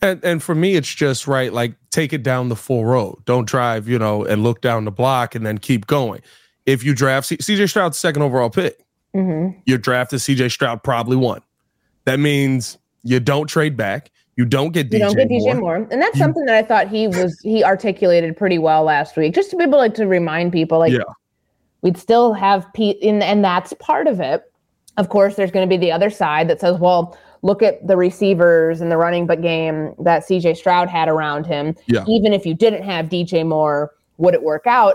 And 0.00 0.22
and 0.24 0.42
for 0.42 0.54
me, 0.54 0.74
it's 0.74 0.94
just 0.94 1.26
right. 1.26 1.52
Like 1.52 1.74
take 1.90 2.12
it 2.12 2.22
down 2.22 2.48
the 2.48 2.56
full 2.56 2.84
road. 2.84 3.24
Don't 3.24 3.46
drive, 3.46 3.88
you 3.88 3.98
know, 3.98 4.24
and 4.24 4.42
look 4.42 4.60
down 4.60 4.84
the 4.84 4.90
block 4.90 5.34
and 5.34 5.44
then 5.44 5.58
keep 5.58 5.86
going. 5.86 6.20
If 6.66 6.84
you 6.84 6.94
draft 6.94 7.26
C- 7.26 7.38
CJ 7.38 7.70
Stroud's 7.70 7.98
second 7.98 8.22
overall 8.22 8.50
pick, 8.50 8.84
mm-hmm. 9.14 9.58
you 9.64 9.78
drafted 9.78 10.20
CJ 10.20 10.52
Stroud 10.52 10.82
probably 10.82 11.16
won. 11.16 11.40
That 12.04 12.20
means 12.20 12.78
you 13.02 13.20
don't 13.20 13.46
trade 13.46 13.76
back. 13.76 14.10
You 14.38 14.44
don't 14.44 14.72
get 14.72 14.88
DJ. 14.88 14.92
You 14.92 14.98
don't 15.00 15.16
get 15.16 15.28
DJ 15.28 15.46
Moore, 15.46 15.80
Moore. 15.80 15.88
and 15.90 16.00
that's 16.00 16.14
you, 16.14 16.22
something 16.22 16.44
that 16.44 16.54
I 16.54 16.62
thought 16.62 16.86
he 16.86 17.08
was 17.08 17.40
he 17.40 17.64
articulated 17.64 18.36
pretty 18.36 18.58
well 18.58 18.84
last 18.84 19.16
week. 19.16 19.34
Just 19.34 19.50
to 19.50 19.56
be 19.56 19.64
able 19.64 19.78
like 19.78 19.94
to 19.94 20.06
remind 20.06 20.52
people, 20.52 20.78
like 20.78 20.92
yeah. 20.92 21.00
we'd 21.82 21.98
still 21.98 22.32
have 22.34 22.64
Pete, 22.72 23.02
and, 23.02 23.20
and 23.20 23.44
that's 23.44 23.72
part 23.80 24.06
of 24.06 24.20
it. 24.20 24.44
Of 24.96 25.08
course, 25.08 25.34
there's 25.34 25.50
going 25.50 25.68
to 25.68 25.68
be 25.68 25.76
the 25.76 25.90
other 25.90 26.08
side 26.08 26.48
that 26.48 26.60
says, 26.60 26.78
well, 26.78 27.18
look 27.42 27.64
at 27.64 27.84
the 27.84 27.96
receivers 27.96 28.80
and 28.80 28.92
the 28.92 28.96
running 28.96 29.26
but 29.26 29.42
game 29.42 29.92
that 29.98 30.22
CJ 30.22 30.56
Stroud 30.56 30.88
had 30.88 31.08
around 31.08 31.44
him. 31.44 31.74
Yeah. 31.86 32.04
Even 32.06 32.32
if 32.32 32.46
you 32.46 32.54
didn't 32.54 32.84
have 32.84 33.06
DJ 33.06 33.44
Moore, 33.44 33.90
would 34.18 34.34
it 34.34 34.42
work 34.44 34.68
out? 34.68 34.94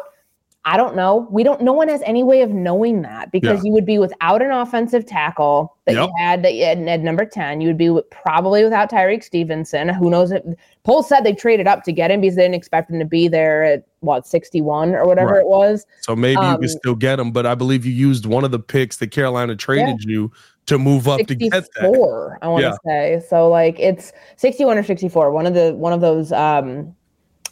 I 0.66 0.78
don't 0.78 0.95
know. 0.95 1.28
We 1.30 1.43
don't. 1.43 1.59
No 1.61 1.74
one 1.74 1.89
has 1.89 2.01
any 2.05 2.24
way 2.24 2.41
of 2.41 2.51
knowing 2.51 3.01
that 3.01 3.34
because 3.34 3.57
yeah. 3.57 3.64
you 3.66 3.74
would 3.74 3.86
be 3.86 3.97
without 3.97 4.41
an 4.41 4.51
offensive 4.51 5.05
tackle 5.05 5.76
that 5.86 5.95
yep. 5.95 6.07
you 6.07 6.14
had 6.18 6.41
that 6.43 6.53
you 6.53 6.64
had 6.64 6.78
at 6.88 7.01
number 7.01 7.26
ten. 7.26 7.59
You 7.59 7.68
would 7.68 7.78
be 7.78 7.89
with, 7.89 8.09
probably 8.11 8.64
without 8.64 8.89
Tyrique 8.89 9.26
Stevenson. 9.26 9.89
Who 9.89 10.09
knows? 10.09 10.32
If 10.32 10.41
Poles 10.86 11.09
said 11.09 11.26
they 11.26 11.34
traded 11.34 11.68
up 11.68 11.84
to 11.84 11.91
get 11.91 12.11
him 12.11 12.22
because 12.22 12.38
they 12.38 12.43
didn't 12.43 12.55
expect 12.55 12.89
him 12.89 12.99
to 12.99 13.05
be 13.05 13.28
there 13.28 13.66
at 13.66 13.86
what 13.99 14.26
sixty 14.26 14.61
one 14.61 14.95
or 14.95 15.05
whatever 15.05 15.34
right. 15.34 15.41
it 15.41 15.47
was. 15.47 15.86
So 15.99 16.16
maybe 16.16 16.38
um, 16.38 16.53
you 16.53 16.59
can 16.59 16.70
still 16.70 16.95
get 16.95 17.20
him, 17.20 17.32
but 17.32 17.45
I 17.45 17.55
believe 17.55 17.86
you 17.86 17.91
used 17.91 18.26
one 18.26 18.45
of 18.45 18.51
the 18.51 18.59
picks 18.59 18.97
that 18.97 19.11
Carolina 19.11 19.57
traded 19.57 19.97
yeah. 19.99 20.11
you 20.14 20.32
to 20.68 20.78
move 20.78 21.09
up 21.09 21.20
to 21.28 21.36
get 21.36 21.51
that. 21.51 22.38
I 22.41 22.47
want 22.47 22.61
to 22.61 22.70
yeah. 22.70 23.20
say 23.20 23.26
so. 23.28 23.49
Like 23.49 23.78
it's 23.82 24.14
sixty 24.38 24.64
one 24.64 24.78
or 24.78 24.84
sixty 24.84 25.09
four. 25.09 25.30
One 25.32 25.45
of 25.45 25.55
the 25.55 25.74
one 25.76 25.91
of 25.91 25.99
those 25.99 26.32
um 26.32 26.95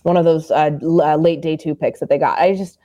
one 0.03 0.17
of 0.17 0.23
those 0.23 0.49
uh, 0.49 0.71
uh, 0.81 1.17
late 1.17 1.41
day 1.41 1.57
two 1.57 1.75
picks 1.75 1.99
that 1.99 2.07
they 2.07 2.17
got. 2.17 2.39
I 2.39 2.55
just 2.55 2.79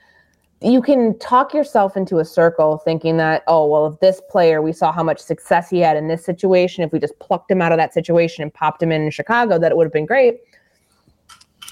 you 0.61 0.81
can 0.81 1.17
talk 1.19 1.53
yourself 1.53 1.95
into 1.95 2.17
a 2.17 2.25
circle 2.25 2.77
thinking 2.77 3.17
that, 3.17 3.43
oh, 3.47 3.67
well, 3.67 3.85
if 3.87 3.99
this 3.99 4.21
player, 4.29 4.61
we 4.61 4.73
saw 4.73 4.91
how 4.91 5.03
much 5.03 5.19
success 5.19 5.69
he 5.69 5.79
had 5.79 5.95
in 5.95 6.07
this 6.07 6.25
situation, 6.25 6.83
if 6.83 6.91
we 6.91 6.99
just 6.99 7.17
plucked 7.19 7.51
him 7.51 7.61
out 7.61 7.71
of 7.71 7.77
that 7.77 7.93
situation 7.93 8.41
and 8.41 8.51
popped 8.53 8.81
him 8.81 8.91
in, 8.91 9.03
in 9.03 9.11
Chicago, 9.11 9.59
that 9.59 9.71
it 9.71 9.77
would 9.77 9.85
have 9.85 9.93
been 9.93 10.07
great. 10.07 10.39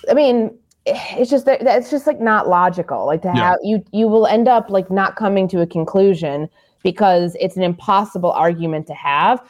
I 0.10 0.14
mean, 0.14 0.56
it's 0.86 1.32
just 1.32 1.48
that 1.48 1.64
it's 1.64 1.90
just 1.90 2.06
like 2.06 2.20
not 2.20 2.48
logical. 2.48 3.08
Like 3.08 3.24
to 3.24 3.30
yeah. 3.30 3.52
have 3.52 3.58
you, 3.64 3.84
you 3.92 4.08
will 4.08 4.28
end 4.28 4.48
up 4.48 4.70
like 4.70 4.92
not 4.92 5.16
coming 5.16 5.48
to 5.48 5.62
a 5.62 5.68
conclusion 5.68 6.48
because 6.84 7.36
it's 7.40 7.58
an 7.58 7.64
impossible 7.64 8.32
argument 8.32 8.86
to 8.88 8.94
have. 8.94 9.42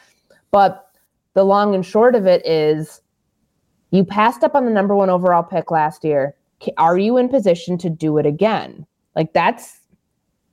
But 0.50 0.88
the 1.34 1.44
long 1.44 1.74
and 1.74 1.84
short 1.84 2.14
of 2.14 2.26
it 2.26 2.46
is 2.46 3.02
you 3.90 4.02
passed 4.02 4.42
up 4.42 4.54
on 4.54 4.64
the 4.64 4.70
number 4.70 4.96
one 4.96 5.10
overall 5.10 5.42
pick 5.42 5.70
last 5.70 6.04
year. 6.04 6.34
Are 6.78 6.96
you 6.96 7.18
in 7.18 7.28
position 7.28 7.76
to 7.78 7.90
do 7.90 8.16
it 8.16 8.24
again? 8.24 8.86
Like 9.16 9.32
that's 9.32 9.80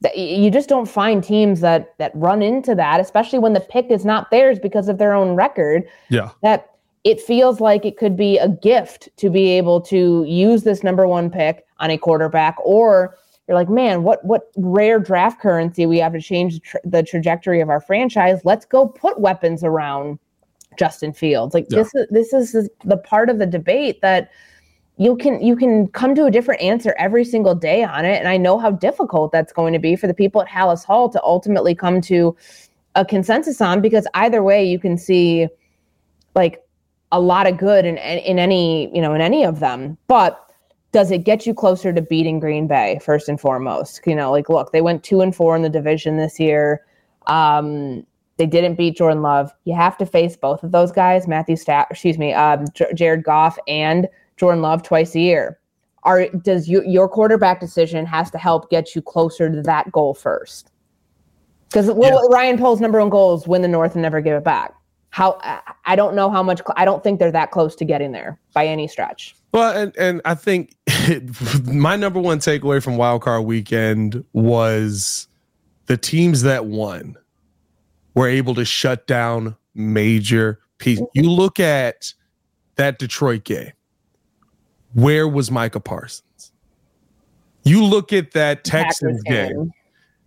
that 0.02 0.18
you 0.18 0.50
just 0.50 0.68
don't 0.68 0.88
find 0.88 1.24
teams 1.24 1.62
that 1.62 1.98
that 2.00 2.12
run 2.16 2.42
into 2.42 2.74
that, 2.76 3.00
especially 3.00 3.40
when 3.40 3.54
the 3.54 3.60
pick 3.60 3.92
is 3.92 4.06
not 4.06 4.32
theirs 4.32 4.60
because 4.60 4.90
of 4.90 4.98
their 4.98 5.14
own 5.14 5.36
record. 5.36 5.84
Yeah. 6.10 6.32
That 6.42 6.70
it 7.04 7.20
feels 7.20 7.60
like 7.60 7.86
it 7.86 7.98
could 7.98 8.16
be 8.16 8.38
a 8.38 8.48
gift 8.48 9.10
to 9.18 9.30
be 9.30 9.50
able 9.50 9.82
to 9.82 10.24
use 10.26 10.64
this 10.64 10.84
number 10.84 11.08
one 11.08 11.30
pick 11.30 11.66
on 11.80 11.92
a 11.92 11.98
quarterback 11.98 12.56
or 12.64 13.18
you're 13.48 13.58
like 13.58 13.70
man 13.70 14.04
what 14.04 14.24
what 14.24 14.52
rare 14.56 15.00
draft 15.00 15.42
currency 15.42 15.86
we 15.86 15.98
have 15.98 16.14
to 16.14 16.22
change 16.22 16.54
the, 16.54 16.60
tra- 16.62 16.80
the 16.86 17.04
trajectory 17.04 17.60
of 17.60 17.70
our 17.70 17.82
franchise 17.82 18.40
let's 18.46 18.66
go 18.66 18.88
put 18.88 19.20
weapons 19.20 19.66
around 19.66 20.18
justin 20.80 21.12
fields 21.12 21.54
like 21.54 21.66
yeah. 21.70 21.80
this 21.80 21.94
is 21.94 22.08
this 22.10 22.34
is 22.34 22.70
the 22.86 22.98
part 22.98 23.30
of 23.30 23.38
the 23.38 23.46
debate 23.46 24.02
that 24.02 24.32
you 24.98 25.16
can 25.16 25.42
you 25.42 25.56
can 25.56 25.88
come 25.88 26.14
to 26.16 26.26
a 26.26 26.32
different 26.32 26.62
answer 26.62 26.94
every 26.98 27.26
single 27.26 27.56
day 27.56 27.84
on 27.84 28.06
it. 28.06 28.18
And 28.20 28.28
i 28.28 28.38
know 28.38 28.58
how 28.58 28.72
difficult 28.72 29.32
that's 29.32 29.54
going 29.54 29.74
to 29.74 29.80
be 29.80 29.96
for 29.96 30.08
the 30.08 30.14
people 30.14 30.42
at 30.42 30.48
halas 30.48 30.84
hall 30.84 31.10
to 31.10 31.22
ultimately 31.24 31.74
come 31.76 32.02
to 32.02 32.36
a 32.96 33.04
consensus 33.04 33.60
on 33.60 33.82
because 33.82 34.08
either 34.14 34.44
way 34.44 34.64
you 34.64 34.80
can 34.80 34.98
see 34.98 35.48
like 36.36 36.64
a 37.12 37.20
lot 37.20 37.48
of 37.48 37.58
good 37.58 37.86
in, 37.86 37.98
in 37.98 38.40
any 38.40 38.94
you 38.96 39.02
know 39.02 39.14
in 39.14 39.22
any 39.22 39.44
of 39.44 39.60
them. 39.60 39.98
But 40.08 40.40
does 40.92 41.10
it 41.10 41.24
get 41.24 41.48
you 41.48 41.56
closer 41.56 41.92
to 41.92 42.02
beating 42.02 42.40
green 42.40 42.68
bay 42.68 43.00
first 43.04 43.28
and 43.28 43.40
foremost? 43.40 44.02
You 44.06 44.16
know 44.16 44.32
like 44.32 44.50
look 44.50 44.72
they 44.72 44.82
went 44.82 45.04
two 45.04 45.22
and 45.22 45.36
four 45.36 45.56
in 45.56 45.64
the 45.64 45.70
division 45.70 46.18
this 46.18 46.40
year. 46.40 46.86
Um 47.28 48.06
they 48.38 48.48
didn't 48.48 48.76
beat 48.76 48.98
Jordan 48.98 49.22
Love. 49.22 49.54
You 49.66 49.76
have 49.76 49.96
to 50.00 50.08
face 50.08 50.36
both 50.36 50.64
of 50.64 50.72
those 50.72 50.92
guys, 50.92 51.28
Matthew 51.28 51.56
Staff, 51.56 51.88
excuse 51.92 52.18
me, 52.18 52.34
um, 52.34 52.66
J- 52.74 52.92
Jared 52.96 53.24
Goff 53.24 53.60
and 53.68 54.08
Jordan 54.38 54.62
Love 54.62 54.84
twice 54.84 55.16
a 55.16 55.20
year. 55.20 55.60
Are 56.04 56.28
does 56.30 56.68
you, 56.68 56.84
your 56.86 57.08
quarterback 57.08 57.60
decision 57.60 58.06
has 58.06 58.30
to 58.32 58.38
help 58.38 58.70
get 58.70 58.94
you 58.96 59.02
closer 59.02 59.50
to 59.50 59.62
that 59.62 59.92
goal 59.92 60.14
first? 60.14 60.72
Because 61.70 61.90
well, 61.92 62.20
yeah. 62.30 62.36
Ryan 62.36 62.58
Poles' 62.58 62.82
number 62.82 63.00
one 63.00 63.10
goal 63.10 63.36
is 63.36 63.48
win 63.48 63.62
the 63.62 63.68
North 63.68 63.94
and 63.94 64.02
never 64.02 64.22
give 64.22 64.36
it 64.36 64.44
back. 64.44 64.74
How 65.10 65.40
I 65.86 65.96
don't 65.96 66.16
know 66.16 66.30
how 66.30 66.44
much 66.44 66.62
I 66.76 66.86
don't 66.86 67.04
think 67.04 67.20
they're 67.20 67.32
that 67.32 67.52
close 67.52 67.76
to 67.78 67.86
getting 67.86 68.12
there 68.12 68.40
by 68.54 68.66
any 68.66 68.88
stretch. 68.88 69.36
Well, 69.54 69.76
and 69.78 69.96
and 69.98 70.22
I 70.26 70.36
think 70.36 70.76
my 71.66 71.96
number 71.96 72.20
one 72.20 72.40
takeaway 72.40 72.82
from 72.84 72.98
Wild 72.98 73.22
Card 73.22 73.46
Weekend 73.46 74.24
was 74.34 75.28
the 75.86 75.98
teams 75.98 76.42
that 76.42 76.66
won 76.66 77.16
were 78.16 78.28
able 78.28 78.56
to 78.56 78.66
shut 78.66 79.08
down 79.08 79.56
major 79.76 80.60
pieces. 80.80 81.06
You 81.14 81.30
look 81.30 81.60
at 81.60 82.14
that 82.76 83.00
Detroit 83.00 83.44
game 83.44 83.72
where 84.94 85.28
was 85.28 85.52
Micah 85.52 85.80
Parsons? 85.80 86.52
You 87.64 87.84
look 87.84 88.12
at 88.12 88.32
that 88.32 88.64
Texans 88.64 89.22
game. 89.24 89.54
game. 89.54 89.74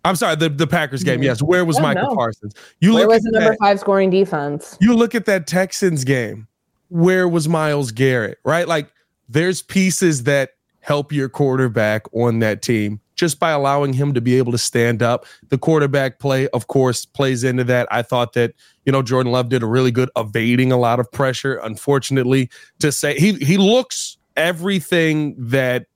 I'm 0.07 0.15
sorry, 0.15 0.37
the, 0.37 0.47
the 0.47 0.67
Packers 0.67 1.03
game. 1.03 1.21
Yes, 1.21 1.41
where 1.41 1.65
was 1.65 1.79
Micah 1.81 2.03
no. 2.03 2.15
Parsons? 2.15 2.53
You 2.79 2.93
where 2.93 3.03
look 3.03 3.15
was 3.15 3.23
the 3.23 3.31
number 3.31 3.49
that, 3.49 3.59
five 3.59 3.79
scoring 3.79 4.09
defense? 4.09 4.77
You 4.79 4.95
look 4.95 5.13
at 5.13 5.25
that 5.25 5.47
Texans 5.47 6.05
game. 6.05 6.47
Where 6.89 7.27
was 7.27 7.49
Myles 7.49 7.91
Garrett? 7.91 8.39
Right, 8.45 8.67
like 8.67 8.89
there's 9.27 9.61
pieces 9.61 10.23
that 10.23 10.51
help 10.79 11.11
your 11.11 11.27
quarterback 11.27 12.03
on 12.13 12.39
that 12.39 12.61
team 12.61 13.01
just 13.15 13.39
by 13.39 13.51
allowing 13.51 13.91
him 13.91 14.13
to 14.13 14.21
be 14.21 14.37
able 14.37 14.53
to 14.53 14.57
stand 14.57 15.03
up. 15.03 15.25
The 15.49 15.57
quarterback 15.57 16.19
play, 16.19 16.47
of 16.49 16.67
course, 16.67 17.03
plays 17.03 17.43
into 17.43 17.65
that. 17.65 17.87
I 17.91 18.03
thought 18.03 18.31
that 18.33 18.53
you 18.85 18.93
know 18.93 19.01
Jordan 19.01 19.33
Love 19.33 19.49
did 19.49 19.61
a 19.61 19.67
really 19.67 19.91
good 19.91 20.09
evading 20.15 20.71
a 20.71 20.77
lot 20.77 21.01
of 21.01 21.11
pressure. 21.11 21.55
Unfortunately, 21.57 22.49
to 22.79 22.93
say 22.93 23.19
he 23.19 23.33
he 23.33 23.57
looks 23.57 24.17
everything 24.37 25.35
that 25.37 25.87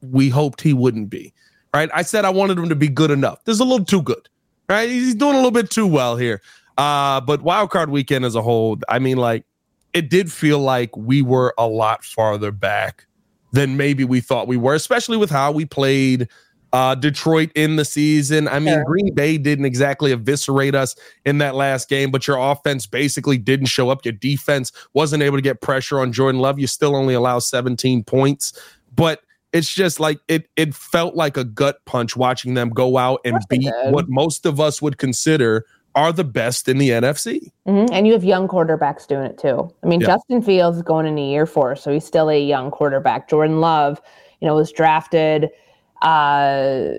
we 0.00 0.28
hoped 0.28 0.60
he 0.60 0.72
wouldn't 0.72 1.10
be. 1.10 1.34
Right. 1.74 1.90
I 1.92 2.02
said 2.02 2.24
I 2.24 2.30
wanted 2.30 2.58
him 2.58 2.68
to 2.68 2.76
be 2.76 2.88
good 2.88 3.10
enough. 3.10 3.44
This 3.44 3.54
is 3.54 3.60
a 3.60 3.64
little 3.64 3.84
too 3.84 4.02
good. 4.02 4.28
Right. 4.68 4.88
He's 4.88 5.14
doing 5.14 5.34
a 5.34 5.36
little 5.36 5.50
bit 5.50 5.70
too 5.70 5.86
well 5.86 6.16
here. 6.16 6.40
Uh, 6.76 7.20
but 7.20 7.42
wild 7.42 7.70
card 7.70 7.90
weekend 7.90 8.24
as 8.24 8.34
a 8.34 8.42
whole, 8.42 8.78
I 8.88 8.98
mean, 8.98 9.16
like 9.16 9.44
it 9.92 10.10
did 10.10 10.30
feel 10.30 10.60
like 10.60 10.96
we 10.96 11.22
were 11.22 11.54
a 11.58 11.66
lot 11.66 12.04
farther 12.04 12.52
back 12.52 13.06
than 13.52 13.76
maybe 13.76 14.04
we 14.04 14.20
thought 14.20 14.46
we 14.46 14.56
were, 14.56 14.74
especially 14.74 15.16
with 15.16 15.30
how 15.30 15.50
we 15.50 15.64
played 15.64 16.28
uh, 16.72 16.94
Detroit 16.94 17.50
in 17.54 17.76
the 17.76 17.84
season. 17.84 18.48
I 18.48 18.58
mean, 18.58 18.74
sure. 18.74 18.84
Green 18.84 19.14
Bay 19.14 19.38
didn't 19.38 19.64
exactly 19.64 20.12
eviscerate 20.12 20.74
us 20.74 20.94
in 21.24 21.38
that 21.38 21.54
last 21.54 21.88
game, 21.88 22.10
but 22.10 22.26
your 22.26 22.36
offense 22.38 22.86
basically 22.86 23.38
didn't 23.38 23.66
show 23.66 23.90
up. 23.90 24.04
Your 24.04 24.12
defense 24.12 24.72
wasn't 24.92 25.22
able 25.22 25.38
to 25.38 25.42
get 25.42 25.60
pressure 25.60 26.00
on 26.00 26.12
Jordan 26.12 26.40
Love. 26.40 26.58
You 26.58 26.66
still 26.66 26.94
only 26.94 27.14
allow 27.14 27.38
17 27.38 28.04
points, 28.04 28.58
but 28.94 29.22
it's 29.52 29.72
just 29.72 29.98
like 29.98 30.20
it 30.28 30.50
it 30.56 30.74
felt 30.74 31.14
like 31.14 31.38
a 31.38 31.44
gut 31.44 31.82
punch 31.86 32.16
watching 32.16 32.52
them 32.52 32.68
go 32.68 32.98
out 32.98 33.20
and 33.24 33.38
beat 33.48 33.72
what 33.84 34.06
most 34.08 34.44
of 34.44 34.60
us 34.60 34.82
would 34.82 34.98
consider 34.98 35.64
are 35.94 36.12
the 36.12 36.24
best 36.24 36.68
in 36.68 36.76
the 36.76 36.90
NFC. 36.90 37.50
Mm-hmm. 37.66 37.92
And 37.94 38.06
you 38.06 38.12
have 38.12 38.22
young 38.22 38.46
quarterbacks 38.46 39.06
doing 39.06 39.24
it 39.24 39.38
too. 39.38 39.72
I 39.82 39.86
mean, 39.86 40.00
yeah. 40.00 40.08
Justin 40.08 40.42
Fields 40.42 40.76
is 40.76 40.82
going 40.82 41.06
into 41.06 41.22
year 41.22 41.46
four, 41.46 41.76
so 41.76 41.90
he's 41.90 42.04
still 42.04 42.28
a 42.28 42.38
young 42.38 42.70
quarterback. 42.70 43.26
Jordan 43.26 43.60
Love, 43.60 44.02
you 44.40 44.46
know, 44.46 44.54
was 44.54 44.70
drafted– 44.70 45.48
uh, 46.02 46.94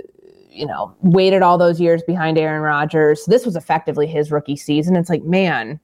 you 0.49 0.65
know, 0.65 0.95
waited 1.01 1.41
all 1.41 1.57
those 1.57 1.79
years 1.79 2.01
behind 2.03 2.37
Aaron 2.37 2.61
Rodgers. 2.61 3.25
This 3.25 3.45
was 3.45 3.55
effectively 3.55 4.07
his 4.07 4.31
rookie 4.31 4.57
season. 4.57 4.95
It's 4.95 5.09
like, 5.09 5.23
man, 5.23 5.79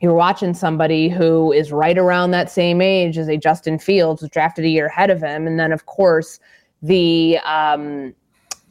you're 0.00 0.14
watching 0.14 0.54
somebody 0.54 1.08
who 1.08 1.52
is 1.52 1.72
right 1.72 1.96
around 1.96 2.30
that 2.32 2.50
same 2.50 2.80
age 2.80 3.16
as 3.16 3.28
a 3.28 3.36
Justin 3.36 3.78
Fields, 3.78 4.22
was 4.22 4.30
drafted 4.30 4.64
a 4.64 4.68
year 4.68 4.86
ahead 4.86 5.10
of 5.10 5.20
him, 5.20 5.46
and 5.46 5.58
then 5.58 5.72
of 5.72 5.86
course 5.86 6.38
the 6.82 7.38
um, 7.44 8.14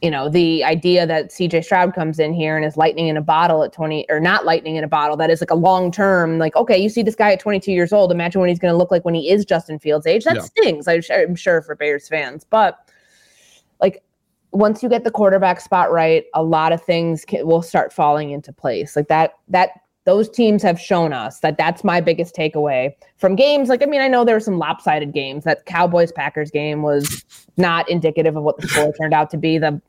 you 0.00 0.10
know 0.10 0.28
the 0.28 0.62
idea 0.62 1.06
that 1.06 1.30
CJ 1.30 1.64
Stroud 1.64 1.94
comes 1.94 2.18
in 2.18 2.32
here 2.32 2.56
and 2.56 2.64
is 2.64 2.76
lightning 2.76 3.08
in 3.08 3.16
a 3.16 3.22
bottle 3.22 3.64
at 3.64 3.72
20 3.72 4.06
or 4.10 4.20
not 4.20 4.44
lightning 4.44 4.76
in 4.76 4.84
a 4.84 4.88
bottle 4.88 5.16
that 5.16 5.30
is 5.30 5.40
like 5.40 5.50
a 5.50 5.54
long 5.54 5.90
term 5.90 6.38
like 6.38 6.54
okay 6.56 6.76
you 6.76 6.90
see 6.90 7.02
this 7.02 7.14
guy 7.14 7.32
at 7.32 7.40
22 7.40 7.72
years 7.72 7.92
old 7.92 8.12
imagine 8.12 8.40
what 8.40 8.50
he's 8.50 8.58
going 8.58 8.72
to 8.72 8.76
look 8.76 8.90
like 8.90 9.04
when 9.04 9.14
he 9.14 9.30
is 9.30 9.46
Justin 9.46 9.78
Fields 9.78 10.06
age 10.06 10.24
that 10.24 10.36
yeah. 10.36 10.42
stings 10.42 10.86
I'm 10.86 11.34
sure 11.34 11.62
for 11.62 11.74
Bears 11.74 12.06
fans 12.06 12.44
but 12.48 12.83
like 13.80 14.02
once 14.52 14.82
you 14.82 14.88
get 14.88 15.04
the 15.04 15.10
quarterback 15.10 15.60
spot 15.60 15.90
right, 15.90 16.24
a 16.34 16.42
lot 16.42 16.72
of 16.72 16.82
things 16.82 17.24
can, 17.24 17.46
will 17.46 17.62
start 17.62 17.92
falling 17.92 18.30
into 18.30 18.52
place. 18.52 18.96
Like 18.96 19.08
that, 19.08 19.32
that 19.48 19.70
those 20.04 20.28
teams 20.28 20.62
have 20.62 20.78
shown 20.78 21.12
us 21.12 21.40
that 21.40 21.56
that's 21.56 21.82
my 21.82 22.00
biggest 22.00 22.36
takeaway 22.36 22.92
from 23.16 23.36
games. 23.36 23.68
Like, 23.68 23.82
I 23.82 23.86
mean, 23.86 24.00
I 24.00 24.08
know 24.08 24.24
there 24.24 24.36
were 24.36 24.40
some 24.40 24.58
lopsided 24.58 25.12
games. 25.12 25.44
That 25.44 25.64
Cowboys 25.66 26.12
Packers 26.12 26.50
game 26.50 26.82
was 26.82 27.24
not 27.56 27.88
indicative 27.88 28.36
of 28.36 28.42
what 28.42 28.58
the 28.58 28.68
score 28.68 28.92
turned 28.92 29.14
out 29.14 29.30
to 29.30 29.36
be. 29.36 29.58
The 29.58 29.80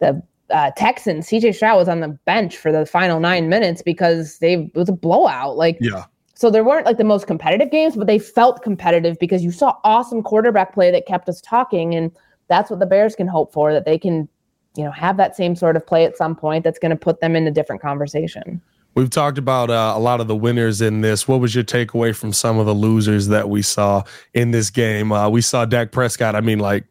the 0.00 0.22
uh, 0.50 0.72
Texans, 0.76 1.28
CJ 1.28 1.54
Stroud 1.54 1.78
was 1.78 1.88
on 1.88 2.00
the 2.00 2.08
bench 2.08 2.56
for 2.56 2.72
the 2.72 2.84
final 2.84 3.20
nine 3.20 3.48
minutes 3.48 3.82
because 3.82 4.38
they 4.38 4.54
it 4.54 4.74
was 4.74 4.88
a 4.88 4.92
blowout. 4.92 5.56
Like, 5.56 5.78
yeah. 5.80 6.06
So 6.34 6.50
there 6.50 6.64
weren't 6.64 6.86
like 6.86 6.96
the 6.96 7.04
most 7.04 7.26
competitive 7.26 7.70
games, 7.70 7.96
but 7.96 8.06
they 8.06 8.18
felt 8.18 8.62
competitive 8.62 9.18
because 9.20 9.44
you 9.44 9.52
saw 9.52 9.76
awesome 9.84 10.22
quarterback 10.22 10.72
play 10.72 10.90
that 10.90 11.06
kept 11.06 11.28
us 11.28 11.40
talking, 11.40 11.94
and 11.94 12.10
that's 12.50 12.68
what 12.68 12.80
the 12.80 12.86
Bears 12.86 13.16
can 13.16 13.26
hope 13.26 13.52
for 13.52 13.72
that 13.72 13.86
they 13.86 13.96
can, 13.96 14.28
you 14.76 14.84
know, 14.84 14.90
have 14.90 15.16
that 15.16 15.34
same 15.34 15.56
sort 15.56 15.76
of 15.76 15.86
play 15.86 16.04
at 16.04 16.16
some 16.18 16.36
point 16.36 16.64
that's 16.64 16.78
going 16.78 16.90
to 16.90 16.96
put 16.96 17.20
them 17.20 17.34
in 17.34 17.46
a 17.46 17.50
different 17.50 17.80
conversation. 17.80 18.60
We've 18.94 19.08
talked 19.08 19.38
about 19.38 19.70
uh, 19.70 19.94
a 19.96 20.00
lot 20.00 20.20
of 20.20 20.26
the 20.26 20.36
winners 20.36 20.80
in 20.80 21.00
this. 21.00 21.28
What 21.28 21.40
was 21.40 21.54
your 21.54 21.64
takeaway 21.64 22.14
from 22.14 22.32
some 22.32 22.58
of 22.58 22.66
the 22.66 22.74
losers 22.74 23.28
that 23.28 23.48
we 23.48 23.62
saw 23.62 24.02
in 24.34 24.50
this 24.50 24.68
game? 24.68 25.12
Uh, 25.12 25.28
we 25.28 25.40
saw 25.40 25.64
Dak 25.64 25.92
Prescott. 25.92 26.34
I 26.34 26.40
mean, 26.40 26.58
like, 26.58 26.84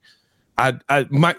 I, 0.57 0.79
I, 0.87 1.05
my, 1.09 1.35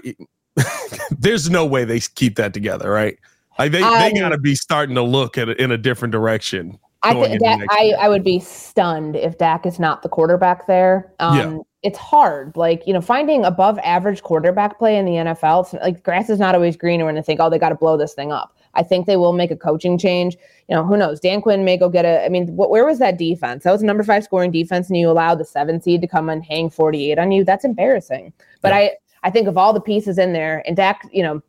there's 1.10 1.48
no 1.48 1.64
way 1.64 1.84
they 1.84 2.00
keep 2.00 2.36
that 2.36 2.52
together, 2.52 2.90
right? 2.90 3.18
Like 3.58 3.72
they, 3.72 3.82
um, 3.82 3.98
they 3.98 4.12
got 4.12 4.30
to 4.30 4.38
be 4.38 4.54
starting 4.54 4.94
to 4.96 5.02
look 5.02 5.38
at 5.38 5.48
in 5.48 5.70
a 5.70 5.78
different 5.78 6.12
direction. 6.12 6.78
I 7.02 7.14
think 7.14 7.40
that 7.40 7.66
I, 7.70 7.94
I 7.98 8.08
would 8.10 8.24
be 8.24 8.38
stunned 8.38 9.16
if 9.16 9.38
Dak 9.38 9.64
is 9.64 9.78
not 9.78 10.02
the 10.02 10.10
quarterback 10.10 10.66
there. 10.66 11.12
Um, 11.18 11.36
yeah. 11.36 11.58
It's 11.82 11.98
hard, 11.98 12.56
like 12.56 12.82
you 12.86 12.92
know, 12.92 13.00
finding 13.00 13.44
above 13.44 13.78
average 13.78 14.22
quarterback 14.22 14.78
play 14.78 14.96
in 14.98 15.06
the 15.06 15.12
NFL. 15.12 15.64
It's, 15.64 15.72
like 15.74 16.02
grass 16.02 16.28
is 16.28 16.38
not 16.38 16.54
always 16.54 16.76
greener 16.76 17.06
when 17.06 17.14
they 17.14 17.22
think, 17.22 17.40
oh, 17.40 17.48
they 17.48 17.58
got 17.58 17.70
to 17.70 17.74
blow 17.74 17.96
this 17.96 18.12
thing 18.12 18.32
up. 18.32 18.54
I 18.74 18.82
think 18.82 19.06
they 19.06 19.16
will 19.16 19.32
make 19.32 19.50
a 19.50 19.56
coaching 19.56 19.98
change. 19.98 20.36
You 20.68 20.76
know, 20.76 20.84
who 20.84 20.96
knows? 20.96 21.20
Dan 21.20 21.40
Quinn 21.40 21.64
may 21.64 21.76
go 21.76 21.88
get 21.88 22.04
a. 22.04 22.24
I 22.24 22.28
mean, 22.28 22.54
what, 22.54 22.70
where 22.70 22.84
was 22.84 22.98
that 22.98 23.18
defense? 23.18 23.64
That 23.64 23.72
was 23.72 23.82
a 23.82 23.86
number 23.86 24.02
five 24.02 24.24
scoring 24.24 24.50
defense, 24.50 24.88
and 24.88 24.96
you 24.98 25.10
allowed 25.10 25.38
the 25.38 25.44
seven 25.44 25.80
seed 25.80 26.02
to 26.02 26.06
come 26.06 26.28
and 26.28 26.44
hang 26.44 26.70
48 26.70 27.18
on 27.18 27.32
you. 27.32 27.44
That's 27.44 27.64
embarrassing. 27.64 28.32
But 28.60 28.68
yeah. 28.68 28.76
I, 28.76 28.90
I 29.22 29.30
think 29.30 29.48
of 29.48 29.56
all 29.56 29.72
the 29.72 29.80
pieces 29.80 30.18
in 30.18 30.32
there, 30.32 30.62
and 30.66 30.76
Dak, 30.76 31.08
you 31.12 31.22
know, 31.22 31.42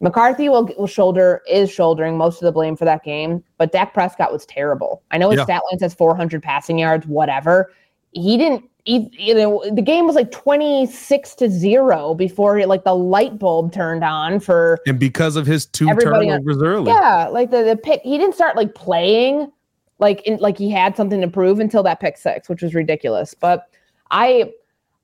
McCarthy 0.00 0.48
will, 0.48 0.68
will 0.78 0.86
shoulder 0.86 1.42
is 1.48 1.70
shouldering 1.70 2.16
most 2.16 2.40
of 2.40 2.46
the 2.46 2.52
blame 2.52 2.74
for 2.74 2.86
that 2.86 3.04
game, 3.04 3.44
but 3.58 3.70
Dak 3.70 3.92
Prescott 3.92 4.32
was 4.32 4.46
terrible. 4.46 5.02
I 5.10 5.18
know 5.18 5.30
his 5.30 5.38
yeah. 5.38 5.44
stat 5.44 5.62
line 5.70 5.78
says 5.78 5.94
400 5.94 6.42
passing 6.42 6.78
yards, 6.78 7.06
whatever. 7.06 7.72
He 8.12 8.36
didn't 8.36 8.64
he, 8.84 9.08
you 9.12 9.34
know, 9.34 9.62
the 9.72 9.82
game 9.82 10.06
was 10.06 10.16
like 10.16 10.30
26 10.30 11.34
to 11.36 11.50
0 11.50 12.14
before 12.14 12.64
like 12.66 12.84
the 12.84 12.94
light 12.94 13.38
bulb 13.38 13.72
turned 13.72 14.02
on 14.02 14.40
for 14.40 14.78
and 14.86 14.98
because 14.98 15.36
of 15.36 15.46
his 15.46 15.66
two 15.66 15.86
turnovers 15.86 16.56
on, 16.56 16.64
early. 16.64 16.90
Yeah, 16.90 17.28
like 17.28 17.50
the, 17.50 17.62
the 17.62 17.76
pick 17.76 18.00
he 18.02 18.16
didn't 18.18 18.34
start 18.34 18.56
like 18.56 18.74
playing 18.74 19.52
like 19.98 20.22
in, 20.22 20.38
like 20.38 20.56
he 20.56 20.70
had 20.70 20.96
something 20.96 21.20
to 21.20 21.28
prove 21.28 21.60
until 21.60 21.82
that 21.82 22.00
pick 22.00 22.16
six, 22.16 22.48
which 22.48 22.62
was 22.62 22.74
ridiculous. 22.74 23.34
But 23.34 23.66
I 24.10 24.50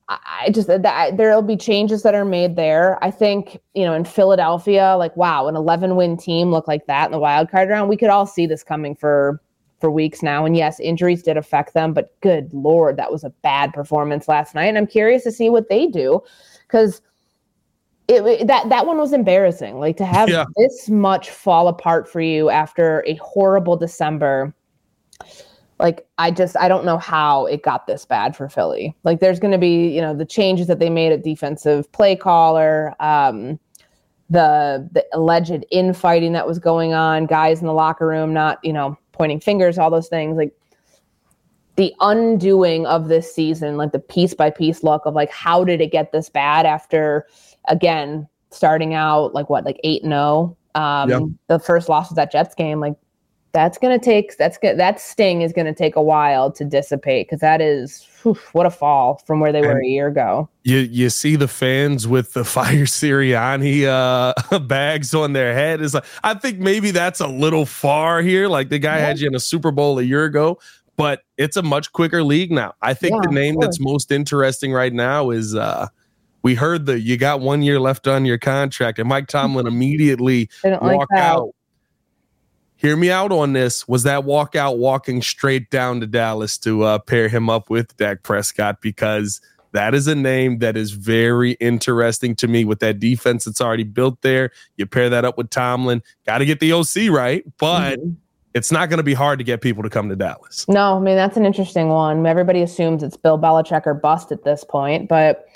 I 0.09 0.51
just 0.53 0.69
that 0.69 1.17
there'll 1.17 1.43
be 1.43 1.57
changes 1.57 2.03
that 2.03 2.15
are 2.15 2.25
made 2.25 2.57
there. 2.57 3.03
I 3.05 3.11
think 3.11 3.61
you 3.75 3.85
know 3.85 3.93
in 3.93 4.05
Philadelphia, 4.05 4.97
like 4.97 5.17
wow, 5.17 5.49
an 5.49 5.57
11 5.57 5.97
win 5.97 6.17
team 6.17 6.51
look 6.51 6.67
like 6.67 6.87
that 6.87 7.07
in 7.07 7.13
the 7.13 7.19
wild 7.19 7.51
card 7.51 7.69
round. 7.69 7.89
We 7.89 7.97
could 7.97 8.11
all 8.11 8.27
see 8.27 8.47
this 8.47 8.63
coming 8.63 8.97
for 8.97 9.41
for 9.79 9.91
weeks 9.91 10.23
now. 10.23 10.45
And 10.45 10.57
yes, 10.57 10.81
injuries 10.81 11.23
did 11.23 11.37
affect 11.37 11.75
them, 11.75 11.93
but 11.93 12.19
good 12.21 12.53
lord, 12.53 12.97
that 12.97 13.13
was 13.13 13.25
a 13.25 13.31
bad 13.31 13.73
performance 13.73 14.29
last 14.29 14.55
night. 14.55 14.67
And 14.67 14.79
I'm 14.79 14.87
curious 14.87 15.23
to 15.25 15.33
see 15.33 15.51
what 15.51 15.69
they 15.69 15.87
do 15.87 16.23
because 16.67 17.03
it, 18.09 18.47
that 18.47 18.69
that 18.69 18.87
one 18.87 18.99
was 18.99 19.13
embarrassing. 19.13 19.79
Like 19.79 19.97
to 19.97 20.05
have 20.05 20.29
yeah. 20.29 20.45
this 20.57 20.89
much 20.89 21.31
fall 21.31 21.69
apart 21.69 22.09
for 22.09 22.21
you 22.21 22.51
after 22.51 23.03
a 23.07 23.17
horrible 23.17 23.77
December. 23.77 24.55
Like 25.79 26.07
I 26.17 26.31
just 26.31 26.57
I 26.57 26.69
don't 26.69 26.85
know 26.85 26.99
how 26.99 27.47
it 27.47 27.63
got 27.63 27.87
this 27.87 28.05
bad 28.07 28.37
for 28.37 28.49
Philly. 28.49 28.95
Like 29.03 29.21
there's 29.21 29.41
going 29.41 29.53
to 29.53 29.59
be 29.59 29.89
you 29.89 30.01
know 30.01 30.15
the 30.15 30.25
changes 30.25 30.69
that 30.69 30.79
they 30.79 30.89
made 30.89 31.13
at 31.13 31.25
defensive 31.25 31.91
play 31.93 32.17
caller. 32.17 32.95
Um, 33.01 33.59
the 34.31 34.89
the 34.93 35.05
alleged 35.13 35.65
infighting 35.71 36.33
that 36.33 36.47
was 36.47 36.59
going 36.59 36.95
on, 36.95 37.27
guys 37.27 37.61
in 37.61 37.67
the 37.67 37.73
locker 37.73 38.07
room 38.07 38.33
not, 38.33 38.59
you 38.65 38.73
know, 38.73 38.97
pointing 39.17 39.41
fingers, 39.41 39.79
all 39.79 39.91
those 39.91 40.09
things. 40.09 40.37
Like 40.37 40.53
the 41.77 41.95
undoing 42.01 42.87
of 42.87 43.09
this 43.09 43.35
season, 43.35 43.77
like 43.77 43.93
the 43.93 43.99
piece 43.99 44.35
by 44.35 44.51
piece 44.51 44.83
look 44.83 45.03
of 45.07 45.15
like 45.15 45.31
how 45.31 45.65
did 45.65 45.81
it 45.81 45.93
get 45.93 46.13
this 46.13 46.29
bad 46.29 46.67
after 46.67 47.27
again 47.69 48.29
starting 48.51 48.95
out 48.95 49.35
like 49.35 49.51
what 49.51 49.65
like 49.65 49.81
eight 49.85 50.03
and 50.03 50.13
zero. 50.13 50.57
Oh? 50.75 50.81
Um. 50.81 51.39
The 51.49 51.59
first 51.59 51.89
loss 51.89 52.11
of 52.11 52.17
that 52.17 52.31
Jets 52.31 52.55
game, 52.55 52.81
like 52.81 52.95
that's 53.57 53.79
gonna 53.79 53.99
take 53.99 54.37
that's 54.37 54.59
good 54.59 54.79
that 54.79 55.01
sting 55.01 55.41
is 55.41 55.51
gonna 55.51 55.75
take 55.75 55.97
a 55.97 56.03
while 56.03 56.53
to 56.53 56.63
dissipate 56.63 57.27
because 57.27 57.41
that 57.41 57.63
is 57.63 58.07
whew, 58.23 58.39
what 58.53 58.67
a 58.67 58.71
fall 58.71 59.23
from 59.25 59.41
where 59.41 59.51
they 59.51 59.61
and 59.61 59.69
were 59.69 59.81
a 59.81 59.87
year 59.87 60.09
ago. 60.09 60.47
You 60.65 60.79
you 60.79 61.09
see 61.09 61.37
the 61.37 61.49
fans 61.49 62.07
with 62.07 62.35
the 62.35 62.45
fire 62.57 62.85
Sirianni 62.85 63.85
uh, 63.87 64.59
bags 64.67 65.15
on 65.15 65.33
their 65.33 65.55
head 65.55 65.81
is 65.81 65.95
like 65.95 66.05
I 66.23 66.35
think 66.35 66.59
maybe 66.59 66.91
that's 66.91 67.21
a 67.21 67.27
little 67.27 67.65
far 67.65 68.21
here. 68.21 68.47
Like 68.47 68.69
the 68.69 68.79
guy 68.79 68.99
yeah. 68.99 69.07
had 69.07 69.21
you 69.21 69.27
in 69.27 69.35
a 69.35 69.41
Super 69.41 69.71
Bowl 69.71 69.99
a 69.99 70.03
year 70.03 70.25
ago, 70.25 70.59
but 70.99 71.23
it's 71.39 71.57
a 71.57 71.63
much 71.63 71.93
quicker 71.93 72.23
league 72.23 72.53
now. 72.53 72.75
I 72.83 72.93
think 72.93 73.15
yeah, 73.15 73.21
the 73.23 73.33
name 73.33 73.57
that's 73.59 73.81
most 73.81 74.13
interesting 74.13 74.71
right 74.71 74.93
now 74.93 75.31
is 75.31 75.55
uh 75.55 75.89
we 76.43 76.55
heard 76.55 76.85
that 76.87 77.01
you 77.01 77.17
got 77.17 77.41
one 77.41 77.63
year 77.63 77.81
left 77.81 78.07
on 78.07 78.27
your 78.27 78.39
contract, 78.39 78.99
and 78.99 79.09
Mike 79.09 79.29
Tomlin 79.29 79.67
immediately 79.67 80.51
walk 80.63 80.83
like 80.83 81.09
out 81.17 81.56
hear 82.77 82.97
me 82.97 83.11
out 83.11 83.33
on 83.33 83.53
this. 83.53 83.89
Was 83.89 84.03
that 84.05 84.25
walkout 84.25 84.79
walking 84.79 85.23
straight 85.23 85.71
down 85.71 86.01
to 86.01 86.07
Dallas 86.07 86.59
to 86.59 86.85
uh, 86.85 86.99
pair 86.99 87.29
him 87.29 87.51
up 87.51 87.71
with 87.71 87.97
Dak 87.97 88.23
Prescott? 88.23 88.81
Because 88.81 89.41
that 89.73 89.95
is 89.95 90.07
a 90.07 90.15
name 90.15 90.59
that 90.61 90.77
is 90.77 90.93
very 90.93 91.53
interesting 91.53 92.35
to 92.37 92.49
me 92.49 92.65
with 92.65 92.81
that 92.81 92.99
defense 92.99 93.45
that's 93.45 93.61
already 93.61 93.85
built 93.85 94.23
there. 94.23 94.51
You 94.77 94.87
pair 94.87 95.11
that 95.11 95.25
up 95.25 95.37
with 95.37 95.51
Tomlin, 95.51 96.03
got 96.25 96.39
to 96.39 96.47
get 96.47 96.61
the 96.61 96.73
OC 96.73 97.11
right, 97.11 97.45
but. 97.59 97.99
Mm-hmm. 97.99 98.11
It's 98.55 98.73
not 98.73 98.89
going 98.89 98.97
to 98.97 99.05
be 99.05 99.13
hard 99.13 99.39
to 99.39 99.45
get 99.45 99.61
people 99.61 99.83
to 99.83 99.91
come 99.91 100.09
to 100.09 100.17
Dallas. 100.17 100.67
No, 100.67 100.97
I 100.97 101.01
mean 101.01 101.15
that's 101.15 101.37
an 101.37 101.45
interesting 101.45 101.91
one. 101.91 102.25
Everybody 102.25 102.63
assumes 102.63 103.03
it's 103.03 103.15
Bill 103.15 103.39
Belichick 103.39 103.83
or 103.85 103.93
bust 103.93 104.33
at 104.33 104.45
this 104.45 104.65
point, 104.65 105.11
but 105.11 105.47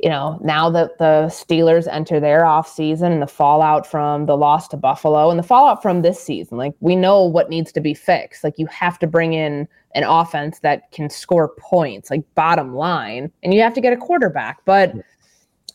you 0.00 0.08
know, 0.08 0.38
now 0.42 0.70
that 0.70 0.98
the 0.98 1.26
Steelers 1.26 1.88
enter 1.90 2.20
their 2.20 2.46
off 2.46 2.68
season 2.68 3.10
and 3.10 3.20
the 3.20 3.26
fallout 3.26 3.84
from 3.84 4.26
the 4.26 4.36
loss 4.36 4.68
to 4.68 4.76
Buffalo 4.76 5.30
and 5.30 5.38
the 5.38 5.44
fallout 5.44 5.82
from 5.82 6.02
this 6.02 6.22
season, 6.22 6.56
like 6.56 6.74
we 6.80 6.94
know 6.94 7.24
what 7.24 7.50
needs 7.50 7.72
to 7.72 7.80
be 7.80 7.94
fixed. 7.94 8.44
Like 8.44 8.58
you 8.58 8.66
have 8.66 8.98
to 9.00 9.08
bring 9.08 9.32
in 9.32 9.66
an 9.96 10.04
offense 10.04 10.60
that 10.60 10.92
can 10.92 11.10
score 11.10 11.48
points, 11.58 12.10
like 12.10 12.22
bottom 12.36 12.76
line, 12.76 13.32
and 13.42 13.52
you 13.52 13.60
have 13.60 13.74
to 13.74 13.80
get 13.80 13.92
a 13.92 13.96
quarterback. 13.96 14.64
But 14.64 14.94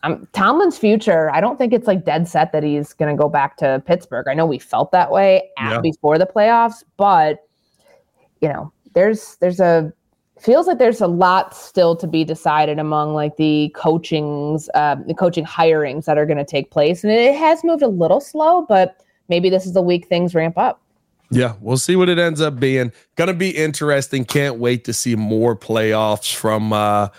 um, 0.04 0.26
Tomlin's 0.32 0.78
future, 0.78 1.30
I 1.32 1.42
don't 1.42 1.58
think 1.58 1.74
it's 1.74 1.88
like 1.88 2.06
dead 2.06 2.28
set 2.28 2.54
that 2.54 2.64
he's 2.64 2.94
going 2.94 3.14
to 3.14 3.22
go 3.22 3.28
back 3.28 3.58
to 3.58 3.84
Pittsburgh. 3.86 4.28
I 4.30 4.34
know 4.36 4.46
we 4.46 4.60
felt 4.60 4.94
that 4.94 5.12
way 5.12 5.50
at, 5.58 5.72
yeah. 5.72 5.82
before 5.82 6.18
the 6.18 6.26
playoffs, 6.26 6.84
but 6.96 7.40
you 8.40 8.48
know, 8.48 8.72
there's 8.94 9.36
there's 9.42 9.60
a 9.60 9.92
feels 10.40 10.68
like 10.68 10.80
there's 10.80 11.02
a 11.02 11.08
lot 11.08 11.56
still 11.56 11.96
to 11.96 12.08
be 12.08 12.24
decided 12.24 12.80
among 12.80 13.14
like 13.14 13.38
the 13.38 13.70
coachings, 13.76 14.70
uh, 14.74 14.96
the 15.08 15.14
coaching 15.14 15.46
hirings 15.46 16.06
that 16.06 16.18
are 16.18 16.26
going 16.26 16.38
to 16.38 16.46
take 16.46 16.72
place, 16.72 17.04
and 17.04 17.12
it 17.12 17.36
has 17.36 17.64
moved 17.64 17.84
a 17.84 17.88
little 17.88 18.20
slow, 18.20 18.66
but 18.68 19.02
maybe 19.30 19.50
this 19.50 19.66
is 19.66 19.74
the 19.74 19.82
week 19.82 20.08
things 20.08 20.36
ramp 20.36 20.58
up. 20.58 20.82
Yeah, 21.34 21.56
we'll 21.62 21.78
see 21.78 21.96
what 21.96 22.10
it 22.10 22.20
ends 22.20 22.42
up 22.42 22.60
being. 22.60 22.92
Gonna 23.16 23.34
be 23.34 23.50
interesting. 23.50 24.24
Can't 24.24 24.60
wait 24.60 24.84
to 24.86 24.94
see 24.94 25.16
more 25.16 25.56
playoffs 25.56 26.34
from. 26.34 26.74
uh 26.74 27.10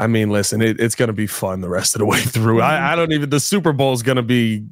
I 0.00 0.06
mean, 0.06 0.30
listen, 0.30 0.62
it, 0.62 0.78
it's 0.78 0.94
gonna 0.94 1.12
be 1.12 1.26
fun 1.26 1.60
the 1.60 1.68
rest 1.68 1.94
of 1.94 2.00
the 2.00 2.06
way 2.06 2.20
through. 2.22 2.60
I, 2.60 2.92
I 2.92 2.96
don't 2.96 3.12
even. 3.12 3.30
The 3.30 3.40
Super 3.40 3.72
Bowl 3.72 3.94
is 3.94 4.02
gonna 4.02 4.22
be 4.22 4.66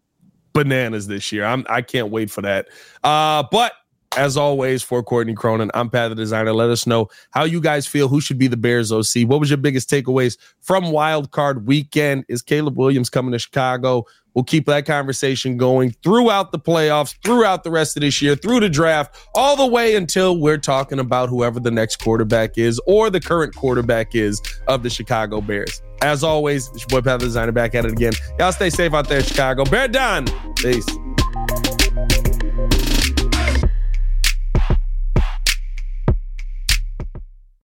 bananas 0.53 1.07
this 1.07 1.33
year. 1.33 1.45
I'm. 1.45 1.64
I 1.70 1.81
can't 1.83 2.11
wait 2.11 2.31
for 2.31 2.43
that. 2.43 2.68
Uh, 3.03 3.45
but 3.51 3.72
as 4.17 4.37
always, 4.37 4.83
for 4.83 5.03
Courtney 5.03 5.35
Cronin, 5.35 5.71
I'm 5.75 5.91
Pat 5.91 6.09
the 6.09 6.14
Designer. 6.14 6.53
Let 6.53 6.71
us 6.71 6.87
know 6.87 7.09
how 7.31 7.45
you 7.45 7.61
guys 7.61 7.87
feel. 7.87 8.09
Who 8.09 8.21
should 8.21 8.39
be 8.39 8.49
the 8.49 8.57
Bears 8.57 8.91
OC? 8.91 9.27
What 9.29 9.41
was 9.41 9.51
your 9.51 9.59
biggest 9.59 9.91
takeaways 9.91 10.39
from 10.61 10.91
Wild 10.91 11.31
Card 11.31 11.67
Weekend? 11.67 12.25
Is 12.29 12.43
Caleb 12.43 12.77
Williams 12.77 13.11
coming 13.11 13.33
to 13.33 13.39
Chicago? 13.39 14.05
We'll 14.35 14.45
keep 14.45 14.67
that 14.67 14.85
conversation 14.85 15.57
going 15.57 15.93
throughout 16.03 16.53
the 16.53 16.59
playoffs, 16.59 17.14
throughout 17.25 17.64
the 17.64 17.71
rest 17.71 17.97
of 17.97 18.03
this 18.03 18.21
year, 18.21 18.37
through 18.37 18.61
the 18.61 18.69
draft, 18.69 19.17
all 19.35 19.57
the 19.57 19.67
way 19.67 19.97
until 19.97 20.39
we're 20.39 20.59
talking 20.59 20.99
about 20.99 21.31
whoever 21.31 21.59
the 21.59 21.71
next 21.71 21.97
quarterback 21.97 22.59
is 22.59 22.79
or 22.87 23.09
the 23.09 23.21
current 23.21 23.55
quarterback 23.55 24.14
is 24.14 24.43
of 24.69 24.83
the 24.83 24.91
Chicago 24.91 25.41
Bears. 25.41 25.83
As 26.03 26.23
always, 26.23 26.69
it's 26.69 26.81
your 26.81 27.01
boy 27.01 27.11
Pat 27.11 27.21
the 27.21 27.27
Designer 27.27 27.53
back 27.53 27.75
at 27.75 27.87
it 27.87 27.93
again. 27.93 28.12
Y'all 28.39 28.53
stay 28.53 28.69
safe 28.69 28.93
out 28.93 29.09
there, 29.09 29.23
Chicago. 29.23 29.64
Bear 29.64 29.89
done. 29.89 30.27
Peace. 30.57 30.87